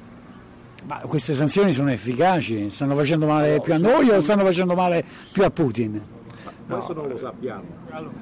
Ma 0.87 0.97
queste 0.99 1.33
sanzioni 1.33 1.73
sono 1.73 1.91
efficaci? 1.91 2.69
Stanno 2.69 2.95
facendo 2.95 3.27
male 3.27 3.61
più 3.61 3.73
a 3.73 3.79
noi 3.79 4.11
o 4.11 4.21
stanno 4.21 4.45
facendo 4.45 4.75
male 4.75 5.03
più 5.33 5.43
a 5.43 5.51
Putin? 5.51 6.14
Questo 6.67 6.95
non 6.95 7.09
lo 7.09 7.17
sappiamo. 7.17 7.63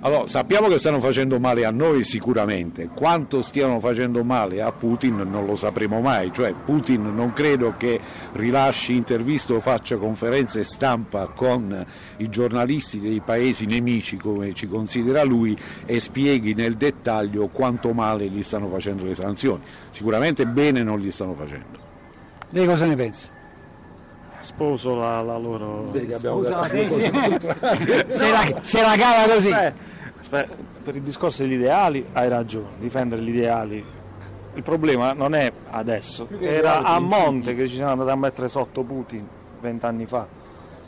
Allora, 0.01 0.27
sappiamo 0.27 0.69
che 0.69 0.79
stanno 0.79 0.99
facendo 0.99 1.39
male 1.39 1.65
a 1.65 1.71
noi 1.71 2.05
sicuramente, 2.05 2.89
quanto 2.95 3.43
stiano 3.43 3.81
facendo 3.81 4.25
male 4.25 4.61
a 4.61 4.73
Putin 4.73 5.17
non 5.31 5.47
lo 5.47 5.57
sapremo 5.57 6.01
mai, 6.01 6.33
cioè 6.33 6.53
Putin 6.53 7.15
non 7.15 7.33
credo 7.33 7.75
che 7.77 8.01
rilasci 8.33 8.95
interviste 8.95 9.53
o 9.53 9.61
faccia 9.61 9.97
conferenze 9.97 10.65
stampa 10.65 11.27
con 11.27 11.85
i 12.19 12.29
giornalisti 12.29 13.01
dei 13.01 13.21
paesi 13.21 13.67
nemici 13.67 14.17
come 14.17 14.53
ci 14.55 14.67
considera 14.67 15.23
lui 15.25 15.57
e 15.87 16.01
spieghi 16.01 16.55
nel 16.55 16.77
dettaglio 16.77 17.49
quanto 17.49 17.93
male 17.93 18.29
gli 18.29 18.43
stanno 18.43 18.69
facendo 18.69 19.05
le 19.05 19.15
sanzioni, 19.15 19.63
sicuramente 19.91 20.47
bene 20.47 20.83
non 20.83 20.99
gli 20.99 21.11
stanno 21.11 21.35
facendo. 21.35 21.79
Lei 22.51 22.67
cosa 22.67 22.85
ne 22.87 22.97
pensa? 22.97 23.32
Sposo 24.43 24.95
la, 24.95 25.23
la 25.23 25.37
loro... 25.39 25.91
Sì. 26.91 27.11
se, 28.09 28.31
la, 28.31 28.59
se 28.61 28.83
la 28.83 28.95
cava 28.97 29.33
così. 29.33 29.49
Eh, 29.49 29.73
Per 30.83 30.97
il 30.97 31.03
discorso 31.03 31.43
degli 31.43 31.53
ideali 31.55 32.05
hai 32.13 32.29
ragione, 32.29 32.71
difendere 32.79 33.23
gli 33.23 33.29
ideali. 33.31 33.85
Il 34.55 34.63
problema 34.63 35.13
non 35.13 35.35
è 35.35 35.51
adesso, 35.71 36.29
era 36.41 36.83
a 36.83 36.99
monte 36.99 37.55
che 37.55 37.69
ci 37.69 37.75
siamo 37.77 37.93
andati 37.93 38.11
a 38.11 38.17
mettere 38.17 38.49
sotto 38.49 38.83
Putin 38.83 39.27
vent'anni 39.61 40.05
fa. 40.05 40.27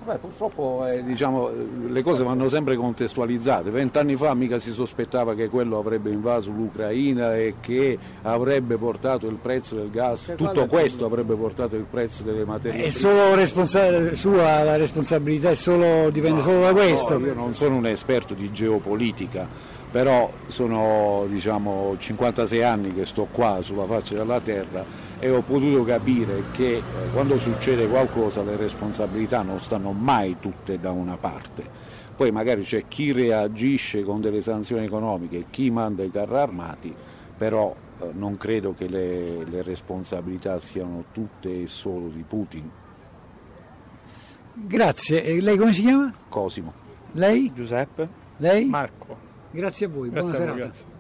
Beh, 0.05 0.19
purtroppo 0.19 0.87
eh, 0.87 1.03
diciamo, 1.03 1.51
le 1.89 2.03
cose 2.03 2.23
vanno 2.23 2.51
sempre 2.51 2.77
contestualizzate. 2.77 3.71
Vent'anni 3.71 4.17
fa 4.17 4.35
mica 4.35 4.59
si 4.59 4.73
sospettava 4.73 5.35
che 5.35 5.49
quello 5.49 5.79
avrebbe 5.79 6.11
invaso 6.11 6.51
l'Ucraina 6.51 7.35
e 7.37 7.55
che 7.61 7.99
avrebbe 8.23 8.77
portato 8.77 9.27
il 9.29 9.37
prezzo 9.37 9.77
del 9.77 9.91
gas, 9.91 10.35
tutto 10.37 10.67
questo 10.67 11.07
avrebbe 11.07 11.35
portato 11.35 11.77
il 11.77 11.87
prezzo 11.89 12.23
delle 12.23 12.45
materie 12.45 12.81
È 12.85 12.89
prime. 12.89 12.93
solo 12.93 13.35
responsa- 13.35 14.15
sua 14.15 14.63
la 14.63 14.77
responsabilità, 14.77 15.49
è 15.51 15.55
solo- 15.55 16.11
dipende 16.11 16.43
solo 16.43 16.61
da 16.61 16.73
questo. 16.73 17.19
No, 17.19 17.27
io 17.27 17.35
non 17.35 17.55
sono 17.55 17.77
un 17.77 17.87
esperto 17.87 18.35
di 18.35 18.53
geopolitica, 18.53 19.49
però 19.91 20.31
sono 20.49 21.25
diciamo, 21.29 21.95
56 21.99 22.63
anni 22.63 22.93
che 22.93 23.07
sto 23.07 23.27
qua 23.31 23.61
sulla 23.63 23.85
faccia 23.85 24.17
della 24.17 24.41
terra 24.41 24.85
e 25.19 25.31
ho 25.31 25.43
potuto 25.43 25.85
capire 25.85 26.45
che 26.53 26.77
eh, 26.77 26.83
quando 27.13 27.39
succede 27.39 27.87
qualcosa 27.89 28.43
le 28.43 28.57
responsabilità 28.57 29.43
non 29.43 29.61
stanno 29.61 29.93
mai 29.93 30.37
tutte 30.41 30.79
da 30.79 30.91
una 30.91 31.17
parte. 31.17 31.65
Poi 32.17 32.31
magari 32.31 32.63
c'è 32.63 32.87
chi 32.87 33.13
reagisce 33.13 34.05
con 34.05 34.21
delle 34.21 34.43
sanzioni 34.43 34.85
economiche, 34.85 35.47
chi 35.51 35.71
manda 35.71 36.03
i 36.05 36.11
carri 36.11 36.37
armati, 36.37 36.95
però 37.37 37.75
eh, 38.01 38.11
non 38.13 38.37
credo 38.37 38.75
che 38.75 38.87
le, 38.89 39.45
le 39.45 39.63
responsabilità 39.63 40.59
siano 40.59 41.05
tutte 41.13 41.63
e 41.63 41.67
solo 41.67 42.09
di 42.09 42.25
Putin. 42.27 42.71
Grazie. 44.53 45.25
E 45.25 45.41
lei 45.41 45.57
come 45.57 45.73
si 45.73 45.83
chiama? 45.83 46.13
Cosimo. 46.29 46.73
Lei? 47.13 47.51
Giuseppe. 47.53 48.09
Lei? 48.37 48.67
Marco. 48.67 49.17
Grazie 49.51 49.87
a 49.87 49.89
voi, 49.89 50.09
buona 50.09 50.27
Grazie 50.27 50.45
a 50.45 50.47
voi, 50.47 50.57
serata. 50.57 50.73
grazie. 50.73 50.93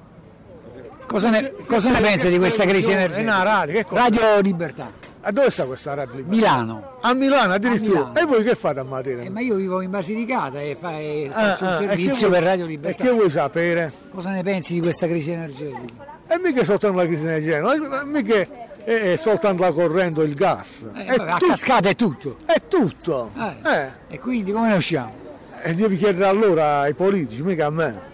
Cosa 1.06 1.30
ne, 1.30 1.52
cosa 1.66 1.90
ne 1.90 2.00
pensa 2.00 2.28
di 2.28 2.38
questa 2.38 2.64
crisi 2.64 2.90
energetica? 2.90 3.32
una 3.32 3.42
radio? 3.42 3.84
Radio 3.90 4.40
Libertà. 4.40 4.90
A 5.26 5.30
dove 5.32 5.50
sta 5.50 5.64
questa 5.64 5.94
radio 5.94 6.16
Libertà? 6.16 6.34
Milano. 6.36 6.96
A 7.00 7.14
Milano 7.14 7.52
addirittura. 7.54 8.00
A 8.00 8.08
Milano. 8.08 8.18
E 8.20 8.24
voi 8.26 8.42
che 8.44 8.54
fate 8.54 8.80
a 8.80 8.84
Matera? 8.84 9.22
Eh, 9.22 9.30
ma 9.30 9.40
io 9.40 9.54
vivo 9.56 9.80
in 9.80 9.90
Basilicata 9.90 10.60
e, 10.60 10.76
fa- 10.78 10.98
e 10.98 11.30
Ah, 11.32 11.40
faccio 11.56 11.64
ah, 11.64 11.68
un 11.68 11.74
e 11.84 11.86
servizio 11.88 12.28
vuoi- 12.28 12.30
per 12.40 12.48
Radio 12.48 12.64
E 12.64 12.68
Libertà. 12.68 13.02
che 13.04 13.10
vuoi 13.10 13.30
sapere? 13.30 13.92
Cosa 14.12 14.30
ne 14.30 14.42
pensi 14.42 14.74
di 14.74 14.80
questa 14.80 15.06
crisi 15.06 15.30
energetica? 15.30 16.12
E 16.26 16.38
mica 16.42 16.64
soltanto 16.64 16.96
la 16.98 17.06
crisi 17.06 17.22
energetica, 17.22 18.04
mica 18.04 18.46
è, 18.84 19.14
soltanto 19.16 19.62
la 19.62 19.72
corrente 19.72 20.20
o 20.20 20.22
il 20.24 20.34
gas. 20.34 20.84
Eh, 20.94 21.04
è, 21.04 21.16
vabbè, 21.16 21.30
a 21.30 21.36
tut- 21.38 21.48
cascata 21.50 21.88
è 21.88 21.94
tutto. 21.94 22.36
è 22.46 22.60
tutto. 22.68 23.30
Eh, 23.38 23.70
Eh, 23.70 23.88
E 24.08 24.18
quindi 24.18 24.52
come 24.52 24.68
ne 24.68 24.76
usciamo? 24.76 25.12
E 25.62 25.74
devi 25.74 25.96
chiedere 25.96 26.26
allora 26.26 26.80
ai 26.80 26.92
politici, 26.94 27.40
mica 27.42 27.66
a 27.66 27.70
me. 27.70 28.12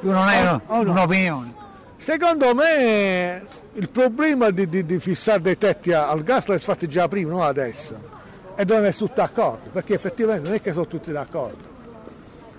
Tu 0.00 0.10
non 0.10 0.26
hai 0.26 0.44
Oh, 0.66 0.82
no. 0.82 0.90
un'opinione. 0.92 1.52
Secondo 1.96 2.54
me 2.54 3.46
il 3.74 3.88
problema 3.88 4.50
di, 4.50 4.68
di- 4.68 4.84
di 4.84 4.98
fissare 4.98 5.40
dei 5.40 5.58
tetti 5.58 5.92
al 5.92 6.22
gas 6.22 6.46
l'hai 6.46 6.58
fatto 6.58 6.86
già 6.86 7.08
prima, 7.08 7.30
non 7.30 7.42
adesso. 7.42 8.12
E 8.56 8.64
dobbiamo 8.64 8.86
essere 8.86 9.06
tutti 9.06 9.20
d'accordo, 9.20 9.70
perché 9.70 9.94
effettivamente 9.94 10.48
non 10.48 10.56
è 10.56 10.60
che 10.60 10.72
sono 10.72 10.86
tutti 10.86 11.10
d'accordo. 11.10 11.72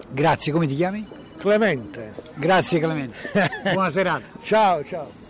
Grazie, 0.10 0.52
come 0.52 0.68
ti 0.68 0.76
chiami? 0.76 1.08
Clemente. 1.38 2.14
Grazie 2.36 2.80
Clemente. 2.80 3.18
Buona 3.72 3.90
serata. 3.90 4.26
Ciao, 4.42 4.84
ciao. 4.84 5.24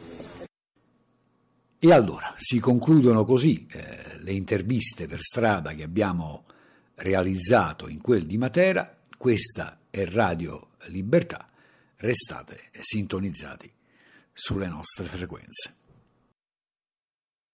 E 1.77 1.91
allora 1.91 2.33
si 2.35 2.59
concludono 2.59 3.23
così 3.25 3.67
eh, 3.71 4.17
le 4.19 4.31
interviste 4.31 5.07
per 5.07 5.19
strada 5.19 5.71
che 5.73 5.83
abbiamo 5.83 6.45
realizzato 6.95 7.87
in 7.87 8.01
quel 8.01 8.25
di 8.25 8.37
Matera. 8.37 8.95
Questa 9.17 9.79
è 9.89 10.05
Radio 10.05 10.69
Libertà. 10.87 11.47
Restate 11.97 12.69
sintonizzati 12.79 13.74
sulle 14.35 14.67
nostre 14.67 15.05
frequenze. 15.05 15.84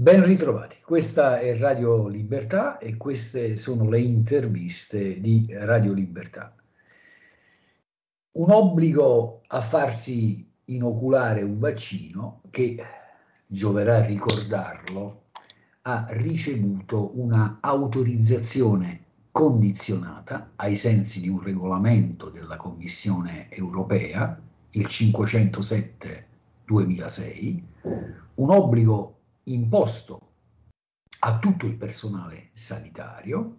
Ben 0.00 0.24
ritrovati, 0.24 0.76
questa 0.82 1.40
è 1.40 1.58
Radio 1.58 2.08
Libertà 2.08 2.78
e 2.78 2.96
queste 2.96 3.58
sono 3.58 3.86
le 3.86 4.00
interviste 4.00 5.20
di 5.20 5.46
Radio 5.50 5.92
Libertà. 5.92 6.54
Un 8.32 8.50
obbligo 8.50 9.42
a 9.48 9.60
farsi 9.60 10.50
inoculare 10.64 11.42
un 11.42 11.58
vaccino 11.58 12.40
che, 12.48 12.82
gioverà 13.46 14.02
ricordarlo, 14.02 15.24
ha 15.82 16.06
ricevuto 16.08 17.10
una 17.20 17.58
autorizzazione 17.60 19.04
condizionata 19.30 20.52
ai 20.56 20.76
sensi 20.76 21.20
di 21.20 21.28
un 21.28 21.42
regolamento 21.42 22.30
della 22.30 22.56
Commissione 22.56 23.50
europea, 23.50 24.40
il 24.70 24.86
507-2006, 24.86 27.62
un 28.36 28.50
obbligo 28.50 29.16
imposto 29.52 30.18
a 31.20 31.38
tutto 31.38 31.66
il 31.66 31.76
personale 31.76 32.50
sanitario, 32.54 33.58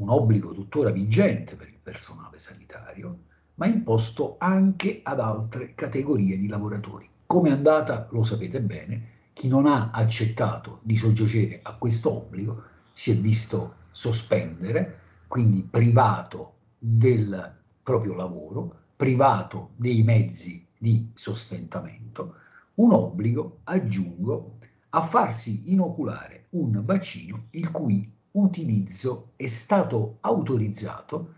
un 0.00 0.08
obbligo 0.08 0.52
tuttora 0.52 0.90
vigente 0.90 1.56
per 1.56 1.68
il 1.68 1.78
personale 1.82 2.38
sanitario, 2.38 3.24
ma 3.56 3.66
imposto 3.66 4.36
anche 4.38 5.00
ad 5.02 5.20
altre 5.20 5.74
categorie 5.74 6.38
di 6.38 6.48
lavoratori. 6.48 7.08
Come 7.26 7.48
è 7.48 7.52
andata, 7.52 8.08
lo 8.10 8.22
sapete 8.22 8.60
bene, 8.60 9.18
chi 9.32 9.48
non 9.48 9.66
ha 9.66 9.90
accettato 9.90 10.80
di 10.82 10.96
soggiacere 10.96 11.60
a 11.62 11.76
questo 11.76 12.14
obbligo 12.14 12.62
si 12.92 13.10
è 13.10 13.16
visto 13.16 13.76
sospendere, 13.90 14.98
quindi 15.26 15.62
privato 15.62 16.54
del 16.78 17.58
proprio 17.82 18.14
lavoro, 18.14 18.74
privato 18.96 19.70
dei 19.76 20.02
mezzi 20.02 20.66
di 20.78 21.10
sostentamento, 21.14 22.34
un 22.74 22.92
obbligo, 22.92 23.60
aggiungo, 23.64 24.58
a 24.90 25.02
farsi 25.02 25.72
inoculare 25.72 26.46
un 26.50 26.82
vaccino 26.84 27.46
il 27.50 27.70
cui 27.70 28.10
utilizzo 28.32 29.32
è 29.36 29.46
stato 29.46 30.18
autorizzato 30.20 31.34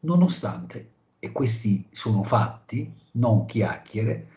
nonostante, 0.00 0.90
e 1.18 1.32
questi 1.32 1.86
sono 1.90 2.22
fatti, 2.22 2.92
non 3.12 3.46
chiacchiere, 3.46 4.28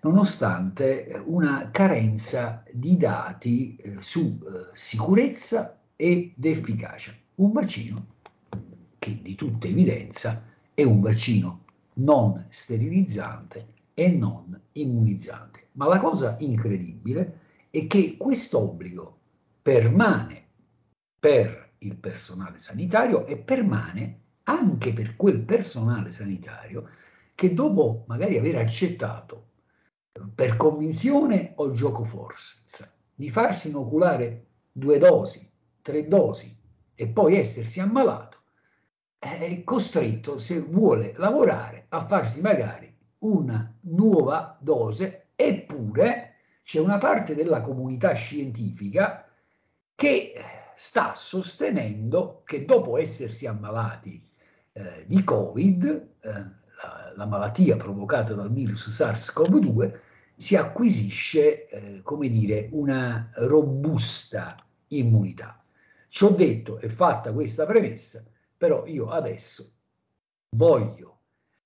nonostante 0.00 1.20
una 1.26 1.70
carenza 1.72 2.62
di 2.72 2.96
dati 2.96 3.74
eh, 3.76 3.96
su 4.00 4.38
eh, 4.40 4.70
sicurezza 4.72 5.78
ed 5.96 6.32
efficacia. 6.40 7.12
Un 7.36 7.52
vaccino 7.52 8.06
che 8.98 9.20
di 9.22 9.34
tutta 9.34 9.66
evidenza 9.66 10.42
è 10.74 10.82
un 10.84 11.00
vaccino 11.00 11.64
non 11.94 12.46
sterilizzante 12.48 13.66
e 13.94 14.08
non 14.08 14.60
immunizzante. 14.72 15.66
Ma 15.72 15.86
la 15.86 15.98
cosa 15.98 16.36
incredibile 16.40 17.46
è 17.78 17.86
che 17.86 18.16
questo 18.16 18.58
obbligo 18.58 19.18
permane 19.62 20.46
per 21.18 21.74
il 21.78 21.96
personale 21.96 22.58
sanitario 22.58 23.26
e 23.26 23.36
permane 23.36 24.20
anche 24.44 24.92
per 24.92 25.16
quel 25.16 25.40
personale 25.40 26.10
sanitario 26.10 26.88
che 27.34 27.54
dopo 27.54 28.04
magari 28.06 28.38
aver 28.38 28.56
accettato 28.56 29.46
per 30.34 30.56
convinzione 30.56 31.52
o 31.56 31.70
gioco 31.70 32.04
forza 32.04 32.92
di 33.14 33.30
farsi 33.30 33.68
inoculare 33.68 34.46
due 34.72 34.98
dosi, 34.98 35.48
tre 35.82 36.08
dosi 36.08 36.56
e 36.94 37.08
poi 37.08 37.36
essersi 37.36 37.78
ammalato, 37.80 38.38
è 39.18 39.62
costretto, 39.64 40.38
se 40.38 40.60
vuole 40.60 41.12
lavorare, 41.16 41.86
a 41.90 42.04
farsi 42.04 42.40
magari 42.40 42.92
una 43.18 43.76
nuova 43.82 44.56
dose, 44.60 45.30
eppure 45.34 46.27
c'è 46.68 46.80
una 46.80 46.98
parte 46.98 47.34
della 47.34 47.62
comunità 47.62 48.12
scientifica 48.12 49.26
che 49.94 50.34
sta 50.76 51.14
sostenendo 51.14 52.42
che 52.44 52.66
dopo 52.66 52.98
essersi 52.98 53.46
ammalati 53.46 54.22
eh, 54.74 55.04
di 55.06 55.24
Covid, 55.24 56.08
eh, 56.20 56.30
la, 56.30 57.12
la, 57.16 57.24
malattia 57.24 57.76
provocata 57.76 58.34
dal 58.34 58.52
virus 58.52 58.86
SARS-CoV-2, 58.90 59.98
si 60.36 60.56
acquisisce, 60.56 61.68
eh, 61.68 62.02
come 62.02 62.28
dire, 62.28 62.68
una 62.72 63.30
robusta 63.36 64.54
immunità. 64.88 65.64
Ci 66.06 66.24
ho 66.24 66.28
detto 66.28 66.78
e 66.80 66.90
fatta 66.90 67.32
questa 67.32 67.64
premessa, 67.64 68.22
però 68.58 68.84
io 68.84 69.06
adesso 69.06 69.72
voglio 70.50 71.20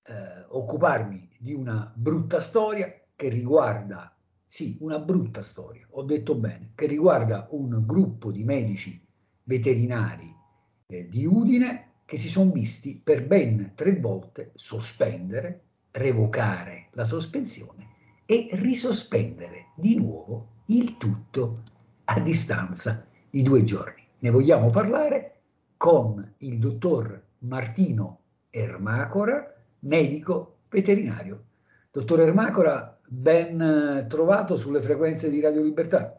eh, 0.05 0.45
occuparmi 0.47 1.29
di 1.41 1.55
una 1.55 1.93
brutta 1.93 2.39
storia 2.39 3.01
che 3.17 3.29
riguarda, 3.29 4.07
sì, 4.53 4.77
una 4.81 4.99
brutta 4.99 5.41
storia, 5.41 5.87
ho 5.93 6.03
detto 6.03 6.35
bene, 6.35 6.73
che 6.75 6.85
riguarda 6.85 7.49
un 7.53 7.85
gruppo 7.87 8.31
di 8.31 8.45
medici 8.45 9.03
veterinari 9.45 10.31
eh, 10.89 11.09
di 11.09 11.25
Udine 11.25 11.93
che 12.05 12.19
si 12.19 12.29
sono 12.29 12.51
visti 12.51 13.01
per 13.03 13.27
ben 13.27 13.73
tre 13.75 13.99
volte 13.99 14.51
sospendere, 14.55 15.63
revocare 15.93 16.89
la 16.93 17.05
sospensione 17.05 17.89
e 18.27 18.51
risospendere 18.53 19.69
di 19.75 19.97
nuovo 19.97 20.65
il 20.67 20.99
tutto 20.99 21.55
a 22.05 22.21
distanza 22.21 23.09
di 23.31 23.41
due 23.41 23.65
giorni. 23.65 24.07
Ne 24.19 24.29
vogliamo 24.29 24.69
parlare 24.69 25.41
con 25.79 26.35
il 26.41 26.59
dottor 26.59 27.23
Martino 27.39 28.21
Ermacora, 28.51 29.51
medico 29.79 30.59
veterinario. 30.69 31.45
Dottor 31.91 32.21
Ermacora, 32.21 33.01
ben 33.13 34.07
trovato 34.09 34.57
sulle 34.57 34.81
frequenze 34.81 35.29
di 35.29 35.41
Radio 35.41 35.63
Libertà. 35.63 36.19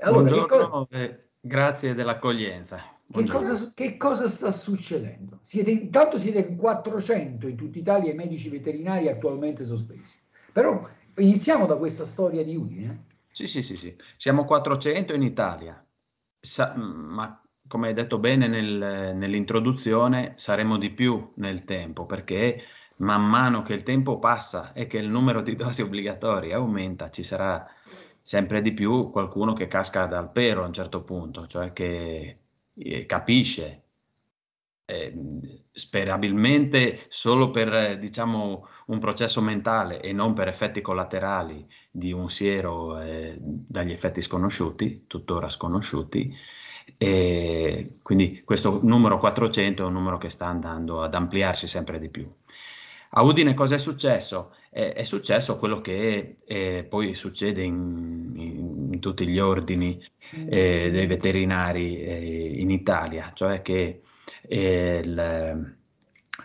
Allora, 0.00 0.22
Buongiorno, 0.22 0.86
co- 0.90 1.18
grazie 1.40 1.94
dell'accoglienza. 1.94 2.78
Che 3.10 3.24
cosa, 3.24 3.72
che 3.74 3.96
cosa, 3.96 4.28
sta 4.28 4.50
succedendo? 4.50 5.38
Siete, 5.40 5.70
intanto 5.70 6.18
siete 6.18 6.40
in 6.40 6.56
400 6.56 7.46
in 7.46 7.56
tutta 7.56 7.78
Italia 7.78 8.12
i 8.12 8.16
medici 8.16 8.50
veterinari 8.50 9.08
attualmente 9.08 9.64
sospesi. 9.64 10.14
Però 10.52 10.86
iniziamo 11.16 11.66
da 11.66 11.76
questa 11.76 12.04
storia 12.04 12.44
di 12.44 12.56
Udine. 12.56 13.04
Sì, 13.30 13.46
sì, 13.46 13.62
sì, 13.62 13.76
sì. 13.76 13.96
Siamo 14.16 14.44
400 14.44 15.14
in 15.14 15.22
Italia, 15.22 15.82
Sa- 16.38 16.76
ma 16.76 17.40
come 17.66 17.88
hai 17.88 17.94
detto 17.94 18.18
bene 18.18 18.46
nel, 18.46 19.14
nell'introduzione, 19.16 20.34
saremo 20.36 20.76
di 20.76 20.90
più 20.90 21.32
nel 21.36 21.64
tempo 21.64 22.04
perché 22.06 22.62
man 22.98 23.24
mano 23.24 23.62
che 23.62 23.72
il 23.72 23.82
tempo 23.82 24.18
passa 24.18 24.72
e 24.72 24.86
che 24.86 24.98
il 24.98 25.08
numero 25.08 25.42
di 25.42 25.54
dosi 25.54 25.82
obbligatorie 25.82 26.54
aumenta, 26.54 27.10
ci 27.10 27.22
sarà 27.22 27.66
sempre 28.22 28.62
di 28.62 28.72
più 28.72 29.10
qualcuno 29.10 29.52
che 29.52 29.68
casca 29.68 30.06
dal 30.06 30.32
pero 30.32 30.62
a 30.62 30.66
un 30.66 30.72
certo 30.72 31.02
punto, 31.02 31.46
cioè 31.46 31.72
che 31.72 32.38
eh, 32.74 33.06
capisce, 33.06 33.82
eh, 34.84 35.14
sperabilmente 35.72 37.06
solo 37.08 37.50
per 37.50 37.72
eh, 37.74 37.98
diciamo, 37.98 38.66
un 38.86 38.98
processo 38.98 39.40
mentale 39.40 40.00
e 40.00 40.12
non 40.12 40.32
per 40.32 40.48
effetti 40.48 40.80
collaterali 40.80 41.66
di 41.90 42.12
un 42.12 42.30
siero 42.30 43.00
eh, 43.00 43.36
dagli 43.40 43.92
effetti 43.92 44.22
sconosciuti, 44.22 45.04
tuttora 45.06 45.48
sconosciuti, 45.48 46.34
e 46.98 47.98
quindi 48.02 48.42
questo 48.44 48.80
numero 48.82 49.18
400 49.18 49.82
è 49.82 49.86
un 49.86 49.92
numero 49.92 50.18
che 50.18 50.30
sta 50.30 50.46
andando 50.46 51.02
ad 51.02 51.14
ampliarsi 51.14 51.66
sempre 51.66 51.98
di 51.98 52.08
più. 52.08 52.32
A 53.18 53.22
Udine 53.22 53.54
cosa 53.54 53.76
è 53.76 53.78
successo? 53.78 54.54
È, 54.68 54.92
è 54.92 55.02
successo 55.02 55.58
quello 55.58 55.80
che 55.80 56.36
eh, 56.44 56.84
poi 56.86 57.14
succede 57.14 57.62
in, 57.62 58.34
in, 58.36 58.88
in, 58.92 59.00
tutti 59.00 59.26
gli 59.26 59.38
ordini 59.38 59.98
eh, 60.50 60.90
dei 60.90 61.06
veterinari 61.06 61.98
eh, 61.98 62.60
in 62.60 62.70
Italia, 62.70 63.32
cioè 63.32 63.62
che 63.62 64.02
eh, 64.42 65.00
il, 65.02 65.76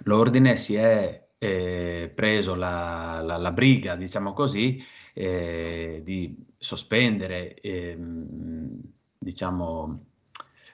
l'ordine 0.04 0.56
si 0.56 0.76
è 0.76 1.28
eh, 1.38 2.10
preso 2.16 2.56
la, 2.56 3.22
la, 3.22 3.36
la, 3.36 3.52
briga, 3.52 3.96
diciamo 3.98 4.32
così, 4.32 4.82
eh, 5.14 6.00
di 6.06 6.38
sospendere, 6.58 7.54
ehm, 7.56 8.80
diciamo, 9.18 10.06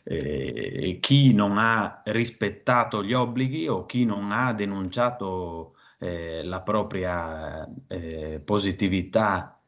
eh, 0.04 1.00
chi 1.02 1.34
non 1.34 1.58
ha 1.58 2.04
rispettato 2.06 3.04
gli 3.04 3.14
obblighi 3.14 3.68
o 3.68 3.88
chi 3.88 4.06
non 4.06 4.32
ha 4.32 4.54
denunciato 4.54 5.72
eh, 6.00 6.43
la 6.43 6.62
propria 6.62 7.68
eh, 7.88 8.41
positività 8.43 9.60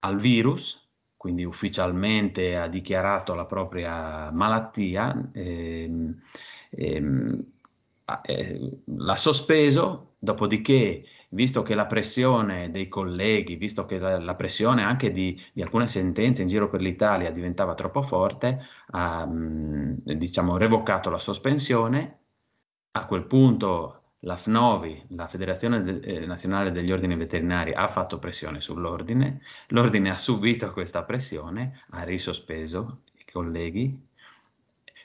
al 0.00 0.18
virus, 0.18 0.88
quindi 1.16 1.44
ufficialmente 1.44 2.56
ha 2.56 2.68
dichiarato 2.68 3.34
la 3.34 3.44
propria 3.46 4.30
malattia, 4.30 5.30
ehm, 5.32 6.22
ehm, 6.70 7.44
eh, 8.22 8.78
l'ha 8.84 9.16
sospeso, 9.16 10.14
dopodiché 10.18 11.04
visto 11.30 11.62
che 11.62 11.74
la 11.74 11.86
pressione 11.86 12.70
dei 12.70 12.88
colleghi, 12.88 13.56
visto 13.56 13.84
che 13.84 13.98
la, 13.98 14.18
la 14.18 14.34
pressione 14.34 14.82
anche 14.82 15.10
di, 15.10 15.38
di, 15.52 15.62
alcune 15.62 15.86
sentenze 15.86 16.42
in 16.42 16.48
giro 16.48 16.68
per 16.68 16.80
l'Italia 16.80 17.30
diventava 17.30 17.74
troppo 17.74 18.02
forte, 18.02 18.64
ha 18.92 19.26
diciamo, 19.28 20.56
revocato 20.56 21.10
la 21.10 21.18
sospensione. 21.18 22.16
A 22.92 23.06
quel 23.06 23.24
punto 23.26 24.07
la 24.20 24.36
FNOVI, 24.36 25.06
la 25.10 25.28
Federazione 25.28 25.82
de- 25.82 26.00
eh, 26.00 26.26
Nazionale 26.26 26.70
degli 26.72 26.92
Ordini 26.92 27.16
Veterinari, 27.16 27.72
ha 27.72 27.88
fatto 27.88 28.18
pressione 28.18 28.60
sull'ordine, 28.60 29.40
l'ordine 29.68 30.10
ha 30.10 30.18
subito 30.18 30.72
questa 30.72 31.04
pressione, 31.04 31.84
ha 31.90 32.02
risospeso 32.02 33.02
i 33.16 33.24
colleghi 33.30 34.06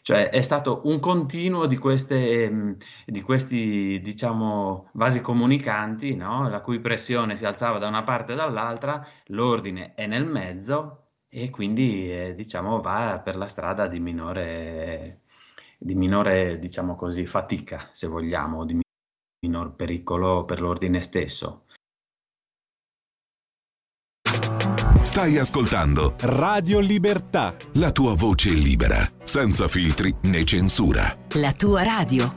cioè 0.03 0.29
è 0.29 0.41
stato 0.41 0.81
un 0.83 0.99
continuo 0.99 1.65
di, 1.65 1.77
queste, 1.77 2.43
ehm, 2.43 2.75
di 3.05 3.21
questi, 3.21 4.01
diciamo, 4.01 4.89
vasi 4.93 5.21
comunicanti, 5.21 6.13
no? 6.15 6.49
la 6.49 6.59
cui 6.59 6.81
pressione 6.81 7.37
si 7.37 7.45
alzava 7.45 7.77
da 7.79 7.87
una 7.87 8.03
parte 8.03 8.33
e 8.33 8.35
dall'altra, 8.35 9.05
l'ordine 9.27 9.93
è 9.95 10.05
nel 10.05 10.25
mezzo 10.25 11.05
e 11.29 11.49
quindi, 11.49 12.11
eh, 12.11 12.35
diciamo, 12.35 12.81
va 12.81 13.21
per 13.23 13.37
la 13.37 13.47
strada 13.47 13.87
di 13.87 13.99
minore, 14.01 15.21
di 15.77 15.95
minore, 15.95 16.59
diciamo 16.59 16.95
così, 16.97 17.25
fatica, 17.25 17.87
se 17.93 18.07
vogliamo, 18.07 18.65
di 18.65 18.82
minor 19.43 19.75
pericolo 19.75 20.45
per 20.45 20.61
l'ordine 20.61 21.01
stesso. 21.01 21.65
Stai 25.01 25.37
ascoltando 25.37 26.15
Radio 26.21 26.79
Libertà. 26.79 27.55
La 27.73 27.91
tua 27.91 28.15
voce 28.15 28.49
libera, 28.49 29.07
senza 29.23 29.67
filtri 29.67 30.15
né 30.23 30.45
censura. 30.45 31.15
La 31.33 31.51
tua 31.51 31.83
radio. 31.83 32.33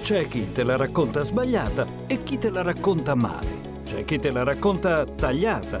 C'è 0.00 0.26
chi 0.28 0.52
te 0.52 0.64
la 0.64 0.76
racconta 0.76 1.20
sbagliata 1.22 1.86
e 2.06 2.22
chi 2.22 2.36
te 2.36 2.50
la 2.50 2.62
racconta 2.62 3.14
male. 3.14 3.72
C'è 3.84 4.04
chi 4.04 4.18
te 4.18 4.30
la 4.30 4.42
racconta 4.42 5.04
tagliata, 5.04 5.80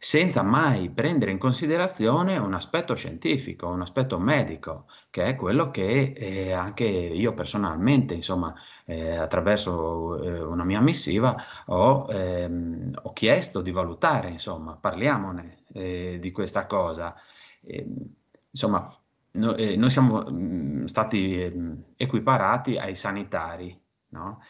Senza 0.00 0.42
mai 0.42 0.90
prendere 0.90 1.32
in 1.32 1.38
considerazione 1.38 2.38
un 2.38 2.54
aspetto 2.54 2.94
scientifico, 2.94 3.66
un 3.66 3.82
aspetto 3.82 4.16
medico, 4.20 4.86
che 5.10 5.24
è 5.24 5.34
quello 5.34 5.70
che 5.72 6.12
eh, 6.16 6.52
anche 6.52 6.84
io 6.84 7.34
personalmente, 7.34 8.14
insomma, 8.14 8.54
eh, 8.84 9.16
attraverso 9.16 10.22
eh, 10.22 10.40
una 10.40 10.62
mia 10.62 10.80
missiva 10.80 11.36
ho, 11.66 12.06
ehm, 12.10 12.92
ho, 13.02 13.12
chiesto 13.12 13.60
di 13.60 13.72
valutare, 13.72 14.28
insomma, 14.30 14.76
parliamone 14.80 15.64
eh, 15.72 16.18
di 16.20 16.30
questa 16.30 16.66
cosa. 16.66 17.16
Ehm, 17.62 18.14
insomma, 18.50 18.88
no, 19.32 19.56
eh, 19.56 19.74
noi 19.76 19.90
siamo 19.90 20.20
mh, 20.22 20.82
mm, 20.82 20.84
stati 20.84 21.42
ehm, 21.42 21.84
equiparati 21.96 22.78
ai 22.78 22.94
sanitari, 22.94 23.76
no? 24.10 24.42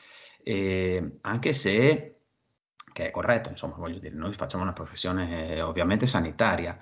E 0.42 1.18
anche 1.22 1.52
se 1.54 2.17
che 2.98 3.06
è 3.06 3.10
corretto, 3.12 3.48
insomma, 3.48 3.76
voglio 3.76 4.00
dire, 4.00 4.12
noi 4.16 4.32
facciamo 4.32 4.64
una 4.64 4.72
professione 4.72 5.54
eh, 5.54 5.60
ovviamente 5.60 6.04
sanitaria, 6.04 6.76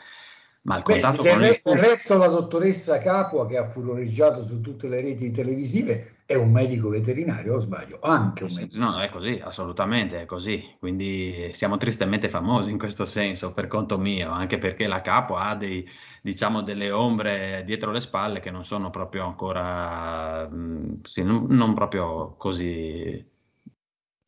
ma 0.63 0.79
il 0.79 0.83
contatto 0.83 1.21
Beh, 1.21 1.31
con 1.31 1.43
il, 1.45 1.61
il 1.63 1.77
resto 1.77 2.17
la 2.17 2.29
dottoressa 2.29 2.99
Capua 3.01 3.47
che 3.47 3.59
ha 3.59 3.69
furoreggiato 3.69 4.43
su 4.43 4.63
tutte 4.63 4.89
le 4.89 5.03
reti 5.03 5.31
televisive 5.31 6.23
è 6.25 6.35
un 6.35 6.51
medico 6.51 6.89
veterinario, 6.89 7.57
o 7.57 7.59
sbaglio? 7.59 7.99
Anche 8.01 8.45
un 8.45 8.51
medico. 8.57 8.83
No, 8.83 8.99
è 8.99 9.11
così, 9.11 9.39
assolutamente 9.45 10.23
è 10.23 10.25
così. 10.25 10.77
Quindi 10.79 11.51
siamo 11.53 11.77
tristemente 11.77 12.31
famosi 12.31 12.71
in 12.71 12.79
questo 12.79 13.05
senso, 13.05 13.53
per 13.53 13.67
conto 13.67 13.99
mio, 13.99 14.31
anche 14.31 14.57
perché 14.57 14.87
la 14.87 15.03
Capua 15.03 15.49
ha 15.49 15.55
dei, 15.55 15.87
diciamo, 16.23 16.63
delle 16.63 16.91
ombre 16.91 17.63
dietro 17.67 17.91
le 17.91 18.01
spalle 18.01 18.41
che 18.41 18.51
non 18.51 18.65
sono 18.65 18.89
proprio 18.89 19.27
ancora, 19.27 20.49
mh, 20.49 21.03
sì, 21.03 21.23
non, 21.23 21.45
non 21.51 21.75
proprio 21.75 22.37
così 22.39 23.35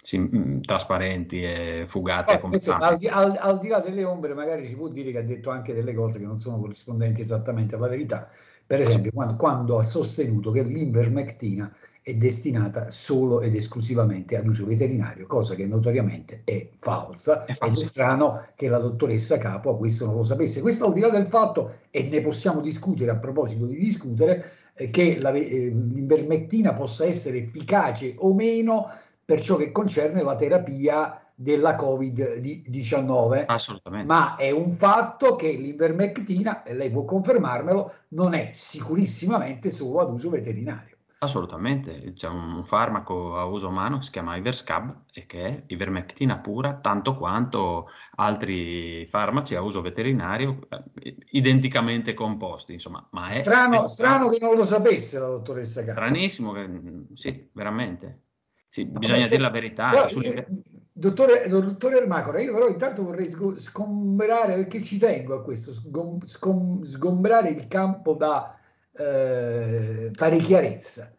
sì, 0.01 0.19
mm, 0.19 0.61
trasparenti 0.61 1.43
e 1.43 1.85
fugate. 1.87 2.41
Eh, 2.41 2.41
insomma, 2.53 2.87
al, 2.87 2.97
di, 2.97 3.09
al, 3.09 3.37
al, 3.39 3.59
di, 3.59 3.69
là 3.69 3.81
delle 3.81 4.05
ombre, 4.05 4.35
magari 4.35 4.65
si 4.65 4.77
può 4.77 4.89
dire 4.89 5.11
che 5.11 5.19
ha 5.19 5.23
detto 5.23 5.51
anche 5.51 5.75
delle 5.75 5.95
cose 5.95 6.19
che 6.19 6.25
non 6.25 6.39
sono 6.39 6.59
corrispondenti 6.59 7.21
esattamente 7.21 7.75
alla 7.75 7.89
verità, 7.89 8.29
per 8.67 8.81
esempio 8.81 9.11
quando, 9.13 9.37
quando 9.37 9.79
ha 9.79 9.83
sostenuto 9.83 10.51
che 10.51 10.63
l'invermectina 10.63 11.71
è 12.09 12.15
destinata 12.15 12.91
solo 12.91 13.43
ed 13.43 13.55
esclusivamente 13.55 14.37
ad 14.37 14.47
uso 14.47 14.65
veterinario, 14.65 15.27
cosa 15.27 15.55
che 15.55 15.67
notoriamente 15.67 16.41
è 16.45 16.69
falsa, 16.79 17.45
È 17.45 17.59
ed 17.61 17.73
è 17.73 17.77
strano 17.77 18.47
che 18.55 18.69
la 18.69 18.79
dottoressa 18.79 19.37
Capo 19.37 19.71
a 19.71 19.77
questo 19.77 20.07
non 20.07 20.15
lo 20.15 20.23
sapesse. 20.23 20.63
Questo 20.63 20.87
al 20.87 20.95
di 20.95 21.01
là 21.01 21.11
del 21.11 21.27
fatto, 21.27 21.81
e 21.91 22.05
ne 22.05 22.23
possiamo 22.23 22.63
discutere 22.63 23.11
a 23.11 23.17
proposito 23.17 23.67
di 23.67 23.77
discutere, 23.77 24.43
eh, 24.73 24.89
che 24.89 25.19
la 25.21 25.33
eh, 25.33 25.43
l'invermectina 25.43 26.73
possa 26.73 27.05
essere 27.05 27.39
efficace 27.39 28.15
o 28.17 28.33
meno 28.33 28.89
per 29.29 29.43
ciò 29.43 29.57
che 29.57 29.71
concerne 29.73 30.23
la 30.23 30.35
terapia 30.35 31.23
della 31.35 31.77
Covid-19. 31.77 33.45
Assolutamente. 33.47 34.07
Ma 34.07 34.37
è 34.37 34.51
un 34.51 34.73
fatto 34.73 35.37
che 35.37 35.51
l'invermectina, 35.53 36.63
e 36.63 36.73
lei 36.73 36.89
può 36.89 37.05
confermarmelo, 37.05 37.93
non 38.09 38.33
è 38.33 38.49
sicurissimamente 38.55 39.69
solo 39.69 40.01
ad 40.01 40.11
uso 40.11 40.31
veterinario. 40.31 40.97
Assolutamente, 41.19 42.15
c'è 42.15 42.29
un 42.29 42.65
farmaco 42.65 43.37
a 43.37 43.45
uso 43.45 43.69
umano 43.69 43.99
che 43.99 44.05
si 44.05 44.13
chiama 44.13 44.37
Iverscab 44.37 45.03
e 45.13 45.27
che 45.27 45.41
è 45.41 45.63
ivermectina 45.67 46.39
pura, 46.39 46.79
tanto 46.81 47.15
quanto 47.15 47.89
altri 48.15 49.05
farmaci 49.11 49.55
a 49.55 49.61
uso 49.61 49.83
veterinario 49.83 50.61
eh, 50.71 51.17
identicamente 51.33 52.15
composti, 52.15 52.73
insomma, 52.73 53.07
ma 53.11 53.27
è 53.27 53.31
Strano, 53.31 53.85
è 53.85 53.87
strano 53.89 54.31
che 54.31 54.39
non 54.41 54.55
lo 54.55 54.65
sapesse 54.65 55.19
la 55.19 55.27
dottoressa 55.27 55.81
Capo. 55.81 55.93
stranissimo 55.93 56.53
che 56.53 56.71
sì, 57.13 57.51
veramente. 57.53 58.23
Sì, 58.69 58.85
bisogna 58.85 59.27
dire 59.27 59.41
la 59.41 59.51
verità. 59.51 59.91
Però, 59.91 60.09
sulle- 60.09 60.35
eh, 60.35 60.47
dottore, 60.93 61.49
dottore 61.49 61.99
Ermacora, 61.99 62.41
io 62.41 62.53
però 62.53 62.69
intanto 62.69 63.03
vorrei 63.05 63.31
sgo- 63.31 63.57
sgombrare, 63.57 64.55
perché 64.55 64.83
ci 64.83 64.99
tengo 64.99 65.35
a 65.35 65.43
questo, 65.43 65.73
sgom- 65.73 66.25
scom- 66.27 66.83
sgombrare 66.85 67.51
il 67.51 67.67
campo 67.69 68.15
da 68.15 68.59
eh, 68.93 70.11
fare 70.13 70.39
chiarezza. 70.39 71.15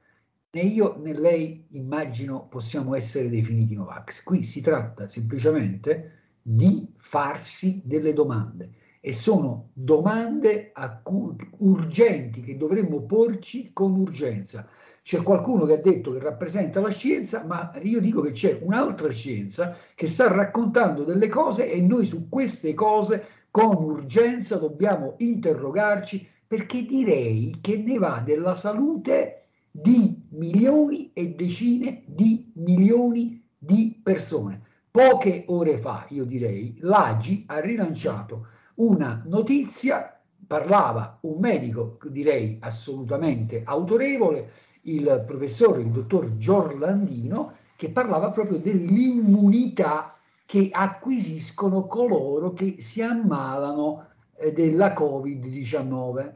Né 0.52 0.62
io 0.62 0.98
né 1.00 1.14
lei, 1.14 1.68
immagino, 1.72 2.48
possiamo 2.48 2.96
essere 2.96 3.30
definiti 3.30 3.76
Novax. 3.76 4.24
Qui 4.24 4.44
si 4.44 4.62
tratta 4.62 5.06
semplicemente 5.06 6.18
di 6.42 6.92
farsi 6.98 7.82
delle 7.86 8.14
domande 8.14 8.72
e 9.00 9.14
sono 9.14 9.70
domande 9.74 10.72
cui- 11.04 11.36
urgenti 11.60 12.42
che 12.42 12.58
dovremmo 12.58 13.02
porci 13.04 13.72
con 13.72 13.94
urgenza. 13.94 14.68
C'è 15.10 15.24
qualcuno 15.24 15.66
che 15.66 15.74
ha 15.74 15.78
detto 15.78 16.12
che 16.12 16.20
rappresenta 16.20 16.80
la 16.80 16.92
scienza, 16.92 17.44
ma 17.48 17.72
io 17.82 18.00
dico 18.00 18.22
che 18.22 18.30
c'è 18.30 18.60
un'altra 18.62 19.10
scienza 19.10 19.76
che 19.96 20.06
sta 20.06 20.32
raccontando 20.32 21.04
delle 21.04 21.28
cose 21.28 21.72
e 21.72 21.82
noi 21.82 22.06
su 22.06 22.30
queste 22.30 22.76
cose 22.76 23.26
con 23.50 23.78
urgenza 23.78 24.58
dobbiamo 24.58 25.16
interrogarci 25.18 26.28
perché 26.46 26.86
direi 26.86 27.58
che 27.60 27.78
ne 27.78 27.98
va 27.98 28.22
della 28.24 28.54
salute 28.54 29.46
di 29.72 30.28
milioni 30.30 31.10
e 31.14 31.30
decine 31.30 32.04
di 32.06 32.52
milioni 32.58 33.44
di 33.58 34.00
persone. 34.04 34.62
Poche 34.92 35.46
ore 35.48 35.80
fa, 35.80 36.06
io 36.10 36.24
direi, 36.24 36.78
l'AGI 36.82 37.46
ha 37.48 37.60
rilanciato 37.60 38.46
una 38.76 39.24
notizia, 39.26 40.22
parlava 40.46 41.18
un 41.22 41.40
medico, 41.40 41.98
direi 42.12 42.60
assolutamente 42.62 43.64
autorevole, 43.66 44.52
il 44.84 45.24
professore, 45.26 45.82
il 45.82 45.90
dottor 45.90 46.38
Giorlandino, 46.38 47.54
che 47.76 47.90
parlava 47.90 48.32
proprio 48.32 48.58
dell'immunità 48.58 50.18
che 50.46 50.70
acquisiscono 50.72 51.86
coloro 51.86 52.54
che 52.54 52.76
si 52.80 53.02
ammalano 53.02 54.08
eh, 54.36 54.52
della 54.52 54.94
Covid-19. 54.94 56.34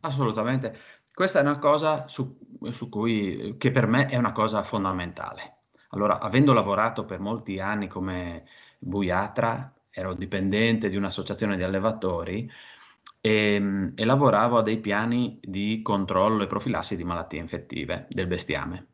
Assolutamente. 0.00 0.78
Questa 1.12 1.40
è 1.40 1.42
una 1.42 1.58
cosa 1.58 2.06
su, 2.06 2.38
su 2.70 2.88
cui, 2.88 3.56
che 3.58 3.70
per 3.70 3.86
me 3.86 4.06
è 4.06 4.16
una 4.16 4.32
cosa 4.32 4.62
fondamentale. 4.62 5.56
Allora, 5.88 6.20
avendo 6.20 6.52
lavorato 6.52 7.04
per 7.04 7.18
molti 7.18 7.58
anni 7.58 7.88
come 7.88 8.44
buiatra, 8.78 9.72
ero 9.90 10.14
dipendente 10.14 10.88
di 10.88 10.96
un'associazione 10.96 11.56
di 11.56 11.64
allevatori 11.64 12.48
e, 13.20 13.92
e 13.94 14.04
lavoravo 14.04 14.58
a 14.58 14.62
dei 14.62 14.78
piani 14.78 15.38
di 15.42 15.80
controllo 15.82 16.42
e 16.42 16.46
profilassi 16.46 16.96
di 16.96 17.04
malattie 17.04 17.40
infettive 17.40 18.06
del 18.08 18.26
bestiame. 18.26 18.86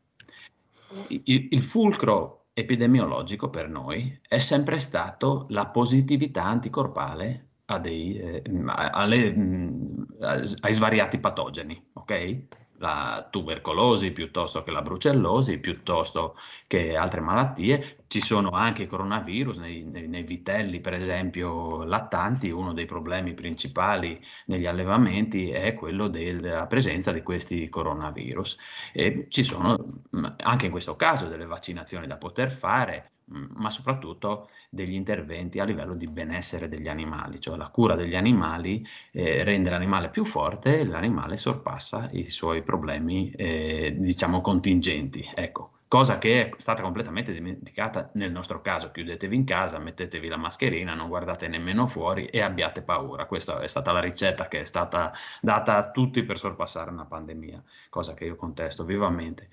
Il, 1.07 1.47
il 1.51 1.63
fulcro 1.63 2.47
epidemiologico 2.53 3.49
per 3.49 3.69
noi 3.69 4.19
è 4.27 4.39
sempre 4.39 4.79
stato 4.79 5.45
la 5.49 5.67
positività 5.67 6.43
anticorpale 6.43 7.45
dei, 7.81 8.17
eh, 8.17 8.41
alle, 8.65 9.31
mh, 9.31 10.07
ai 10.21 10.73
svariati 10.73 11.19
patogeni, 11.19 11.89
ok? 11.93 12.37
La 12.79 13.27
tubercolosi 13.29 14.11
piuttosto 14.11 14.61
che 14.63 14.71
la 14.71 14.81
brucellosi, 14.83 15.57
piuttosto 15.59 16.35
che 16.67 16.95
altre 16.95 17.21
malattie. 17.21 17.97
Ci 18.07 18.21
sono 18.21 18.51
anche 18.51 18.83
i 18.83 18.87
coronavirus 18.87 19.57
nei, 19.57 19.83
nei- 19.83 20.07
nei 20.07 20.23
vitelli, 20.23 20.79
per 20.79 20.93
esempio, 20.93 21.83
lattanti. 21.83 22.49
Uno 22.51 22.73
dei 22.73 22.85
problemi 22.85 23.33
principali 23.33 24.19
negli 24.45 24.65
allevamenti 24.67 25.49
è 25.49 25.73
quello 25.73 26.07
della 26.07 26.67
presenza 26.67 27.11
di 27.11 27.23
questi 27.23 27.67
coronavirus. 27.69 28.57
E 28.93 29.25
ci 29.29 29.43
sono 29.43 30.03
anche 30.37 30.65
in 30.65 30.71
questo 30.71 30.95
caso 30.95 31.27
delle 31.27 31.45
vaccinazioni 31.45 32.05
da 32.07 32.17
poter 32.17 32.51
fare, 32.51 33.11
ma 33.29 33.69
soprattutto 33.69 34.49
degli 34.69 34.93
interventi 34.93 35.59
a 35.59 35.65
livello 35.65 35.93
di 35.93 36.07
benessere 36.11 36.69
degli 36.69 36.87
animali, 36.87 37.39
cioè 37.39 37.57
la 37.57 37.67
cura 37.67 37.95
degli 37.95 38.15
animali 38.15 38.85
eh, 39.11 39.43
rende 39.43 39.69
l'animale 39.69 40.09
più 40.09 40.25
forte 40.25 40.79
e 40.79 40.85
l'animale 40.85 41.37
sorpassa 41.37 42.07
i 42.11 42.29
suoi 42.29 42.63
problemi, 42.63 43.31
eh, 43.31 43.95
diciamo, 43.97 44.41
contingenti. 44.41 45.29
Ecco, 45.35 45.71
cosa 45.87 46.17
che 46.17 46.49
è 46.49 46.53
stata 46.57 46.81
completamente 46.81 47.33
dimenticata 47.33 48.09
nel 48.13 48.31
nostro 48.31 48.61
caso. 48.61 48.91
Chiudetevi 48.91 49.35
in 49.35 49.45
casa, 49.45 49.77
mettetevi 49.79 50.27
la 50.27 50.37
mascherina, 50.37 50.93
non 50.93 51.07
guardate 51.07 51.47
nemmeno 51.47 51.87
fuori 51.87 52.25
e 52.27 52.41
abbiate 52.41 52.81
paura. 52.81 53.25
Questa 53.25 53.59
è 53.59 53.67
stata 53.67 53.91
la 53.91 53.99
ricetta 53.99 54.47
che 54.47 54.61
è 54.61 54.65
stata 54.65 55.13
data 55.41 55.77
a 55.77 55.91
tutti 55.91 56.23
per 56.23 56.37
sorpassare 56.37 56.91
una 56.91 57.05
pandemia, 57.05 57.63
cosa 57.89 58.13
che 58.13 58.25
io 58.25 58.35
contesto 58.35 58.83
vivamente. 58.83 59.49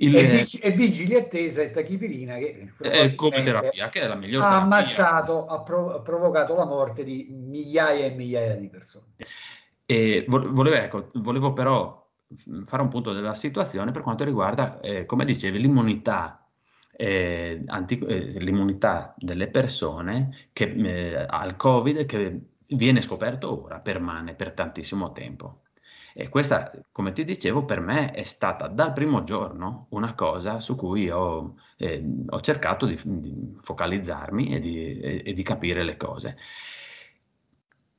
Il- 0.00 0.14
E, 0.16 0.28
vig- 0.28 0.64
e 0.64 0.70
vigili 0.70 1.14
attesa 1.16 1.62
e 1.62 1.70
tachipirina 1.70 2.36
che 2.36 2.70
eh, 2.82 3.14
come 3.16 3.42
terapia, 3.42 3.88
che 3.88 4.00
è 4.00 4.06
la 4.06 4.14
miglior 4.14 4.42
ha 4.42 4.48
terapia. 4.48 4.62
ammazzato, 4.64 5.46
ha, 5.46 5.60
pro- 5.62 5.94
ha 5.94 6.00
provocato 6.00 6.54
la 6.54 6.64
morte 6.64 7.02
di 7.02 7.26
migliaia 7.30 8.06
e 8.06 8.10
migliaia 8.10 8.54
di 8.54 8.68
persone. 8.68 9.14
E 9.84 10.24
vo- 10.28 10.52
volevo, 10.52 10.76
ecco, 10.76 11.10
volevo 11.14 11.52
però 11.52 12.06
fare 12.66 12.82
un 12.82 12.88
punto 12.88 13.12
della 13.12 13.34
situazione 13.34 13.90
per 13.90 14.02
quanto 14.02 14.22
riguarda, 14.22 14.78
eh, 14.80 15.04
come 15.04 15.24
dicevi, 15.24 15.58
l'immunità, 15.58 16.46
eh, 16.92 17.62
anti- 17.66 17.98
eh, 17.98 18.38
l'immunità 18.40 19.14
delle 19.18 19.48
persone 19.48 20.48
che, 20.52 20.64
eh, 20.64 21.26
al 21.28 21.56
Covid 21.56 22.06
che 22.06 22.40
viene 22.68 23.00
scoperto 23.00 23.64
ora, 23.64 23.80
permane 23.80 24.34
per 24.34 24.52
tantissimo 24.52 25.10
tempo. 25.12 25.62
E 26.20 26.28
questa, 26.28 26.68
come 26.90 27.12
ti 27.12 27.24
dicevo, 27.24 27.64
per 27.64 27.78
me 27.78 28.10
è 28.10 28.24
stata 28.24 28.66
dal 28.66 28.92
primo 28.92 29.22
giorno 29.22 29.86
una 29.90 30.14
cosa 30.16 30.58
su 30.58 30.74
cui 30.74 31.08
ho, 31.08 31.54
eh, 31.76 32.04
ho 32.28 32.40
cercato 32.40 32.86
di, 32.86 32.98
di 33.04 33.56
focalizzarmi 33.60 34.52
e 34.52 34.58
di, 34.58 34.98
e- 34.98 35.22
e 35.24 35.32
di 35.32 35.42
capire 35.44 35.84
le 35.84 35.96
cose. 35.96 36.36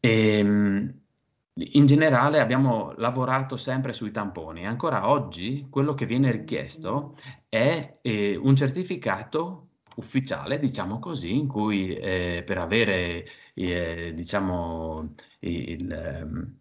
Ehm, 0.01 1.01
in 1.53 1.85
generale 1.85 2.39
abbiamo 2.39 2.93
lavorato 2.97 3.55
sempre 3.57 3.93
sui 3.93 4.11
tamponi. 4.11 4.65
Ancora 4.65 5.09
oggi 5.09 5.67
quello 5.69 5.93
che 5.93 6.05
viene 6.05 6.31
richiesto 6.31 7.15
è 7.47 7.99
eh, 8.01 8.35
un 8.35 8.55
certificato 8.55 9.67
ufficiale, 9.95 10.59
diciamo 10.59 10.99
così, 10.99 11.37
in 11.37 11.47
cui 11.47 11.95
eh, 11.95 12.43
per 12.45 12.57
avere 12.57 13.25
eh, 13.53 14.11
diciamo, 14.13 15.13
il, 15.39 15.91
ehm, 15.91 16.57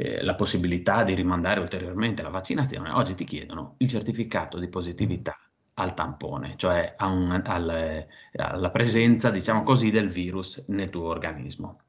eh, 0.00 0.22
la 0.22 0.34
possibilità 0.36 1.02
di 1.02 1.14
rimandare 1.14 1.58
ulteriormente 1.60 2.22
la 2.22 2.28
vaccinazione, 2.28 2.90
oggi 2.90 3.14
ti 3.16 3.24
chiedono 3.24 3.74
il 3.78 3.88
certificato 3.88 4.58
di 4.58 4.68
positività 4.68 5.36
al 5.74 5.94
tampone, 5.94 6.54
cioè 6.56 6.94
un- 7.00 7.42
al- 7.44 8.06
alla 8.36 8.70
presenza, 8.70 9.30
diciamo 9.30 9.62
così, 9.64 9.90
del 9.90 10.08
virus 10.08 10.64
nel 10.68 10.90
tuo 10.90 11.08
organismo. 11.08 11.80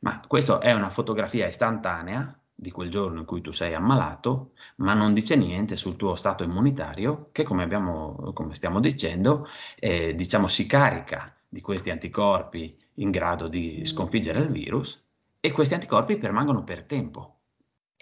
Ma 0.00 0.20
questa 0.26 0.58
è 0.60 0.72
una 0.72 0.88
fotografia 0.90 1.46
istantanea 1.46 2.34
di 2.54 2.70
quel 2.70 2.88
giorno 2.90 3.20
in 3.20 3.24
cui 3.26 3.40
tu 3.42 3.52
sei 3.52 3.74
ammalato, 3.74 4.52
ma 4.76 4.94
non 4.94 5.12
dice 5.14 5.36
niente 5.36 5.76
sul 5.76 5.96
tuo 5.96 6.14
stato 6.16 6.44
immunitario 6.44 7.28
che, 7.32 7.42
come, 7.44 7.62
abbiamo, 7.64 8.30
come 8.32 8.54
stiamo 8.54 8.80
dicendo, 8.80 9.46
eh, 9.78 10.14
diciamo, 10.14 10.48
si 10.48 10.66
carica 10.66 11.34
di 11.48 11.60
questi 11.60 11.90
anticorpi 11.90 12.76
in 12.96 13.10
grado 13.10 13.48
di 13.48 13.84
sconfiggere 13.84 14.40
il 14.40 14.48
virus 14.48 15.02
e 15.40 15.50
questi 15.52 15.74
anticorpi 15.74 16.16
permangono 16.18 16.62
per 16.64 16.84
tempo 16.84 17.31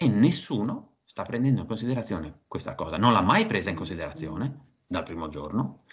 e 0.01 0.07
nessuno 0.07 0.95
sta 1.03 1.21
prendendo 1.21 1.61
in 1.61 1.67
considerazione 1.67 2.39
questa 2.47 2.73
cosa, 2.73 2.97
non 2.97 3.13
l'ha 3.13 3.21
mai 3.21 3.45
presa 3.45 3.69
in 3.69 3.75
considerazione 3.75 4.69
dal 4.87 5.03
primo 5.03 5.27
giorno 5.27 5.83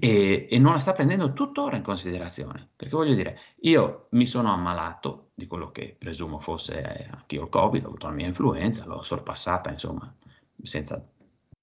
e, 0.00 0.48
e, 0.50 0.58
non 0.58 0.72
la 0.72 0.80
sta 0.80 0.92
prendendo 0.92 1.32
tuttora 1.32 1.76
in 1.76 1.84
considerazione. 1.84 2.68
Perché 2.74 2.96
voglio 2.96 3.14
dire, 3.14 3.38
io 3.60 4.08
mi 4.10 4.26
sono 4.26 4.52
ammalato 4.52 5.30
di 5.34 5.46
quello 5.46 5.70
che 5.70 5.94
presumo 5.96 6.40
fosse 6.40 7.08
anche 7.08 7.36
io 7.36 7.44
il 7.44 7.48
Covid, 7.48 7.84
ho 7.84 7.88
avuto 7.88 8.08
la 8.08 8.12
mia 8.12 8.26
influenza, 8.26 8.84
l'ho 8.86 9.04
sorpassata 9.04 9.70
insomma 9.70 10.12
senza 10.60 11.00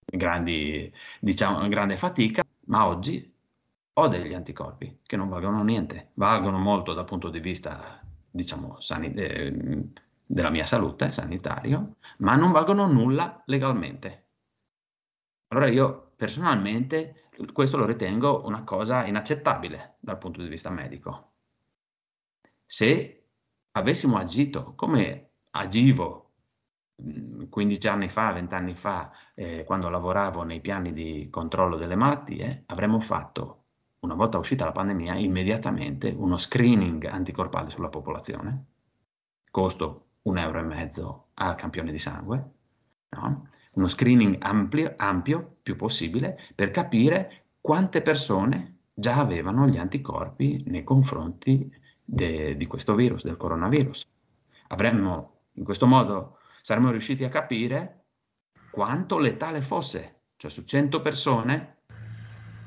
grandi, 0.06 0.92
diciamo, 1.20 1.68
grande 1.68 1.98
fatica, 1.98 2.42
ma 2.68 2.88
oggi 2.88 3.30
ho 3.94 4.08
degli 4.08 4.34
anticorpi 4.34 5.00
che 5.06 5.18
non 5.18 5.28
valgono 5.28 5.62
niente, 5.62 6.12
valgono 6.14 6.58
molto 6.58 6.94
dal 6.94 7.04
punto 7.04 7.30
di 7.30 7.42
vista 7.42 8.02
diciamo, 8.32 8.80
sani- 8.80 9.14
eh, 9.14 9.92
della 10.32 10.50
mia 10.50 10.66
salute 10.66 11.12
sanitario, 11.12 11.98
ma 12.20 12.36
non 12.36 12.52
valgono 12.52 12.88
nulla 12.88 13.44
legalmente. 13.46 14.28
Allora 15.50 15.68
io 15.68 16.14
personalmente 16.16 17.30
questo 17.52 17.76
lo 17.76 17.86
ritengo 17.86 18.46
una 18.46 18.64
cosa 18.64 19.06
inaccettabile 19.06 19.98
dal 20.00 20.18
punto 20.18 20.42
di 20.42 20.48
vista 20.48 20.70
medico. 20.70 21.32
Se 22.66 23.26
avessimo 23.72 24.18
agito 24.18 24.74
come 24.76 25.32
agivo 25.52 26.30
15 27.50 27.88
anni 27.88 28.08
fa, 28.08 28.32
20 28.32 28.54
anni 28.54 28.76
fa, 28.76 29.12
eh, 29.34 29.64
quando 29.66 29.90
lavoravo 29.90 30.44
nei 30.44 30.62
piani 30.62 30.94
di 30.94 31.28
controllo 31.30 31.76
delle 31.76 31.96
malattie, 31.96 32.64
avremmo 32.68 33.02
fatto, 33.02 33.64
una 34.00 34.14
volta 34.14 34.38
uscita 34.38 34.64
la 34.64 34.72
pandemia, 34.72 35.16
immediatamente 35.16 36.10
uno 36.10 36.38
screening 36.38 37.04
anticorpale 37.06 37.70
sulla 37.70 37.90
popolazione, 37.90 38.66
costo 39.50 40.11
un 40.24 40.38
euro 40.38 40.60
e 40.60 40.64
mezzo 40.64 41.28
al 41.36 41.56
campione 41.56 41.92
di 41.92 41.98
sangue, 41.98 42.52
no? 43.10 43.50
uno 43.74 43.88
screening 43.88 44.38
ampio, 44.40 44.94
ampio, 44.98 45.58
più 45.64 45.76
possibile, 45.76 46.38
per 46.54 46.72
capire 46.72 47.46
quante 47.62 48.02
persone 48.02 48.80
già 48.94 49.18
avevano 49.18 49.68
gli 49.68 49.78
anticorpi 49.78 50.64
nei 50.68 50.84
confronti 50.84 51.72
de, 52.04 52.56
di 52.56 52.68
questo 52.68 52.96
virus, 52.96 53.24
del 53.24 53.38
coronavirus. 53.38 54.06
Avremmo 54.68 55.40
in 55.54 55.64
questo 55.64 55.88
modo 55.88 56.38
saremmo 56.62 56.92
riusciti 56.92 57.24
a 57.24 57.30
capire 57.30 58.06
quanto 58.72 59.18
letale 59.18 59.62
fosse, 59.62 60.22
cioè 60.38 60.52
su 60.52 60.64
100 60.64 61.02
persone 61.02 61.78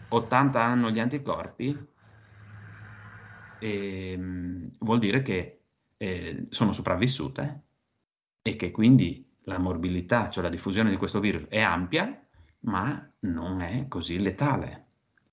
80 0.08 0.62
hanno 0.62 0.90
gli 0.90 1.00
anticorpi 1.00 1.86
e, 3.58 4.12
ehm, 4.12 4.70
vuol 4.80 4.98
dire 4.98 5.22
che 5.22 5.63
eh, 5.96 6.46
sono 6.50 6.72
sopravvissute 6.72 7.62
e 8.42 8.56
che 8.56 8.70
quindi 8.70 9.26
la 9.44 9.58
morbilità, 9.58 10.30
cioè 10.30 10.42
la 10.42 10.50
diffusione 10.50 10.90
di 10.90 10.96
questo 10.96 11.20
virus 11.20 11.46
è 11.48 11.60
ampia, 11.60 12.18
ma 12.60 13.10
non 13.20 13.60
è 13.60 13.86
così 13.88 14.18
letale, 14.18 14.84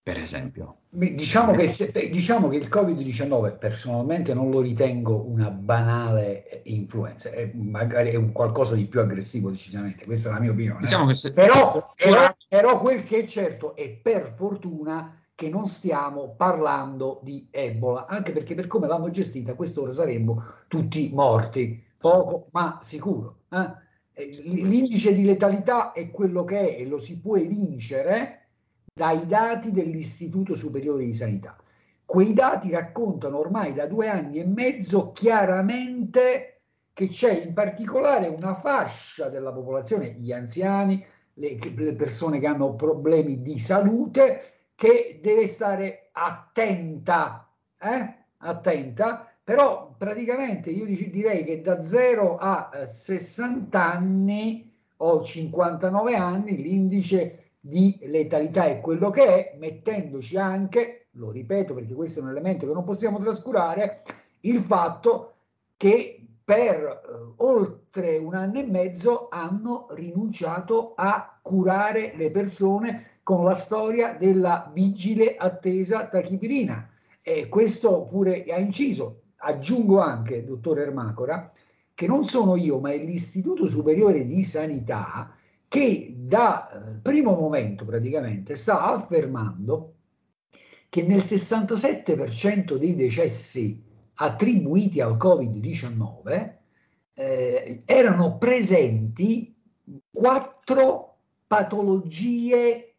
per 0.02 0.18
esempio. 0.18 0.78
Diciamo 0.90 1.54
che, 1.54 1.70
se, 1.70 1.92
diciamo 2.10 2.50
che, 2.50 2.58
il 2.58 2.68
Covid-19 2.68 3.58
personalmente 3.58 4.34
non 4.34 4.50
lo 4.50 4.60
ritengo 4.60 5.26
una 5.26 5.50
banale 5.50 6.48
eh, 6.48 6.62
influenza, 6.66 7.30
è 7.30 7.50
magari 7.54 8.10
è 8.10 8.16
un 8.16 8.34
qualcosa 8.34 8.76
di 8.76 8.86
più 8.86 9.00
aggressivo 9.00 9.50
decisamente, 9.50 10.04
questa 10.04 10.30
è 10.30 10.34
la 10.34 10.40
mia 10.40 10.52
opinione. 10.52 10.82
Diciamo 10.82 11.14
se... 11.14 11.32
però, 11.32 11.94
però, 11.96 12.36
però 12.48 12.78
quel 12.78 13.04
che 13.04 13.20
è 13.20 13.24
certo 13.26 13.76
è 13.76 13.90
per 13.90 14.34
fortuna 14.36 15.21
che 15.42 15.50
non 15.50 15.66
stiamo 15.68 16.36
parlando 16.38 17.20
di 17.24 17.48
Ebola, 17.50 18.06
anche 18.06 18.32
perché 18.32 18.54
per 18.54 18.68
come 18.68 18.86
l'hanno 18.86 19.10
gestita 19.10 19.56
quest'ora 19.56 19.90
saremmo 19.90 20.44
tutti 20.68 21.10
morti, 21.12 21.84
poco 21.98 22.50
ma 22.52 22.78
sicuro. 22.84 23.38
Eh? 23.50 24.30
L'indice 24.44 25.16
di 25.16 25.24
letalità 25.24 25.94
è 25.94 26.12
quello 26.12 26.44
che 26.44 26.76
è 26.76 26.82
e 26.82 26.86
lo 26.86 27.00
si 27.00 27.18
può 27.18 27.38
evincere 27.38 28.50
dai 28.94 29.26
dati 29.26 29.72
dell'Istituto 29.72 30.54
Superiore 30.54 31.06
di 31.06 31.14
Sanità. 31.14 31.58
Quei 32.06 32.34
dati 32.34 32.70
raccontano 32.70 33.40
ormai 33.40 33.74
da 33.74 33.88
due 33.88 34.10
anni 34.10 34.38
e 34.38 34.46
mezzo 34.46 35.12
chiaramente 35.12 36.62
che 36.94 37.08
c'è 37.08 37.42
in 37.44 37.54
particolare 37.54 38.28
una 38.28 38.54
fascia 38.54 39.28
della 39.28 39.52
popolazione, 39.52 40.18
gli 40.20 40.32
anziani, 40.32 41.04
le, 41.34 41.58
le 41.76 41.94
persone 41.96 42.38
che 42.38 42.46
hanno 42.46 42.76
problemi 42.76 43.42
di 43.42 43.58
salute, 43.58 44.60
che 44.82 45.20
deve 45.22 45.46
stare 45.46 46.10
attenta, 46.12 47.48
eh? 47.80 48.16
attenta, 48.38 49.32
però 49.44 49.94
praticamente 49.96 50.72
io 50.72 50.86
direi 50.88 51.44
che 51.44 51.62
da 51.62 51.84
0 51.84 52.38
a 52.40 52.72
60 52.84 53.78
eh, 53.78 53.96
anni 53.96 54.74
o 54.98 55.22
59 55.22 56.16
anni 56.16 56.60
l'indice 56.60 57.52
di 57.60 58.00
letalità 58.06 58.66
è 58.66 58.80
quello 58.80 59.12
che 59.12 59.24
è, 59.24 59.58
mettendoci 59.60 60.36
anche, 60.38 61.10
lo 61.12 61.30
ripeto 61.30 61.76
perché 61.76 61.94
questo 61.94 62.20
è 62.20 62.24
un 62.24 62.30
elemento 62.30 62.66
che 62.66 62.74
non 62.74 62.84
possiamo 62.84 63.20
trascurare, 63.20 64.02
il 64.40 64.58
fatto 64.58 65.34
che 65.78 66.26
per 66.44 66.80
eh, 66.80 67.34
oltre 67.36 68.18
un 68.18 68.34
anno 68.34 68.58
e 68.58 68.64
mezzo 68.64 69.28
hanno 69.30 69.90
rinunciato 69.92 70.94
a 70.96 71.38
curare 71.40 72.14
le 72.16 72.32
persone 72.32 73.11
con 73.32 73.46
la 73.46 73.56
storia 73.56 74.18
della 74.20 74.70
vigile 74.74 75.38
attesa 75.38 76.08
tachipirina. 76.08 76.86
E 77.22 77.48
questo 77.48 78.04
pure 78.04 78.44
ha 78.50 78.60
inciso. 78.60 79.22
Aggiungo 79.38 80.02
anche, 80.02 80.44
dottor 80.44 80.80
Ermacora, 80.80 81.50
che 81.94 82.08
non 82.08 82.26
sono 82.26 82.58
io, 82.58 82.82
ma 82.82 82.92
è 82.92 82.98
l'Istituto 82.98 83.68
Superiore 83.68 84.26
di 84.26 84.44
Sanità 84.44 85.34
che 85.70 86.14
dal 86.18 87.00
primo 87.02 87.34
momento 87.34 87.86
praticamente 87.86 88.56
sta 88.56 88.82
affermando 88.82 89.94
che 90.90 91.02
nel 91.04 91.20
67% 91.20 92.76
dei 92.76 92.98
decessi 92.98 93.82
attribuiti 94.16 95.00
al 95.00 95.16
Covid-19 95.16 96.54
eh, 97.14 97.82
erano 97.86 98.38
presenti 98.38 99.56
quattro 100.12 101.16
patologie 101.48 102.91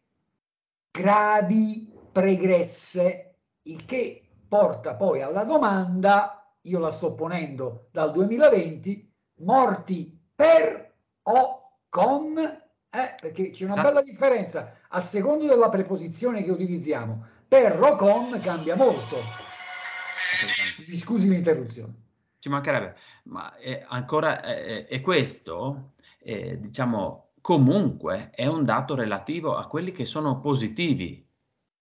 gravi 0.93 1.91
pregresse, 2.11 3.37
il 3.63 3.83
che 3.85 4.21
porta 4.47 4.93
poi 4.93 5.23
alla 5.23 5.43
domanda, 5.43 6.55
io 6.61 6.77
la 6.77 6.91
sto 6.91 7.15
ponendo 7.15 7.87
dal 7.91 8.11
2020, 8.11 9.11
morti 9.39 10.15
per 10.35 10.93
o 11.23 11.79
con 11.89 12.37
eh, 12.37 13.15
perché 13.19 13.49
c'è 13.49 13.65
una 13.65 13.81
bella 13.81 14.03
differenza 14.03 14.77
a 14.89 14.99
secondo 14.99 15.47
della 15.47 15.69
preposizione 15.69 16.43
che 16.43 16.51
utilizziamo. 16.51 17.25
Per 17.47 17.81
o 17.81 17.95
con 17.95 18.39
cambia 18.39 18.75
molto. 18.75 19.17
Mi 20.87 20.95
scusi 20.95 21.27
l'interruzione. 21.27 22.01
Ci 22.37 22.49
mancherebbe, 22.49 22.95
ma 23.23 23.55
è 23.57 23.83
ancora 23.87 24.41
è, 24.41 24.85
è 24.85 25.01
questo, 25.01 25.93
è, 26.19 26.57
diciamo, 26.57 27.32
comunque 27.43 28.29
è 28.33 28.45
un 28.45 28.63
dato 28.63 28.95
relativo 28.95 29.57
a 29.57 29.67
quelli 29.67 29.91
che 29.91 30.05
sono 30.05 30.39
positivi, 30.39 31.29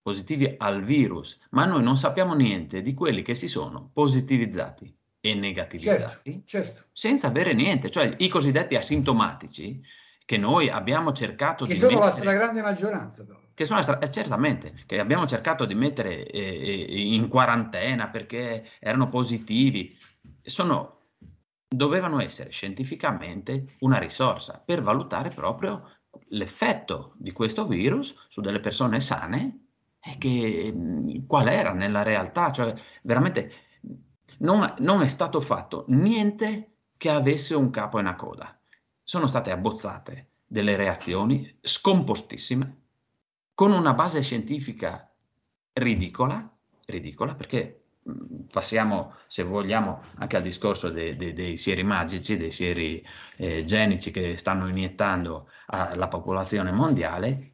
positivi 0.03 0.57
al 0.59 0.83
virus, 0.83 1.39
ma 1.51 1.67
noi 1.67 1.85
non 1.85 1.97
sappiamo 1.97 2.35
niente 2.35 2.83
di 2.83 2.95
quelli 2.95 3.23
che 3.23 3.35
si 3.35 3.47
sono 3.47 3.89
positivizzati 3.93 4.93
e 5.21 5.35
negativizzati 5.35 6.33
certo, 6.33 6.43
certo. 6.47 6.85
senza 6.91 7.29
avere 7.29 7.53
niente, 7.53 7.93
cioè 7.93 8.13
i 8.19 8.29
cosiddetti 8.29 8.75
asintomatici 8.75 9.81
che 10.25 10.37
noi 10.37 10.69
abbiamo 10.69 11.13
cercato 11.13 11.65
che 11.65 11.75
di 11.75 11.79
sono 11.79 11.93
mettere, 11.93 12.07
la 12.07 12.17
stragrande 12.17 12.61
maggioranza 12.61 13.25
però. 13.25 13.39
che 13.55 13.65
sono 13.65 13.83
stra- 13.83 14.01
eh, 14.01 14.11
certamente 14.11 14.83
che 14.85 14.99
abbiamo 14.99 15.27
cercato 15.27 15.65
di 15.65 15.77
mettere 15.77 16.27
eh, 16.27 16.41
eh, 16.41 17.15
in 17.15 17.29
quarantena 17.29 18.09
perché 18.09 18.69
erano 18.81 19.09
positivi 19.09 19.97
sono 20.43 21.02
dovevano 21.73 22.21
essere 22.21 22.51
scientificamente 22.51 23.77
una 23.81 23.99
risorsa 23.99 24.63
per 24.65 24.83
valutare 24.83 25.31
proprio 25.31 25.91
l'effetto 26.29 27.15
di 27.17 27.33
questo 27.33 27.67
virus 27.67 28.15
su 28.29 28.41
delle 28.41 28.61
persone 28.61 29.01
sane 29.01 29.67
e 30.01 30.19
che 30.19 30.75
qual 31.27 31.49
era 31.49 31.73
nella 31.73 32.03
realtà. 32.03 32.53
Cioè 32.53 32.75
veramente 33.03 33.53
non, 34.39 34.75
non 34.79 35.03
è 35.03 35.07
stato 35.07 35.41
fatto 35.41 35.85
niente 35.89 36.75
che 36.97 37.11
avesse 37.11 37.55
un 37.55 37.71
capo 37.71 37.99
e 37.99 38.01
una 38.01 38.17
coda. 38.17 38.57
Sono 39.03 39.27
state 39.27 39.51
abbozzate 39.51 40.29
delle 40.47 40.77
reazioni 40.77 41.59
scompostissime, 41.61 42.81
con 43.55 43.73
una 43.73 43.95
base 43.95 44.23
scientifica 44.23 45.11
ridicola, 45.73 46.51
ridicola 46.87 47.35
perché 47.35 47.82
passiamo, 48.51 49.15
se 49.27 49.43
vogliamo, 49.43 50.03
anche 50.17 50.37
al 50.37 50.43
discorso 50.43 50.91
dei, 50.91 51.17
dei, 51.17 51.33
dei 51.33 51.57
sieri 51.57 51.83
magici, 51.83 52.37
dei 52.37 52.51
sieri 52.51 53.05
eh, 53.37 53.65
genici 53.65 54.11
che 54.11 54.37
stanno 54.37 54.69
iniettando 54.69 55.49
alla 55.67 56.09
popolazione 56.09 56.73
mondiale, 56.73 57.53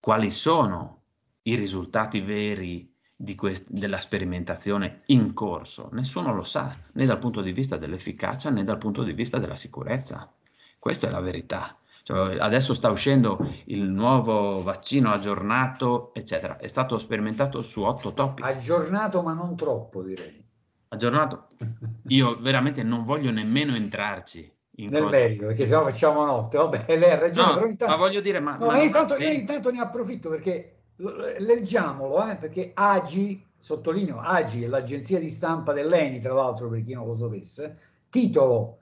quali 0.00 0.30
sono 0.30 1.02
i 1.42 1.54
risultati 1.54 2.20
veri 2.20 2.94
quest- 3.36 3.70
della 3.70 3.98
sperimentazione 3.98 5.02
in 5.06 5.34
corso? 5.34 5.88
Nessuno 5.92 6.34
lo 6.34 6.44
sa, 6.44 6.76
né 6.92 7.04
dal 7.06 7.18
punto 7.18 7.40
di 7.40 7.52
vista 7.52 7.76
dell'efficacia 7.76 8.50
né 8.50 8.64
dal 8.64 8.78
punto 8.78 9.02
di 9.02 9.12
vista 9.12 9.38
della 9.38 9.56
sicurezza. 9.56 10.32
Questa 10.78 11.08
è 11.08 11.10
la 11.10 11.20
verità. 11.20 11.77
Cioè, 12.08 12.38
adesso 12.38 12.72
sta 12.72 12.88
uscendo 12.88 13.36
il 13.66 13.82
nuovo 13.82 14.62
vaccino 14.62 15.12
aggiornato, 15.12 16.14
eccetera. 16.14 16.56
È 16.56 16.66
stato 16.66 16.96
sperimentato 16.96 17.60
su 17.60 17.82
otto 17.82 18.14
topi. 18.14 18.40
Aggiornato 18.40 19.20
ma 19.20 19.34
non 19.34 19.54
troppo, 19.56 20.02
direi. 20.02 20.42
Aggiornato. 20.88 21.48
Io 22.08 22.38
veramente 22.40 22.82
non 22.82 23.04
voglio 23.04 23.30
nemmeno 23.30 23.76
entrarci 23.76 24.50
in 24.76 24.88
Nel 24.88 25.02
cosa- 25.02 25.18
merito, 25.18 25.46
perché 25.48 25.66
sennò 25.66 25.84
facciamo 25.84 26.24
notte. 26.24 26.56
Vabbè, 26.56 26.84
lei 26.96 27.10
ha 27.10 27.18
ragione, 27.18 27.48
No, 27.48 27.54
però 27.56 27.66
intanto... 27.66 27.94
ma 27.94 28.00
voglio 28.00 28.20
dire, 28.22 28.40
ma, 28.40 28.56
No, 28.56 28.66
ma 28.68 28.72
ma 28.72 28.80
intanto, 28.80 29.14
io 29.16 29.30
intanto 29.30 29.70
ne 29.70 29.78
approfitto 29.78 30.30
perché 30.30 30.76
leggiamolo, 30.96 32.26
eh, 32.26 32.36
perché 32.36 32.70
AGI, 32.72 33.44
sottolineo, 33.58 34.18
AGI 34.18 34.64
è 34.64 34.66
l'agenzia 34.66 35.18
di 35.18 35.28
stampa 35.28 35.74
dell'ENI, 35.74 36.20
tra 36.20 36.32
l'altro 36.32 36.70
per 36.70 36.82
chi 36.82 36.94
non 36.94 37.04
lo 37.04 37.12
sapesse, 37.12 37.78
titolo 38.08 38.78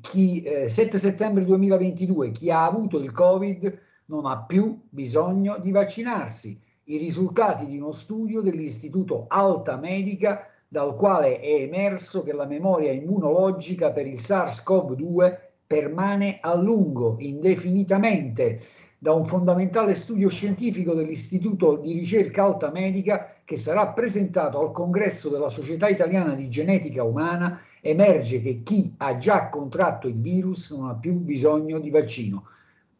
chi, 0.00 0.42
eh, 0.42 0.68
7 0.68 0.98
settembre 0.98 1.44
2022, 1.44 2.30
chi 2.30 2.50
ha 2.50 2.64
avuto 2.64 2.98
il 2.98 3.12
Covid 3.12 3.78
non 4.06 4.26
ha 4.26 4.42
più 4.42 4.80
bisogno 4.88 5.58
di 5.58 5.70
vaccinarsi. 5.70 6.60
I 6.84 6.96
risultati 6.96 7.66
di 7.66 7.76
uno 7.76 7.92
studio 7.92 8.40
dell'Istituto 8.40 9.26
Alta 9.28 9.76
Medica 9.76 10.46
dal 10.66 10.94
quale 10.94 11.40
è 11.40 11.62
emerso 11.62 12.22
che 12.22 12.32
la 12.32 12.46
memoria 12.46 12.92
immunologica 12.92 13.92
per 13.92 14.06
il 14.06 14.18
SARS-CoV-2 14.18 15.38
permane 15.66 16.38
a 16.40 16.54
lungo, 16.54 17.16
indefinitamente, 17.18 18.60
da 19.00 19.12
un 19.12 19.24
fondamentale 19.26 19.94
studio 19.94 20.28
scientifico 20.28 20.92
dell'Istituto 20.92 21.76
di 21.76 21.92
ricerca 21.92 22.42
alta 22.42 22.72
medica 22.72 23.32
che 23.44 23.56
sarà 23.56 23.86
presentato 23.92 24.58
al 24.58 24.72
congresso 24.72 25.28
della 25.28 25.48
Società 25.48 25.86
Italiana 25.86 26.34
di 26.34 26.48
Genetica 26.48 27.04
Umana, 27.04 27.60
emerge 27.80 28.42
che 28.42 28.62
chi 28.64 28.92
ha 28.96 29.16
già 29.16 29.48
contratto 29.48 30.08
il 30.08 30.20
virus 30.20 30.76
non 30.76 30.88
ha 30.88 30.94
più 30.94 31.14
bisogno 31.14 31.78
di 31.78 31.90
vaccino. 31.90 32.46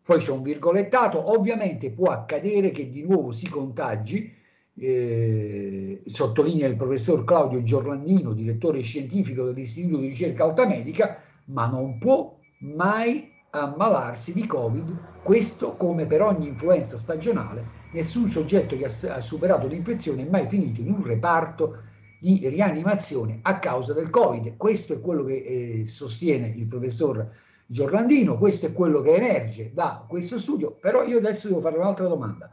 Poi 0.05 0.18
c'è 0.18 0.30
un 0.30 0.42
virgolettato, 0.42 1.36
ovviamente 1.36 1.90
può 1.90 2.07
accadere 2.07 2.70
che 2.70 2.88
di 2.88 3.03
nuovo 3.03 3.32
si 3.32 3.49
contagi, 3.49 4.32
eh, 4.80 6.03
sottolinea 6.07 6.68
il 6.68 6.76
professor 6.76 7.24
Claudio 7.24 7.61
Giorlandino, 7.62 8.32
direttore 8.32 8.80
scientifico 8.80 9.44
dell'Istituto 9.44 9.99
di 9.99 10.07
ricerca 10.07 10.44
alta 10.44 10.64
medica, 10.64 11.20
ma 11.46 11.66
non 11.66 11.99
può 11.99 12.38
mai 12.61 13.32
ammalarsi 13.63 14.33
di 14.33 14.47
Covid, 14.47 14.97
questo 15.23 15.75
come 15.77 16.07
per 16.07 16.23
ogni 16.23 16.49
influenza 16.49 16.97
stagionale, 16.97 17.65
nessun 17.93 18.29
soggetto 18.29 18.77
che 18.77 18.85
ha, 18.85 19.21
superato 19.21 19.67
l'infezione 19.67 20.27
è 20.27 20.31
mai 20.31 20.49
finito 20.49 20.81
in 20.81 20.93
un 20.93 21.03
reparto 21.03 21.77
di 22.21 22.49
rianimazione 22.49 23.39
a 23.43 23.59
causa 23.59 23.93
del 23.93 24.11
Covid. 24.11 24.57
Questo 24.57 24.95
è 24.95 25.01
quello 25.01 25.25
che 25.25 25.37
eh, 25.37 25.87
sostiene 25.87 26.49
il 26.49 26.67
professor 26.67 27.31
Giorlandino, 27.67 28.39
questo 28.39 28.67
è 28.67 28.73
quello 28.73 29.01
che 29.01 29.15
emerge 29.15 29.73
da 29.75 30.05
questo 30.09 30.39
studio, 30.39 30.73
però 30.73 31.05
io 31.05 31.19
adesso 31.19 31.49
devo 31.49 31.61
fare 31.61 31.77
un'altra 31.77 32.09
domanda. 32.09 32.51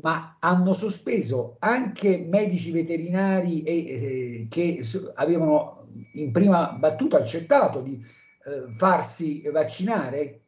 Ma 0.00 0.36
hanno 0.38 0.72
sospeso 0.72 1.56
anche 1.58 2.18
medici 2.18 2.70
veterinari 2.70 3.62
e, 3.62 3.76
eh, 3.76 4.46
che 4.48 4.80
avevano 5.14 5.86
in 6.14 6.30
prima 6.32 6.72
battuta 6.72 7.18
accettato 7.18 7.80
di 7.80 8.00
eh, 8.48 8.74
farsi 8.76 9.42
vaccinare? 9.50 10.42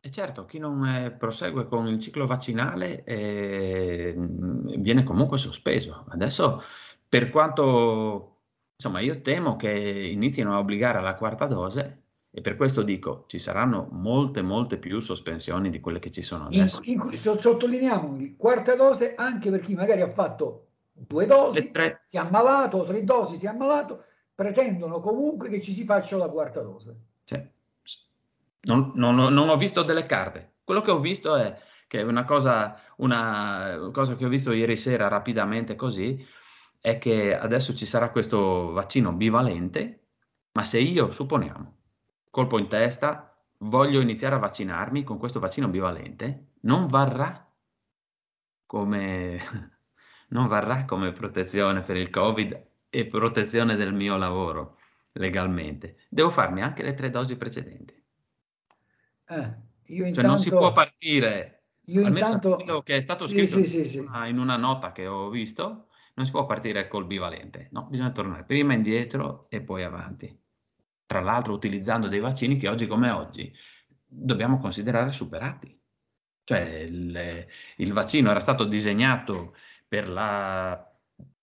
E 0.00 0.10
certo, 0.10 0.44
chi 0.46 0.58
non 0.58 0.86
eh, 0.86 1.10
prosegue 1.10 1.66
con 1.66 1.86
il 1.88 1.98
ciclo 1.98 2.26
vaccinale 2.26 3.02
eh, 3.04 4.14
viene 4.16 5.02
comunque 5.02 5.38
sospeso. 5.38 6.04
Adesso, 6.08 6.62
per 7.08 7.30
quanto, 7.30 8.36
insomma, 8.74 9.00
io 9.00 9.20
temo 9.20 9.56
che 9.56 9.70
inizino 9.70 10.54
a 10.54 10.58
obbligare 10.58 10.98
alla 10.98 11.16
quarta 11.16 11.46
dose 11.46 12.02
e 12.30 12.40
per 12.40 12.56
questo 12.56 12.82
dico, 12.82 13.24
ci 13.26 13.38
saranno 13.38 13.88
molte, 13.90 14.42
molte 14.42 14.76
più 14.76 15.00
sospensioni 15.00 15.70
di 15.70 15.80
quelle 15.80 15.98
che 15.98 16.10
ci 16.10 16.22
sono 16.22 16.48
In, 16.50 16.60
adesso. 16.60 16.80
in 16.84 17.16
so- 17.16 17.38
sottolineiamo 17.38 18.34
quarta 18.36 18.76
dose 18.76 19.14
anche 19.16 19.50
per 19.50 19.60
chi 19.60 19.74
magari 19.74 20.02
ha 20.02 20.08
fatto 20.08 20.66
due 20.92 21.26
dosi, 21.26 21.72
si 22.04 22.16
è 22.16 22.18
ammalato, 22.18 22.84
tre 22.84 23.02
dosi, 23.02 23.36
si 23.36 23.46
è 23.46 23.48
ammalato, 23.48 24.04
pretendono 24.38 25.00
comunque 25.00 25.48
che 25.48 25.60
ci 25.60 25.72
si 25.72 25.82
faccia 25.82 26.16
la 26.16 26.28
quarta 26.28 26.60
dose. 26.60 26.96
Sì. 27.24 27.44
Non, 28.60 28.92
non 28.94 29.16
non 29.16 29.48
ho 29.48 29.56
visto 29.56 29.82
delle 29.82 30.06
carte. 30.06 30.58
Quello 30.62 30.80
che 30.80 30.92
ho 30.92 31.00
visto 31.00 31.34
è 31.34 31.58
che 31.88 32.02
una 32.02 32.24
cosa, 32.24 32.80
una 32.98 33.90
cosa 33.92 34.14
che 34.14 34.24
ho 34.24 34.28
visto 34.28 34.52
ieri 34.52 34.76
sera 34.76 35.08
rapidamente 35.08 35.74
così 35.74 36.24
è 36.78 36.98
che 36.98 37.36
adesso 37.36 37.74
ci 37.74 37.84
sarà 37.84 38.10
questo 38.10 38.70
vaccino 38.70 39.12
bivalente, 39.12 40.06
ma 40.52 40.62
se 40.62 40.78
io, 40.78 41.10
supponiamo, 41.10 41.76
colpo 42.30 42.60
in 42.60 42.68
testa, 42.68 43.36
voglio 43.62 44.00
iniziare 44.00 44.36
a 44.36 44.38
vaccinarmi 44.38 45.02
con 45.02 45.18
questo 45.18 45.40
vaccino 45.40 45.66
bivalente, 45.66 46.52
non 46.60 46.86
varrà 46.86 47.44
come, 48.66 49.40
non 50.30 50.46
varrà 50.46 50.84
come 50.84 51.10
protezione 51.10 51.80
per 51.80 51.96
il 51.96 52.08
Covid 52.08 52.67
e 52.90 53.06
protezione 53.06 53.76
del 53.76 53.92
mio 53.94 54.16
lavoro 54.16 54.78
legalmente. 55.12 55.98
Devo 56.08 56.30
farmi 56.30 56.62
anche 56.62 56.82
le 56.82 56.94
tre 56.94 57.10
dosi 57.10 57.36
precedenti. 57.36 57.94
Eh, 59.30 59.56
io 59.86 60.12
Cioè 60.12 60.24
non 60.24 60.38
si 60.38 60.44
intanto- 60.44 60.56
può 60.58 60.72
partire, 60.72 61.62
Io 61.86 62.06
intanto- 62.06 62.56
quello 62.56 62.82
che 62.82 62.96
è 62.96 63.00
stato 63.00 63.24
Sì, 63.26 63.32
scritto 63.46 63.56
sì, 63.58 63.64
sì, 63.66 63.86
sì. 63.86 63.98
in 63.98 64.06
una- 64.08 64.26
in 64.26 64.38
una 64.38 64.56
nota 64.56 64.92
che 64.92 65.06
ho 65.06 65.28
visto, 65.28 65.88
non 66.14 66.24
si 66.26 66.32
può 66.32 66.46
partire 66.46 66.88
col 66.88 67.06
bivalente, 67.06 67.68
no, 67.72 67.84
bisogna 67.84 68.10
tornare 68.10 68.44
prima 68.44 68.72
indietro 68.74 69.46
e 69.50 69.60
poi 69.60 69.84
avanti. 69.84 70.36
Tra 71.06 71.20
l'altro 71.20 71.52
utilizzando 71.52 72.08
dei 72.08 72.20
vaccini 72.20 72.56
che 72.56 72.68
oggi 72.68 72.86
come 72.86 73.10
oggi 73.10 73.52
dobbiamo 74.04 74.58
considerare 74.58 75.12
superati. 75.12 75.74
Cioè 76.44 76.60
il, 76.60 77.46
il 77.76 77.92
vaccino 77.92 78.30
era 78.30 78.40
stato 78.40 78.64
disegnato 78.64 79.54
per 79.86 80.08
la 80.08 80.90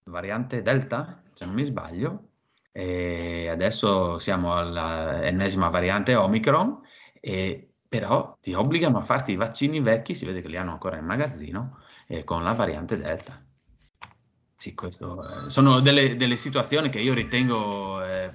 variante 0.06 0.62
Delta, 0.62 1.22
se 1.36 1.46
non 1.46 1.54
mi 1.54 1.66
sbaglio, 1.66 2.30
e 2.72 3.50
adesso 3.50 4.18
siamo 4.20 4.56
all'ennesima 4.56 5.70
variante 5.70 6.16
Omicron, 6.16 6.80
e 7.20 7.70
però 7.88 8.38
ti 8.42 8.54
obbligano 8.54 8.98
a 8.98 9.04
farti 9.04 9.34
i 9.34 9.36
vaccini 9.36 9.80
vecchi, 9.82 10.16
si 10.16 10.26
vede 10.26 10.42
che 10.42 10.48
li 10.48 10.58
hanno 10.58 10.72
ancora 10.72 10.98
in 10.98 11.06
magazzino, 11.06 11.80
eh, 12.08 12.24
con 12.24 12.44
la 12.44 12.54
variante 12.54 12.98
Delta. 12.98 13.40
Sì, 14.58 14.74
questo, 14.74 15.46
eh, 15.46 15.50
sono 15.50 15.82
delle, 15.82 16.16
delle 16.16 16.38
situazioni 16.38 16.90
che 16.90 17.00
io 17.00 17.14
ritengo 17.14 18.04
eh, 18.04 18.32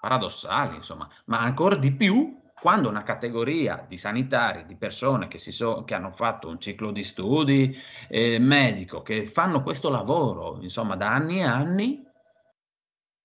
paradossali, 0.00 0.76
insomma, 0.76 1.08
ma 1.26 1.40
ancora 1.40 1.76
di 1.76 1.92
più 1.92 2.41
quando 2.62 2.88
una 2.88 3.02
categoria 3.02 3.84
di 3.88 3.98
sanitari, 3.98 4.64
di 4.66 4.76
persone 4.76 5.26
che, 5.26 5.38
si 5.38 5.50
so- 5.50 5.82
che 5.82 5.94
hanno 5.94 6.12
fatto 6.12 6.48
un 6.48 6.60
ciclo 6.60 6.92
di 6.92 7.02
studi 7.02 7.76
eh, 8.08 8.38
medico, 8.38 9.02
che 9.02 9.26
fanno 9.26 9.64
questo 9.64 9.90
lavoro, 9.90 10.62
insomma, 10.62 10.94
da 10.94 11.12
anni 11.12 11.38
e 11.40 11.42
anni, 11.42 12.06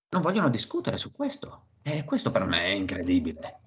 non 0.09 0.21
vogliono 0.23 0.49
discutere 0.49 0.97
su 0.97 1.11
questo. 1.11 1.67
E 1.83 2.03
questo 2.03 2.31
per 2.31 2.45
me 2.45 2.63
è 2.63 2.69
incredibile. 2.69 3.59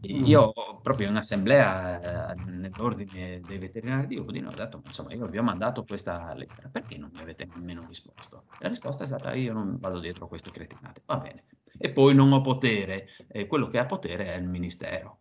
Io 0.00 0.52
proprio 0.80 1.10
in 1.10 1.16
assemblea 1.16 2.30
eh, 2.30 2.34
nell'ordine 2.36 3.44
dei 3.44 3.58
veterinari 3.58 4.06
di 4.06 4.16
Udine 4.16 4.48
ho 4.48 4.52
detto, 4.52 4.78
"Ma 4.78 4.84
insomma, 4.86 5.12
io 5.12 5.26
vi 5.26 5.36
ho 5.36 5.42
mandato 5.42 5.84
questa 5.84 6.32
lettera, 6.32 6.70
perché 6.70 6.96
non 6.96 7.10
mi 7.12 7.20
avete 7.20 7.44
nemmeno 7.44 7.84
risposto? 7.84 8.46
La 8.60 8.68
risposta 8.68 9.04
è 9.04 9.06
stata, 9.06 9.34
io 9.34 9.52
non 9.52 9.76
vado 9.78 10.00
dietro 10.00 10.24
a 10.24 10.28
queste 10.28 10.50
cretinate, 10.50 11.02
va 11.04 11.18
bene. 11.18 11.44
E 11.78 11.90
poi 11.90 12.14
non 12.14 12.32
ho 12.32 12.40
potere, 12.40 13.08
eh, 13.28 13.46
quello 13.46 13.68
che 13.68 13.78
ha 13.78 13.86
potere 13.86 14.34
è 14.34 14.36
il 14.36 14.48
ministero. 14.48 15.20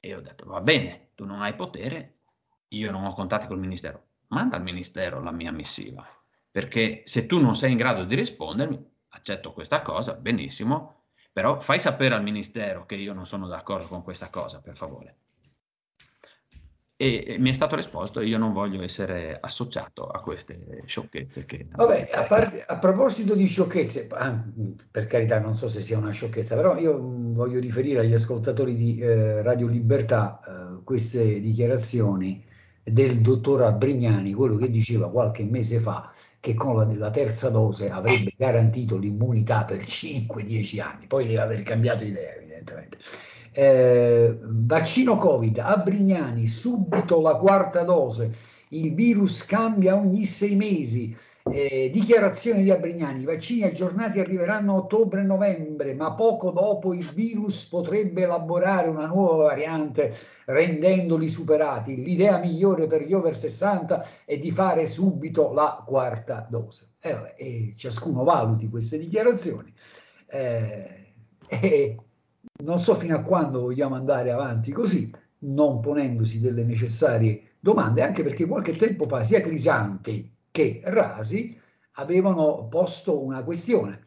E 0.00 0.14
ho 0.14 0.20
detto, 0.20 0.46
va 0.46 0.60
bene, 0.60 1.10
tu 1.14 1.24
non 1.24 1.42
hai 1.42 1.54
potere, 1.54 2.18
io 2.68 2.90
non 2.90 3.04
ho 3.04 3.12
contatti 3.12 3.46
col 3.46 3.58
ministero, 3.58 4.06
manda 4.28 4.56
al 4.56 4.62
ministero 4.62 5.22
la 5.22 5.30
mia 5.30 5.52
missiva, 5.52 6.06
perché 6.50 7.02
se 7.04 7.26
tu 7.26 7.38
non 7.38 7.56
sei 7.56 7.72
in 7.72 7.76
grado 7.76 8.04
di 8.04 8.14
rispondermi, 8.14 8.90
accetto 9.08 9.52
questa 9.52 9.82
cosa, 9.82 10.14
benissimo, 10.14 11.04
però 11.32 11.60
fai 11.60 11.78
sapere 11.78 12.14
al 12.14 12.22
ministero 12.22 12.84
che 12.84 12.96
io 12.96 13.12
non 13.12 13.26
sono 13.26 13.46
d'accordo 13.46 13.88
con 13.88 14.02
questa 14.02 14.28
cosa, 14.28 14.60
per 14.60 14.76
favore. 14.76 15.16
E, 17.02 17.36
mi 17.40 17.50
è 17.50 17.52
stato 17.52 17.74
risposto, 17.74 18.20
io 18.20 18.38
non 18.38 18.52
voglio 18.52 18.80
essere 18.80 19.36
associato 19.40 20.06
a 20.06 20.20
queste 20.20 20.82
sciocchezze 20.86 21.44
che... 21.46 21.66
Vabbè, 21.68 22.10
a, 22.12 22.22
parte- 22.26 22.64
a 22.64 22.78
proposito 22.78 23.34
di 23.34 23.46
sciocchezze, 23.46 24.06
ah, 24.12 24.40
per 24.88 25.08
carità, 25.08 25.40
non 25.40 25.56
so 25.56 25.66
se 25.66 25.80
sia 25.80 25.98
una 25.98 26.12
sciocchezza, 26.12 26.54
però 26.54 26.78
io 26.78 26.96
mh, 26.96 27.34
voglio 27.34 27.58
riferire 27.58 27.98
agli 27.98 28.12
ascoltatori 28.12 28.76
di 28.76 29.00
eh, 29.00 29.42
Radio 29.42 29.66
Libertà 29.66 30.40
eh, 30.46 30.84
queste 30.84 31.40
dichiarazioni 31.40 32.44
del 32.84 33.20
dottor 33.20 33.62
Abrignani, 33.62 34.32
quello 34.32 34.56
che 34.56 34.70
diceva 34.70 35.10
qualche 35.10 35.42
mese 35.42 35.80
fa 35.80 36.12
che 36.38 36.54
con 36.54 36.76
la, 36.76 36.88
la 36.94 37.10
terza 37.10 37.50
dose 37.50 37.90
avrebbe 37.90 38.32
garantito 38.36 38.96
l'immunità 38.96 39.64
per 39.64 39.78
5-10 39.80 40.80
anni, 40.80 41.06
poi 41.08 41.26
deve 41.26 41.40
aver 41.40 41.62
cambiato 41.64 42.04
idea 42.04 42.36
evidentemente. 42.36 42.98
Eh, 43.52 44.38
vaccino 44.40 45.14
Covid, 45.16 45.58
Abrignani, 45.58 46.46
subito 46.46 47.20
la 47.20 47.36
quarta 47.36 47.82
dose, 47.84 48.32
il 48.70 48.94
virus 48.94 49.44
cambia 49.44 49.96
ogni 49.96 50.24
sei 50.24 50.56
mesi, 50.56 51.14
Eh, 51.44 51.90
dichiarazione 51.92 52.62
di 52.62 52.70
Abrignani, 52.70 53.22
i 53.22 53.24
vaccini 53.24 53.64
aggiornati 53.64 54.20
arriveranno 54.20 54.74
a 54.74 54.76
ottobre 54.76 55.22
e 55.22 55.24
novembre, 55.24 55.92
ma 55.92 56.14
poco 56.14 56.52
dopo 56.52 56.94
il 56.94 57.04
virus 57.04 57.66
potrebbe 57.66 58.22
elaborare 58.22 58.88
una 58.88 59.06
nuova 59.06 59.46
variante 59.46 60.14
rendendoli 60.46 61.28
superati. 61.28 61.96
L'idea 61.96 62.38
migliore 62.38 62.86
per 62.86 63.02
gli 63.02 63.12
over 63.12 63.36
60 63.36 64.06
è 64.24 64.38
di 64.38 64.52
fare 64.52 64.86
subito 64.86 65.52
la 65.52 65.82
quarta 65.84 66.46
dose. 66.48 66.92
Eh, 67.00 67.12
vabbè, 67.12 67.34
ciascuno 67.74 68.22
valuti 68.22 68.68
queste 68.68 68.96
dichiarazioni. 68.98 69.74
Eh, 70.28 71.14
non 72.64 72.78
so 72.78 72.94
fino 72.94 73.16
a 73.16 73.22
quando 73.22 73.60
vogliamo 73.60 73.94
andare 73.94 74.30
avanti 74.30 74.72
così, 74.72 75.10
non 75.40 75.80
ponendosi 75.80 76.40
delle 76.40 76.64
necessarie 76.64 77.54
domande, 77.60 78.02
anche 78.02 78.22
perché 78.22 78.46
qualche 78.46 78.76
tempo 78.76 79.06
fa 79.06 79.22
sia 79.22 79.40
Crisanti 79.40 80.30
che 80.50 80.80
Rasi 80.84 81.58
avevano 81.92 82.66
posto 82.68 83.22
una 83.22 83.42
questione. 83.42 84.04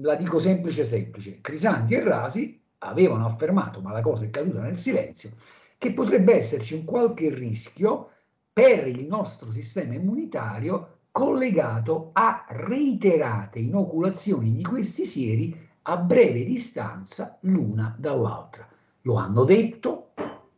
La 0.00 0.14
dico 0.14 0.38
semplice 0.38 0.84
semplice. 0.84 1.40
Crisanti 1.40 1.94
e 1.94 2.02
Rasi 2.02 2.60
avevano 2.78 3.26
affermato, 3.26 3.80
ma 3.80 3.92
la 3.92 4.00
cosa 4.00 4.24
è 4.24 4.30
caduta 4.30 4.62
nel 4.62 4.76
silenzio, 4.76 5.30
che 5.78 5.92
potrebbe 5.92 6.34
esserci 6.34 6.74
un 6.74 6.84
qualche 6.84 7.32
rischio 7.32 8.10
per 8.52 8.86
il 8.86 9.06
nostro 9.06 9.50
sistema 9.50 9.94
immunitario 9.94 10.98
collegato 11.10 12.10
a 12.12 12.44
reiterate 12.48 13.58
inoculazioni 13.58 14.52
di 14.52 14.62
questi 14.62 15.04
sieri 15.04 15.63
a 15.86 15.96
breve 15.96 16.44
distanza 16.44 17.38
l'una 17.42 17.94
dall'altra. 17.98 18.68
Lo 19.02 19.14
hanno 19.16 19.44
detto, 19.44 20.12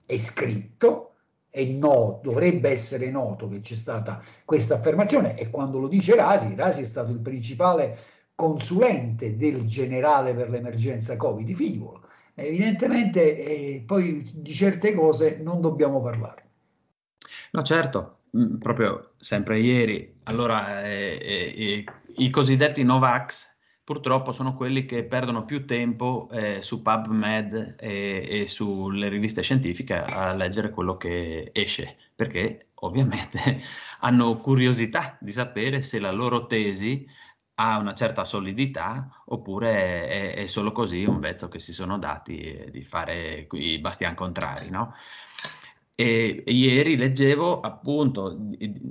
è 0.05 0.19
scritto, 0.19 1.15
è 1.51 1.65
no, 1.65 2.21
dovrebbe 2.23 2.71
essere 2.71 3.11
noto 3.11 3.49
che 3.49 3.61
c'è 3.61 3.75
stata 3.75 4.23
questa 4.45 4.75
affermazione 4.75 5.37
e 5.37 5.51
quando 5.51 5.79
lo 5.79 5.89
dice 5.89 6.15
Rasi, 6.15 6.55
Rasi 6.55 6.83
è 6.83 6.85
stato 6.85 7.11
il 7.11 7.19
principale 7.19 7.99
consulente 8.35 9.37
del 9.37 9.65
generale 9.65 10.35
per 10.35 10.51
l'emergenza 10.51 11.17
Covid, 11.17 11.51
figliuolo. 11.55 12.05
Evidentemente 12.35 13.39
eh, 13.39 13.83
poi 13.85 14.31
di 14.35 14.53
certe 14.53 14.95
cose 14.95 15.41
non 15.43 15.61
dobbiamo 15.61 16.03
parlare. 16.03 16.45
No, 17.53 17.63
certo, 17.63 18.19
mm, 18.37 18.57
proprio 18.59 19.13
sempre 19.17 19.59
ieri, 19.59 20.19
allora 20.25 20.85
eh, 20.85 21.19
eh, 21.21 21.85
i 22.19 22.31
cosiddetti 22.31 22.83
Novax 22.83 23.55
purtroppo 23.87 24.33
sono 24.33 24.57
quelli 24.57 24.85
che 24.85 25.05
perdono 25.05 25.45
più 25.45 25.65
tempo 25.65 26.29
eh, 26.33 26.61
su 26.61 26.83
PubMed 26.83 27.77
e, 27.79 28.27
e, 28.29 28.49
sulle 28.49 29.09
riviste 29.09 29.43
scientifiche 29.43 29.95
a 29.95 30.35
leggere 30.35 30.71
quello 30.71 30.97
che 30.97 31.51
esce, 31.53 31.97
perché 32.17 32.71
ovviamente 32.81 33.63
hanno 34.03 34.39
curiosità 34.39 35.17
di 35.21 35.31
sapere 35.31 35.83
se 35.83 36.01
la 36.01 36.11
loro 36.11 36.47
tesi 36.47 37.07
ha 37.55 37.79
una 37.79 37.95
certa 37.95 38.25
solidità 38.25 39.23
oppure 39.27 40.09
è, 40.09 40.35
è 40.35 40.47
solo 40.47 40.73
così 40.73 41.05
un 41.05 41.21
vezzo 41.21 41.47
che 41.47 41.61
si 41.61 41.73
sono 41.73 41.97
dati 41.97 42.41
eh, 42.41 42.71
di 42.73 42.83
fare 42.83 43.47
i 43.53 43.79
bastian 43.79 44.17
contrari, 44.17 44.69
no? 44.69 44.95
E, 45.95 46.43
ieri 46.49 46.97
leggevo 46.97 47.61
appunto 47.61 48.37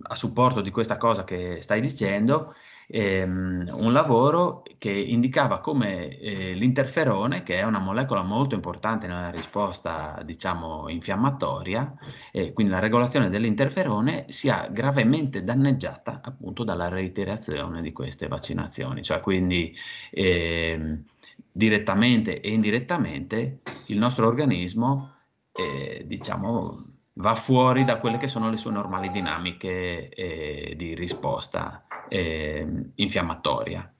a 0.03 0.15
supporto 0.15 0.61
di 0.61 0.71
questa 0.71 0.95
cosa 0.95 1.25
che 1.25 1.61
stai 1.61 1.81
dicendo 1.81 2.55
ehm, 2.87 3.69
un 3.71 3.93
lavoro 3.93 4.63
che 4.77 4.91
indicava 4.91 5.59
come 5.59 6.17
eh, 6.17 6.53
l'interferone, 6.53 7.43
che 7.43 7.59
è 7.59 7.63
una 7.63 7.79
molecola 7.79 8.21
molto 8.21 8.55
importante 8.55 9.07
nella 9.07 9.29
risposta, 9.29 10.21
diciamo, 10.23 10.89
infiammatoria, 10.89 11.93
eh, 12.31 12.53
quindi 12.53 12.71
la 12.71 12.79
regolazione 12.79 13.29
dell'interferone 13.29 14.25
sia 14.29 14.67
gravemente 14.71 15.43
danneggiata 15.43 16.21
appunto 16.23 16.63
dalla 16.63 16.87
reiterazione 16.89 17.81
di 17.81 17.91
queste 17.91 18.27
vaccinazioni, 18.27 19.03
cioè 19.03 19.19
quindi 19.21 19.75
ehm, 20.11 21.03
direttamente 21.51 22.41
e 22.41 22.51
indirettamente 22.51 23.61
il 23.87 23.97
nostro 23.97 24.27
organismo, 24.27 25.13
eh, 25.51 26.03
diciamo, 26.05 26.83
va 27.17 27.35
fuori 27.35 27.85
da 27.85 27.97
quelle 27.97 28.17
che 28.17 28.27
sono 28.27 28.49
le 28.49 28.57
sue 28.57 28.71
normali 28.71 29.09
dinamiche 29.09 30.09
eh, 30.09 30.73
di 30.75 30.95
risposta 30.95 31.84
eh, 32.07 32.91
infiammatoria. 32.95 33.91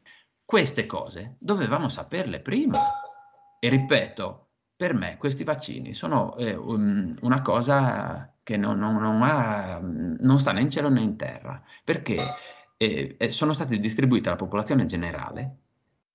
Queste 0.43 0.85
cose 0.85 1.35
dovevamo 1.39 1.89
saperle 1.89 2.39
prima. 2.39 2.79
E 3.59 3.69
ripeto, 3.69 4.49
per 4.75 4.93
me 4.93 5.17
questi 5.17 5.43
vaccini 5.43 5.93
sono 5.93 6.35
eh, 6.35 6.55
un, 6.55 7.15
una 7.21 7.41
cosa 7.41 8.31
che 8.43 8.57
non, 8.57 8.77
non, 8.77 8.95
non, 8.97 9.21
ha, 9.23 9.79
non, 9.81 10.39
sta 10.39 10.51
né 10.51 10.61
in 10.61 10.69
cielo 10.69 10.89
né 10.89 11.01
in 11.01 11.15
terra, 11.15 11.63
perché 11.83 12.17
eh, 12.77 13.15
eh 13.17 13.29
sono 13.31 13.53
stati 13.53 13.79
distribuiti 13.79 14.27
alla 14.27 14.37
popolazione 14.37 14.85
generale 14.85 15.57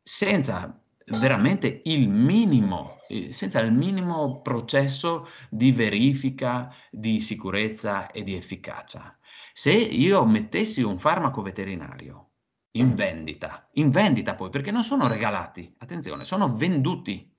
senza 0.02 0.80
veramente 1.18 1.80
il 1.84 2.08
minimo, 2.08 2.98
eh, 3.08 3.32
senza 3.32 3.60
il 3.60 3.72
minimo 3.72 4.40
processo 4.42 5.28
di 5.48 5.72
verifica 5.72 6.72
di 6.90 7.20
sicurezza 7.20 8.10
e 8.10 8.22
di 8.22 8.36
efficacia. 8.36 9.16
Se 9.60 9.72
io 9.72 10.24
mettessi 10.24 10.80
un 10.80 10.98
farmaco 10.98 11.42
veterinario 11.42 12.30
in 12.78 12.94
vendita, 12.94 13.68
in 13.72 13.90
vendita 13.90 14.34
poi, 14.34 14.48
perché 14.48 14.70
non 14.70 14.82
sono 14.82 15.06
regalati, 15.06 15.74
attenzione, 15.76 16.24
sono 16.24 16.56
venduti. 16.56 17.30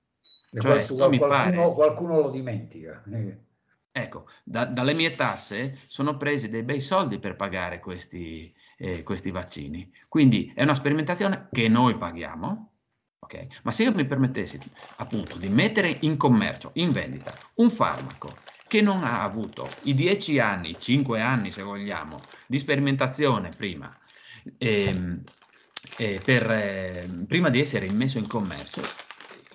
Cioè, 0.51 0.61
questo, 0.61 0.93
qualcuno, 0.93 1.27
pare... 1.27 1.73
qualcuno, 1.73 2.19
lo 2.19 2.29
dimentica. 2.29 3.03
Ecco, 3.91 4.27
da, 4.43 4.65
dalle 4.65 4.93
mie 4.93 5.15
tasse 5.15 5.75
sono 5.87 6.15
presi 6.15 6.47
dei 6.49 6.61
bei 6.61 6.79
soldi 6.79 7.17
per 7.17 7.35
pagare 7.35 7.79
questi, 7.79 8.53
eh, 8.77 9.01
questi 9.01 9.31
vaccini. 9.31 9.91
Quindi 10.07 10.51
è 10.53 10.61
una 10.61 10.75
sperimentazione 10.75 11.47
che 11.51 11.67
noi 11.69 11.97
paghiamo, 11.97 12.67
Okay? 13.23 13.47
Ma 13.63 13.71
se 13.71 13.83
io 13.83 13.93
mi 13.93 14.05
permettessi 14.05 14.59
appunto 14.97 15.37
di 15.37 15.49
mettere 15.49 15.97
in 16.01 16.17
commercio, 16.17 16.71
in 16.73 16.91
vendita, 16.91 17.33
un 17.55 17.71
farmaco 17.71 18.29
che 18.71 18.79
non 18.79 19.03
ha 19.03 19.21
avuto 19.21 19.79
i 19.81 19.93
dieci 19.93 20.39
anni, 20.39 20.79
cinque 20.79 21.19
anni 21.19 21.51
se 21.51 21.61
vogliamo, 21.61 22.29
di 22.47 22.57
sperimentazione 22.57 23.53
prima, 23.53 23.93
ehm, 24.57 25.21
eh, 25.97 26.21
per, 26.21 26.49
eh, 26.49 27.09
prima 27.27 27.49
di 27.49 27.59
essere 27.59 27.85
immesso 27.85 28.17
in 28.17 28.27
commercio, 28.27 28.99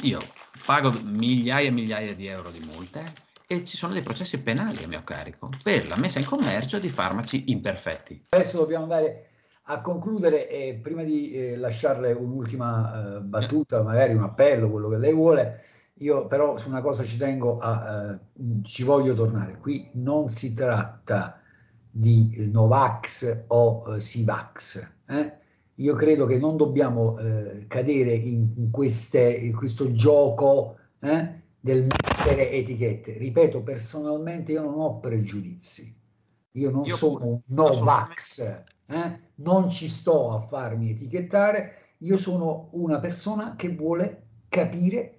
io 0.00 0.34
pago 0.62 1.00
migliaia 1.02 1.68
e 1.68 1.70
migliaia 1.70 2.14
di 2.14 2.26
euro 2.26 2.50
di 2.50 2.60
multe 2.60 3.14
e 3.46 3.64
ci 3.64 3.78
sono 3.78 3.94
dei 3.94 4.02
processi 4.02 4.42
penali 4.42 4.82
a 4.82 4.86
mio 4.86 5.02
carico 5.02 5.60
per 5.62 5.86
la 5.86 5.96
messa 5.96 6.18
in 6.18 6.26
commercio 6.26 6.78
di 6.78 6.90
farmaci 6.90 7.44
imperfetti. 7.46 8.26
Adesso 8.28 8.58
dobbiamo 8.58 8.82
andare 8.82 9.30
a 9.68 9.80
concludere, 9.80 10.46
eh, 10.50 10.78
prima 10.82 11.04
di 11.04 11.32
eh, 11.32 11.56
lasciarle 11.56 12.12
un'ultima 12.12 13.16
eh, 13.16 13.20
battuta, 13.20 13.82
magari 13.82 14.12
un 14.12 14.24
appello, 14.24 14.70
quello 14.70 14.90
che 14.90 14.98
lei 14.98 15.14
vuole, 15.14 15.64
io 15.98 16.26
però 16.26 16.56
su 16.56 16.68
una 16.68 16.80
cosa 16.80 17.04
ci 17.04 17.16
tengo 17.16 17.58
a, 17.58 18.12
eh, 18.12 18.18
ci 18.62 18.82
voglio 18.82 19.14
tornare. 19.14 19.58
Qui 19.58 19.90
non 19.94 20.28
si 20.28 20.54
tratta 20.54 21.40
di 21.90 22.50
Novax 22.52 23.44
o 23.48 23.94
eh, 23.94 24.00
Sivax. 24.00 24.92
Eh. 25.06 25.32
Io 25.76 25.94
credo 25.94 26.24
che 26.24 26.38
non 26.38 26.56
dobbiamo 26.56 27.16
cadere 27.66 28.14
in, 28.14 28.52
in, 28.56 28.70
queste, 28.70 29.20
in, 29.30 29.54
questo 29.54 29.92
gioco 29.92 30.76
del 30.98 31.82
mettere 31.82 32.50
etichette. 32.50 33.18
Ripeto, 33.18 33.62
personalmente 33.62 34.52
io 34.52 34.62
non 34.62 34.80
ho 34.80 34.98
pregiudizi. 35.00 35.94
Io 36.52 36.70
non 36.70 36.86
io 36.86 36.96
sono 36.96 37.26
un 37.26 37.40
Novax 37.44 38.64
eh? 38.86 39.20
non 39.36 39.68
ci 39.68 39.88
sto 39.88 40.30
a 40.30 40.40
farmi 40.40 40.90
etichettare, 40.90 41.94
io 41.98 42.16
sono 42.16 42.68
una 42.72 42.98
persona 43.00 43.54
che 43.56 43.74
vuole 43.74 44.28
capire 44.48 45.15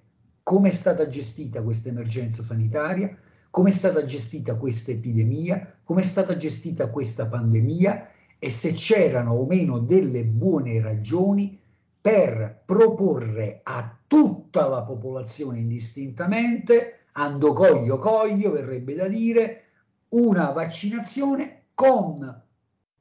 come 0.48 0.70
è 0.70 0.72
stata 0.72 1.08
gestita 1.08 1.60
questa 1.60 1.90
emergenza 1.90 2.42
sanitaria, 2.42 3.14
come 3.50 3.68
è 3.68 3.72
stata 3.72 4.02
gestita 4.06 4.54
questa 4.54 4.92
epidemia, 4.92 5.74
come 5.84 6.00
è 6.00 6.04
stata 6.04 6.38
gestita 6.38 6.88
questa 6.88 7.26
pandemia 7.26 8.08
e 8.38 8.48
se 8.48 8.72
c'erano 8.72 9.34
o 9.34 9.44
meno 9.44 9.78
delle 9.78 10.24
buone 10.24 10.80
ragioni 10.80 11.60
per 12.00 12.62
proporre 12.64 13.60
a 13.62 13.94
tutta 14.06 14.66
la 14.68 14.84
popolazione 14.84 15.58
indistintamente, 15.58 17.08
ando 17.12 17.52
coglio 17.52 17.98
coglio, 17.98 18.50
verrebbe 18.50 18.94
da 18.94 19.06
dire, 19.06 19.64
una 20.12 20.48
vaccinazione 20.52 21.64
con 21.74 22.42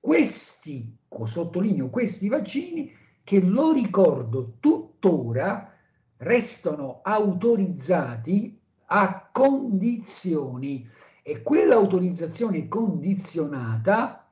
questi, 0.01 0.97
sottolineo 1.23 1.87
questi 1.87 2.27
vaccini, 2.27 2.91
che 3.23 3.39
lo 3.39 3.71
ricordo 3.71 4.57
tuttora, 4.59 5.76
restano 6.18 7.02
autorizzati 7.03 8.60
a 8.88 9.30
condizioni 9.31 10.88
e 11.22 11.44
quell'autorizzazione 11.44 12.68
condizionata 12.68 14.27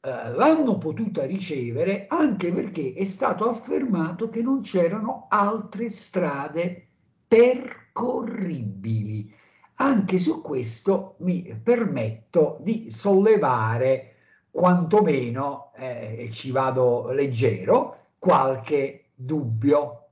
eh, 0.00 0.32
l'hanno 0.32 0.76
potuta 0.76 1.24
ricevere 1.24 2.04
anche 2.08 2.52
perché 2.52 2.92
è 2.92 3.04
stato 3.04 3.48
affermato 3.48 4.28
che 4.28 4.42
non 4.42 4.60
c'erano 4.60 5.26
altre 5.30 5.88
strade 5.88 6.88
percorribili. 7.26 9.32
Anche 9.76 10.18
su 10.18 10.42
questo 10.42 11.14
mi 11.20 11.58
permetto 11.62 12.58
di 12.60 12.90
sollevare 12.90 14.10
quantomeno, 14.50 15.72
eh, 15.74 16.28
ci 16.30 16.50
vado 16.50 17.10
leggero, 17.10 18.10
qualche 18.18 19.06
dubbio. 19.14 20.03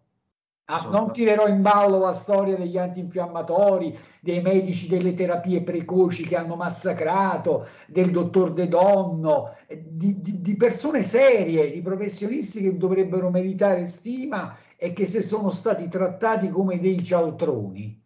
Ah, 0.67 0.89
non 0.89 1.13
tirerò 1.13 1.49
in 1.49 1.61
ballo 1.61 1.99
la 1.99 2.13
storia 2.13 2.57
degli 2.57 2.79
antinfiammatori, 2.79 3.99
dei 4.21 4.41
medici 4.41 4.87
delle 4.87 5.13
terapie 5.13 5.63
precoci 5.63 6.23
che 6.23 6.37
hanno 6.37 6.55
massacrato, 6.55 7.67
del 7.89 8.11
dottor 8.11 8.53
De 8.53 8.69
Donno, 8.69 9.55
eh, 9.67 9.83
di, 9.85 10.21
di, 10.21 10.41
di 10.41 10.57
persone 10.57 11.03
serie, 11.03 11.71
di 11.73 11.83
professionisti 11.83 12.63
che 12.63 12.77
dovrebbero 12.77 13.29
meritare 13.29 13.87
stima 13.87 14.57
e 14.77 14.93
che 14.93 15.05
se 15.05 15.21
sono 15.21 15.51
stati 15.51 15.89
trattati 15.89 16.49
come 16.49 16.79
dei 16.79 17.03
cialtroni. 17.03 18.01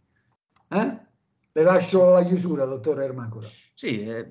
Eh? 0.68 0.98
Le 1.52 1.62
lascio 1.62 2.10
la 2.10 2.24
chiusura, 2.24 2.64
dottor 2.64 3.02
Ermacora. 3.02 3.48
Sì, 3.74 4.02
eh, 4.02 4.28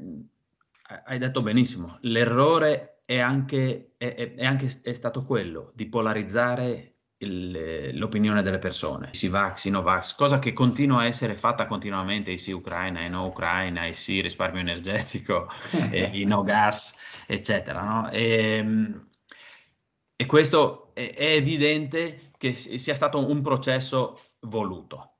hai 1.05 1.19
detto 1.19 1.41
benissimo. 1.41 1.99
L'errore 2.01 2.99
è 3.05 3.19
anche, 3.19 3.93
è, 3.97 4.33
è 4.35 4.45
anche 4.45 4.67
è 4.81 4.93
stato 4.93 5.23
quello 5.23 5.71
di 5.75 5.87
polarizzare 5.87 6.94
il, 7.17 7.97
l'opinione 7.97 8.41
delle 8.41 8.59
persone, 8.59 9.09
si 9.13 9.27
vax, 9.27 9.65
i 9.65 9.69
no 9.69 9.81
vax, 9.81 10.15
cosa 10.15 10.39
che 10.39 10.53
continua 10.53 11.01
a 11.01 11.05
essere 11.05 11.35
fatta 11.35 11.65
continuamente, 11.65 12.31
i 12.31 12.37
sì 12.37 12.51
Ucraina, 12.51 13.05
i 13.05 13.09
no 13.09 13.25
Ucraina, 13.25 13.85
i 13.85 13.93
sì 13.93 14.21
risparmio 14.21 14.61
energetico, 14.61 15.47
i 15.91 16.23
no 16.25 16.43
gas, 16.43 16.95
eccetera. 17.27 17.81
No? 17.81 18.09
E, 18.09 18.57
ehm, 18.57 19.07
e, 20.15 20.25
questo 20.25 20.91
è, 20.93 21.13
è 21.13 21.31
evidente 21.33 22.31
che 22.37 22.53
sia 22.53 22.95
stato 22.95 23.25
un 23.29 23.41
processo 23.41 24.19
voluto. 24.41 25.11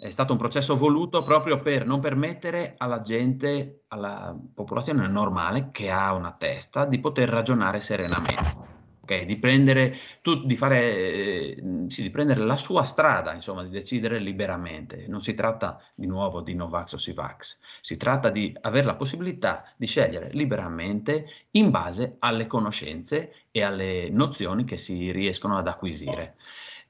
È 0.00 0.08
stato 0.08 0.32
un 0.32 0.38
processo 0.38 0.76
voluto 0.76 1.22
proprio 1.22 1.60
per 1.60 1.84
non 1.84 2.00
permettere 2.00 2.74
alla 2.78 3.02
gente, 3.02 3.84
alla 3.88 4.34
popolazione 4.54 5.06
normale 5.08 5.70
che 5.72 5.90
ha 5.90 6.14
una 6.14 6.32
testa, 6.32 6.86
di 6.86 6.98
poter 7.00 7.28
ragionare 7.28 7.80
serenamente 7.80 8.69
okay? 9.10 9.24
di, 9.24 9.36
prendere, 9.36 9.96
tu, 10.22 10.44
di, 10.44 10.56
fare, 10.56 10.96
eh, 10.96 11.62
sì, 11.88 12.02
di 12.02 12.10
prendere 12.10 12.40
la 12.40 12.56
sua 12.56 12.84
strada, 12.84 13.34
insomma, 13.34 13.64
di 13.64 13.70
decidere 13.70 14.18
liberamente. 14.18 15.06
Non 15.08 15.20
si 15.20 15.34
tratta 15.34 15.80
di 15.94 16.06
nuovo 16.06 16.40
di 16.40 16.54
Novax 16.54 16.92
o 16.92 16.98
Sivax, 16.98 17.58
si 17.80 17.96
tratta 17.96 18.30
di 18.30 18.56
avere 18.60 18.86
la 18.86 18.94
possibilità 18.94 19.64
di 19.76 19.86
scegliere 19.86 20.30
liberamente 20.32 21.26
in 21.52 21.70
base 21.70 22.16
alle 22.20 22.46
conoscenze 22.46 23.32
e 23.50 23.62
alle 23.62 24.08
nozioni 24.10 24.64
che 24.64 24.76
si 24.76 25.10
riescono 25.10 25.58
ad 25.58 25.66
acquisire. 25.66 26.36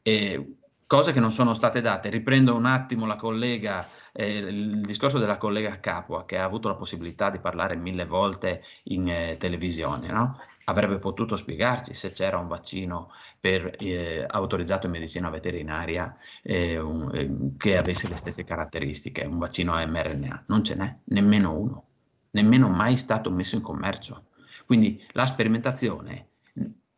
E, 0.03 0.55
cose 0.91 1.13
che 1.13 1.21
non 1.21 1.31
sono 1.31 1.55
state 1.55 1.81
date. 1.81 2.11
Riprendo 2.11 2.53
un 2.53 2.67
attimo 2.67 3.07
la 3.07 3.15
collega, 3.15 3.87
eh, 4.13 4.39
il 4.39 4.81
discorso 4.81 5.21
della 5.21 5.37
collega 5.37 5.79
Capua, 5.79 6.25
che 6.25 6.37
ha 6.37 6.43
avuto 6.43 6.67
la 6.67 6.75
possibilità 6.75 7.31
di 7.31 7.39
parlare 7.39 7.77
mille 7.77 8.05
volte 8.05 8.65
in 8.85 9.09
eh, 9.09 9.37
televisione. 9.37 10.09
No? 10.09 10.41
Avrebbe 10.71 10.99
potuto 10.99 11.37
spiegarci 11.37 11.95
se 11.95 12.13
c'era 12.13 12.39
un 12.39 12.49
vaccino 12.49 13.13
per, 13.39 13.75
eh, 13.79 14.25
autorizzato 14.27 14.87
in 14.87 14.93
medicina 14.93 15.29
veterinaria 15.31 16.17
eh, 16.43 16.79
un, 16.79 17.11
eh, 17.15 17.57
che 17.57 17.77
avesse 17.77 18.09
le 18.09 18.17
stesse 18.17 18.45
caratteristiche, 18.45 19.25
un 19.25 19.39
vaccino 19.39 19.75
a 19.75 19.85
mRNA. 19.85 20.45
Non 20.47 20.65
ce 20.65 20.75
n'è, 20.75 20.97
nemmeno 21.05 21.57
uno, 21.57 21.87
nemmeno 22.31 22.69
mai 22.69 22.97
stato 22.97 23.31
messo 23.31 23.57
in 23.57 23.63
commercio. 23.63 24.27
Quindi 24.67 25.03
la 25.13 25.27
sperimentazione 25.27 26.29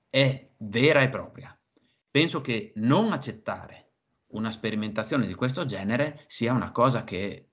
è 0.09 0.49
vera 0.59 1.03
e 1.03 1.09
propria. 1.09 1.57
Penso 2.11 2.41
che 2.41 2.73
non 2.77 3.13
accettare 3.13 3.87
una 4.33 4.51
sperimentazione 4.51 5.27
di 5.27 5.35
questo 5.35 5.65
genere 5.65 6.25
sia 6.27 6.53
una 6.53 6.71
cosa 6.71 7.05
che 7.05 7.49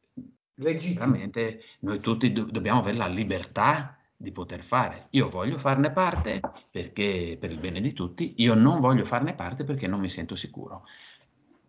veramente 0.55 1.61
noi 1.79 1.99
tutti 1.99 2.31
do- 2.31 2.43
dobbiamo 2.43 2.79
avere 2.79 2.97
la 2.97 3.07
libertà 3.07 3.98
di 4.21 4.33
poter 4.33 4.65
fare. 4.65 5.07
Io 5.11 5.29
voglio 5.29 5.57
farne 5.57 5.91
parte 5.91 6.41
perché 6.69 7.37
per 7.39 7.51
il 7.51 7.57
bene 7.57 7.79
di 7.79 7.93
tutti, 7.93 8.33
io 8.39 8.53
non 8.53 8.81
voglio 8.81 9.05
farne 9.05 9.33
parte 9.33 9.63
perché 9.63 9.87
non 9.87 10.01
mi 10.01 10.09
sento 10.09 10.35
sicuro. 10.35 10.83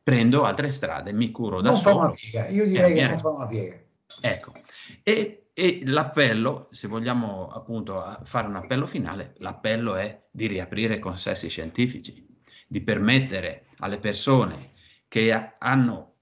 Prendo 0.03 0.43
altre 0.43 0.71
strade, 0.71 1.13
mi 1.13 1.31
curo 1.31 1.61
da 1.61 1.69
non 1.69 1.79
solo. 1.79 1.99
Fa 1.99 2.05
una 2.07 2.15
piega. 2.15 2.49
Io 2.49 2.67
direi 2.67 2.91
eh, 2.91 2.95
che 2.95 3.07
non 3.07 3.19
fa 3.19 3.29
una 3.29 3.47
piega. 3.47 3.81
Ecco, 4.21 4.53
e, 5.05 5.51
e 5.55 5.81
l'appello, 5.85 6.67
se 6.73 6.89
vogliamo 6.89 7.51
appunto 7.51 8.19
fare 8.25 8.49
un 8.49 8.57
appello 8.57 8.87
finale, 8.87 9.35
l'appello 9.39 9.95
è 9.95 10.27
di 10.29 10.49
riaprire 10.49 10.99
consessi 10.99 11.49
scientifici, 11.49 12.27
di 12.67 12.81
permettere 12.81 13.67
alle 13.79 13.99
persone 13.99 14.73
che 15.07 15.53
hanno 15.57 16.15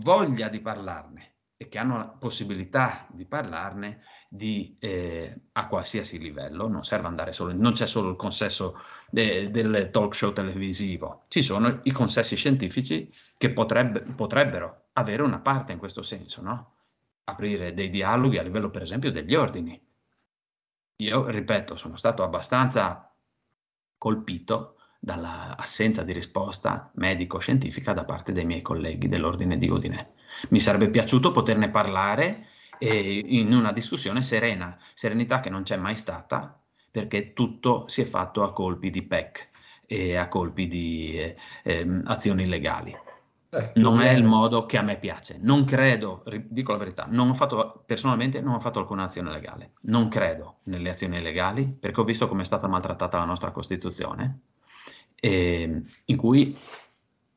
voglia 0.00 0.46
di 0.46 0.60
parlarne 0.60 1.34
e 1.56 1.68
che 1.68 1.78
hanno 1.78 1.98
la 1.98 2.04
possibilità 2.04 3.04
di 3.10 3.24
parlarne 3.24 4.02
di, 4.34 4.74
eh, 4.78 5.34
a 5.52 5.66
qualsiasi 5.66 6.18
livello, 6.18 6.66
non 6.66 6.84
serve 6.84 7.06
andare 7.06 7.34
solo, 7.34 7.52
non 7.52 7.74
c'è 7.74 7.86
solo 7.86 8.08
il 8.08 8.16
consesso 8.16 8.80
de, 9.10 9.50
del 9.50 9.90
talk 9.92 10.14
show 10.14 10.32
televisivo, 10.32 11.20
ci 11.28 11.42
sono 11.42 11.80
i 11.82 11.90
consessi 11.90 12.34
scientifici 12.34 13.12
che 13.36 13.50
potrebbe, 13.50 14.00
potrebbero 14.00 14.84
avere 14.94 15.20
una 15.20 15.38
parte 15.38 15.72
in 15.72 15.78
questo 15.78 16.00
senso, 16.00 16.40
no? 16.40 16.72
aprire 17.24 17.74
dei 17.74 17.90
dialoghi 17.90 18.38
a 18.38 18.42
livello 18.42 18.70
per 18.70 18.80
esempio 18.80 19.12
degli 19.12 19.34
ordini. 19.34 19.78
Io, 20.96 21.28
ripeto, 21.28 21.76
sono 21.76 21.96
stato 21.96 22.22
abbastanza 22.22 23.12
colpito 23.98 24.76
dall'assenza 24.98 26.04
di 26.04 26.12
risposta 26.14 26.90
medico-scientifica 26.94 27.92
da 27.92 28.04
parte 28.04 28.32
dei 28.32 28.46
miei 28.46 28.62
colleghi 28.62 29.08
dell'ordine 29.08 29.58
di 29.58 29.68
Udine. 29.68 30.12
Mi 30.48 30.58
sarebbe 30.58 30.88
piaciuto 30.88 31.32
poterne 31.32 31.68
parlare 31.68 32.46
e 32.82 33.22
in 33.28 33.54
una 33.54 33.70
discussione 33.70 34.22
serena, 34.22 34.76
serenità 34.94 35.38
che 35.38 35.50
non 35.50 35.62
c'è 35.62 35.76
mai 35.76 35.94
stata 35.94 36.60
perché 36.90 37.32
tutto 37.32 37.86
si 37.86 38.00
è 38.00 38.04
fatto 38.04 38.42
a 38.42 38.52
colpi 38.52 38.90
di 38.90 39.02
PEC 39.02 39.50
e 39.86 40.16
a 40.16 40.26
colpi 40.26 40.66
di 40.66 41.16
eh, 41.16 41.36
eh, 41.62 42.00
azioni 42.06 42.42
illegali. 42.42 42.92
Eh, 43.50 43.72
non 43.76 44.00
è 44.00 44.10
il 44.10 44.24
modo 44.24 44.66
che 44.66 44.78
a 44.78 44.82
me 44.82 44.98
piace. 44.98 45.38
Non 45.40 45.64
credo, 45.64 46.24
dico 46.48 46.72
la 46.72 46.78
verità, 46.78 47.06
non 47.08 47.30
ho 47.30 47.34
fatto, 47.34 47.84
personalmente 47.86 48.40
non 48.40 48.54
ho 48.54 48.60
fatto 48.60 48.80
alcuna 48.80 49.04
azione 49.04 49.30
legale. 49.30 49.74
Non 49.82 50.08
credo 50.08 50.56
nelle 50.64 50.90
azioni 50.90 51.18
illegali 51.18 51.66
perché 51.66 52.00
ho 52.00 52.04
visto 52.04 52.26
come 52.26 52.42
è 52.42 52.46
stata 52.46 52.66
maltrattata 52.66 53.16
la 53.16 53.24
nostra 53.24 53.52
Costituzione, 53.52 54.40
eh, 55.14 55.82
in 56.06 56.16
cui 56.16 56.58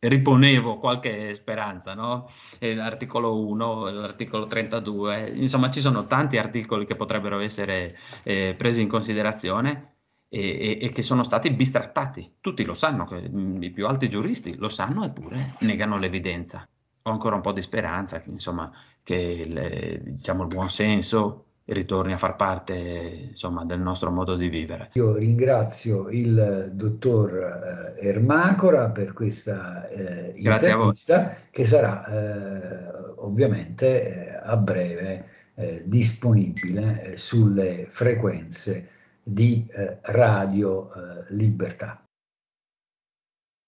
riponevo 0.08 0.78
qualche 0.78 1.34
speranza, 1.34 1.94
no? 1.94 2.30
L'articolo 2.60 3.46
1, 3.46 3.90
l'articolo 3.90 4.46
32, 4.46 5.32
insomma 5.36 5.70
ci 5.70 5.80
sono 5.80 6.08
tanti 6.08 6.38
articoli 6.38 6.86
che 6.86 6.96
potrebbero 6.96 7.40
essere 7.40 7.98
eh, 8.24 8.56
presi 8.58 8.82
in 8.82 8.88
considerazione 8.88 9.96
e, 10.30 10.40
e, 10.40 10.78
e, 10.82 10.90
che 10.90 11.02
sono 11.02 11.24
stati 11.24 11.50
bistrattati. 11.52 12.38
Tutti 12.42 12.64
lo 12.64 12.74
sanno, 12.74 13.06
che, 13.06 13.30
mm, 13.30 13.62
i 13.64 13.72
più 13.72 13.88
alti 13.88 14.10
giuristi 14.10 14.56
lo 14.58 14.70
sanno 14.70 15.06
eppure 15.06 15.56
negano 15.60 15.98
l'evidenza. 15.98 16.68
Ho 17.04 17.12
ancora 17.12 17.36
un 17.36 17.42
po' 17.42 17.52
di 17.52 17.62
speranza, 17.62 18.22
insomma, 18.26 18.72
che 19.04 19.16
il, 19.16 20.02
diciamo, 20.04 20.42
il 20.42 20.48
buon 20.48 20.70
senso 20.70 21.46
ritorni 21.66 22.14
a 22.14 22.18
far 22.18 22.36
parte 22.36 23.28
insomma, 23.30 23.66
del 23.66 23.80
nostro 23.80 24.12
modo 24.12 24.36
di 24.36 24.50
vivere. 24.50 24.92
Io 24.94 25.16
ringrazio 25.16 26.10
il 26.10 26.72
dottor 26.74 27.96
eh, 27.98 28.08
Ermacora 28.08 28.90
per 28.90 29.14
questa 29.14 29.88
eh, 29.88 30.34
intervista 30.36 31.36
che 31.50 31.64
sarà 31.64 32.06
eh, 32.06 33.14
ovviamente 33.18 34.34
eh, 34.34 34.40
a 34.44 34.58
breve 34.58 35.26
eh, 35.56 35.84
disponibile 35.86 37.14
eh, 37.14 37.18
sulle 37.18 37.88
frequenze 37.90 38.90
di 39.28 39.66
Radio 40.02 40.92
Libertà. 41.30 42.05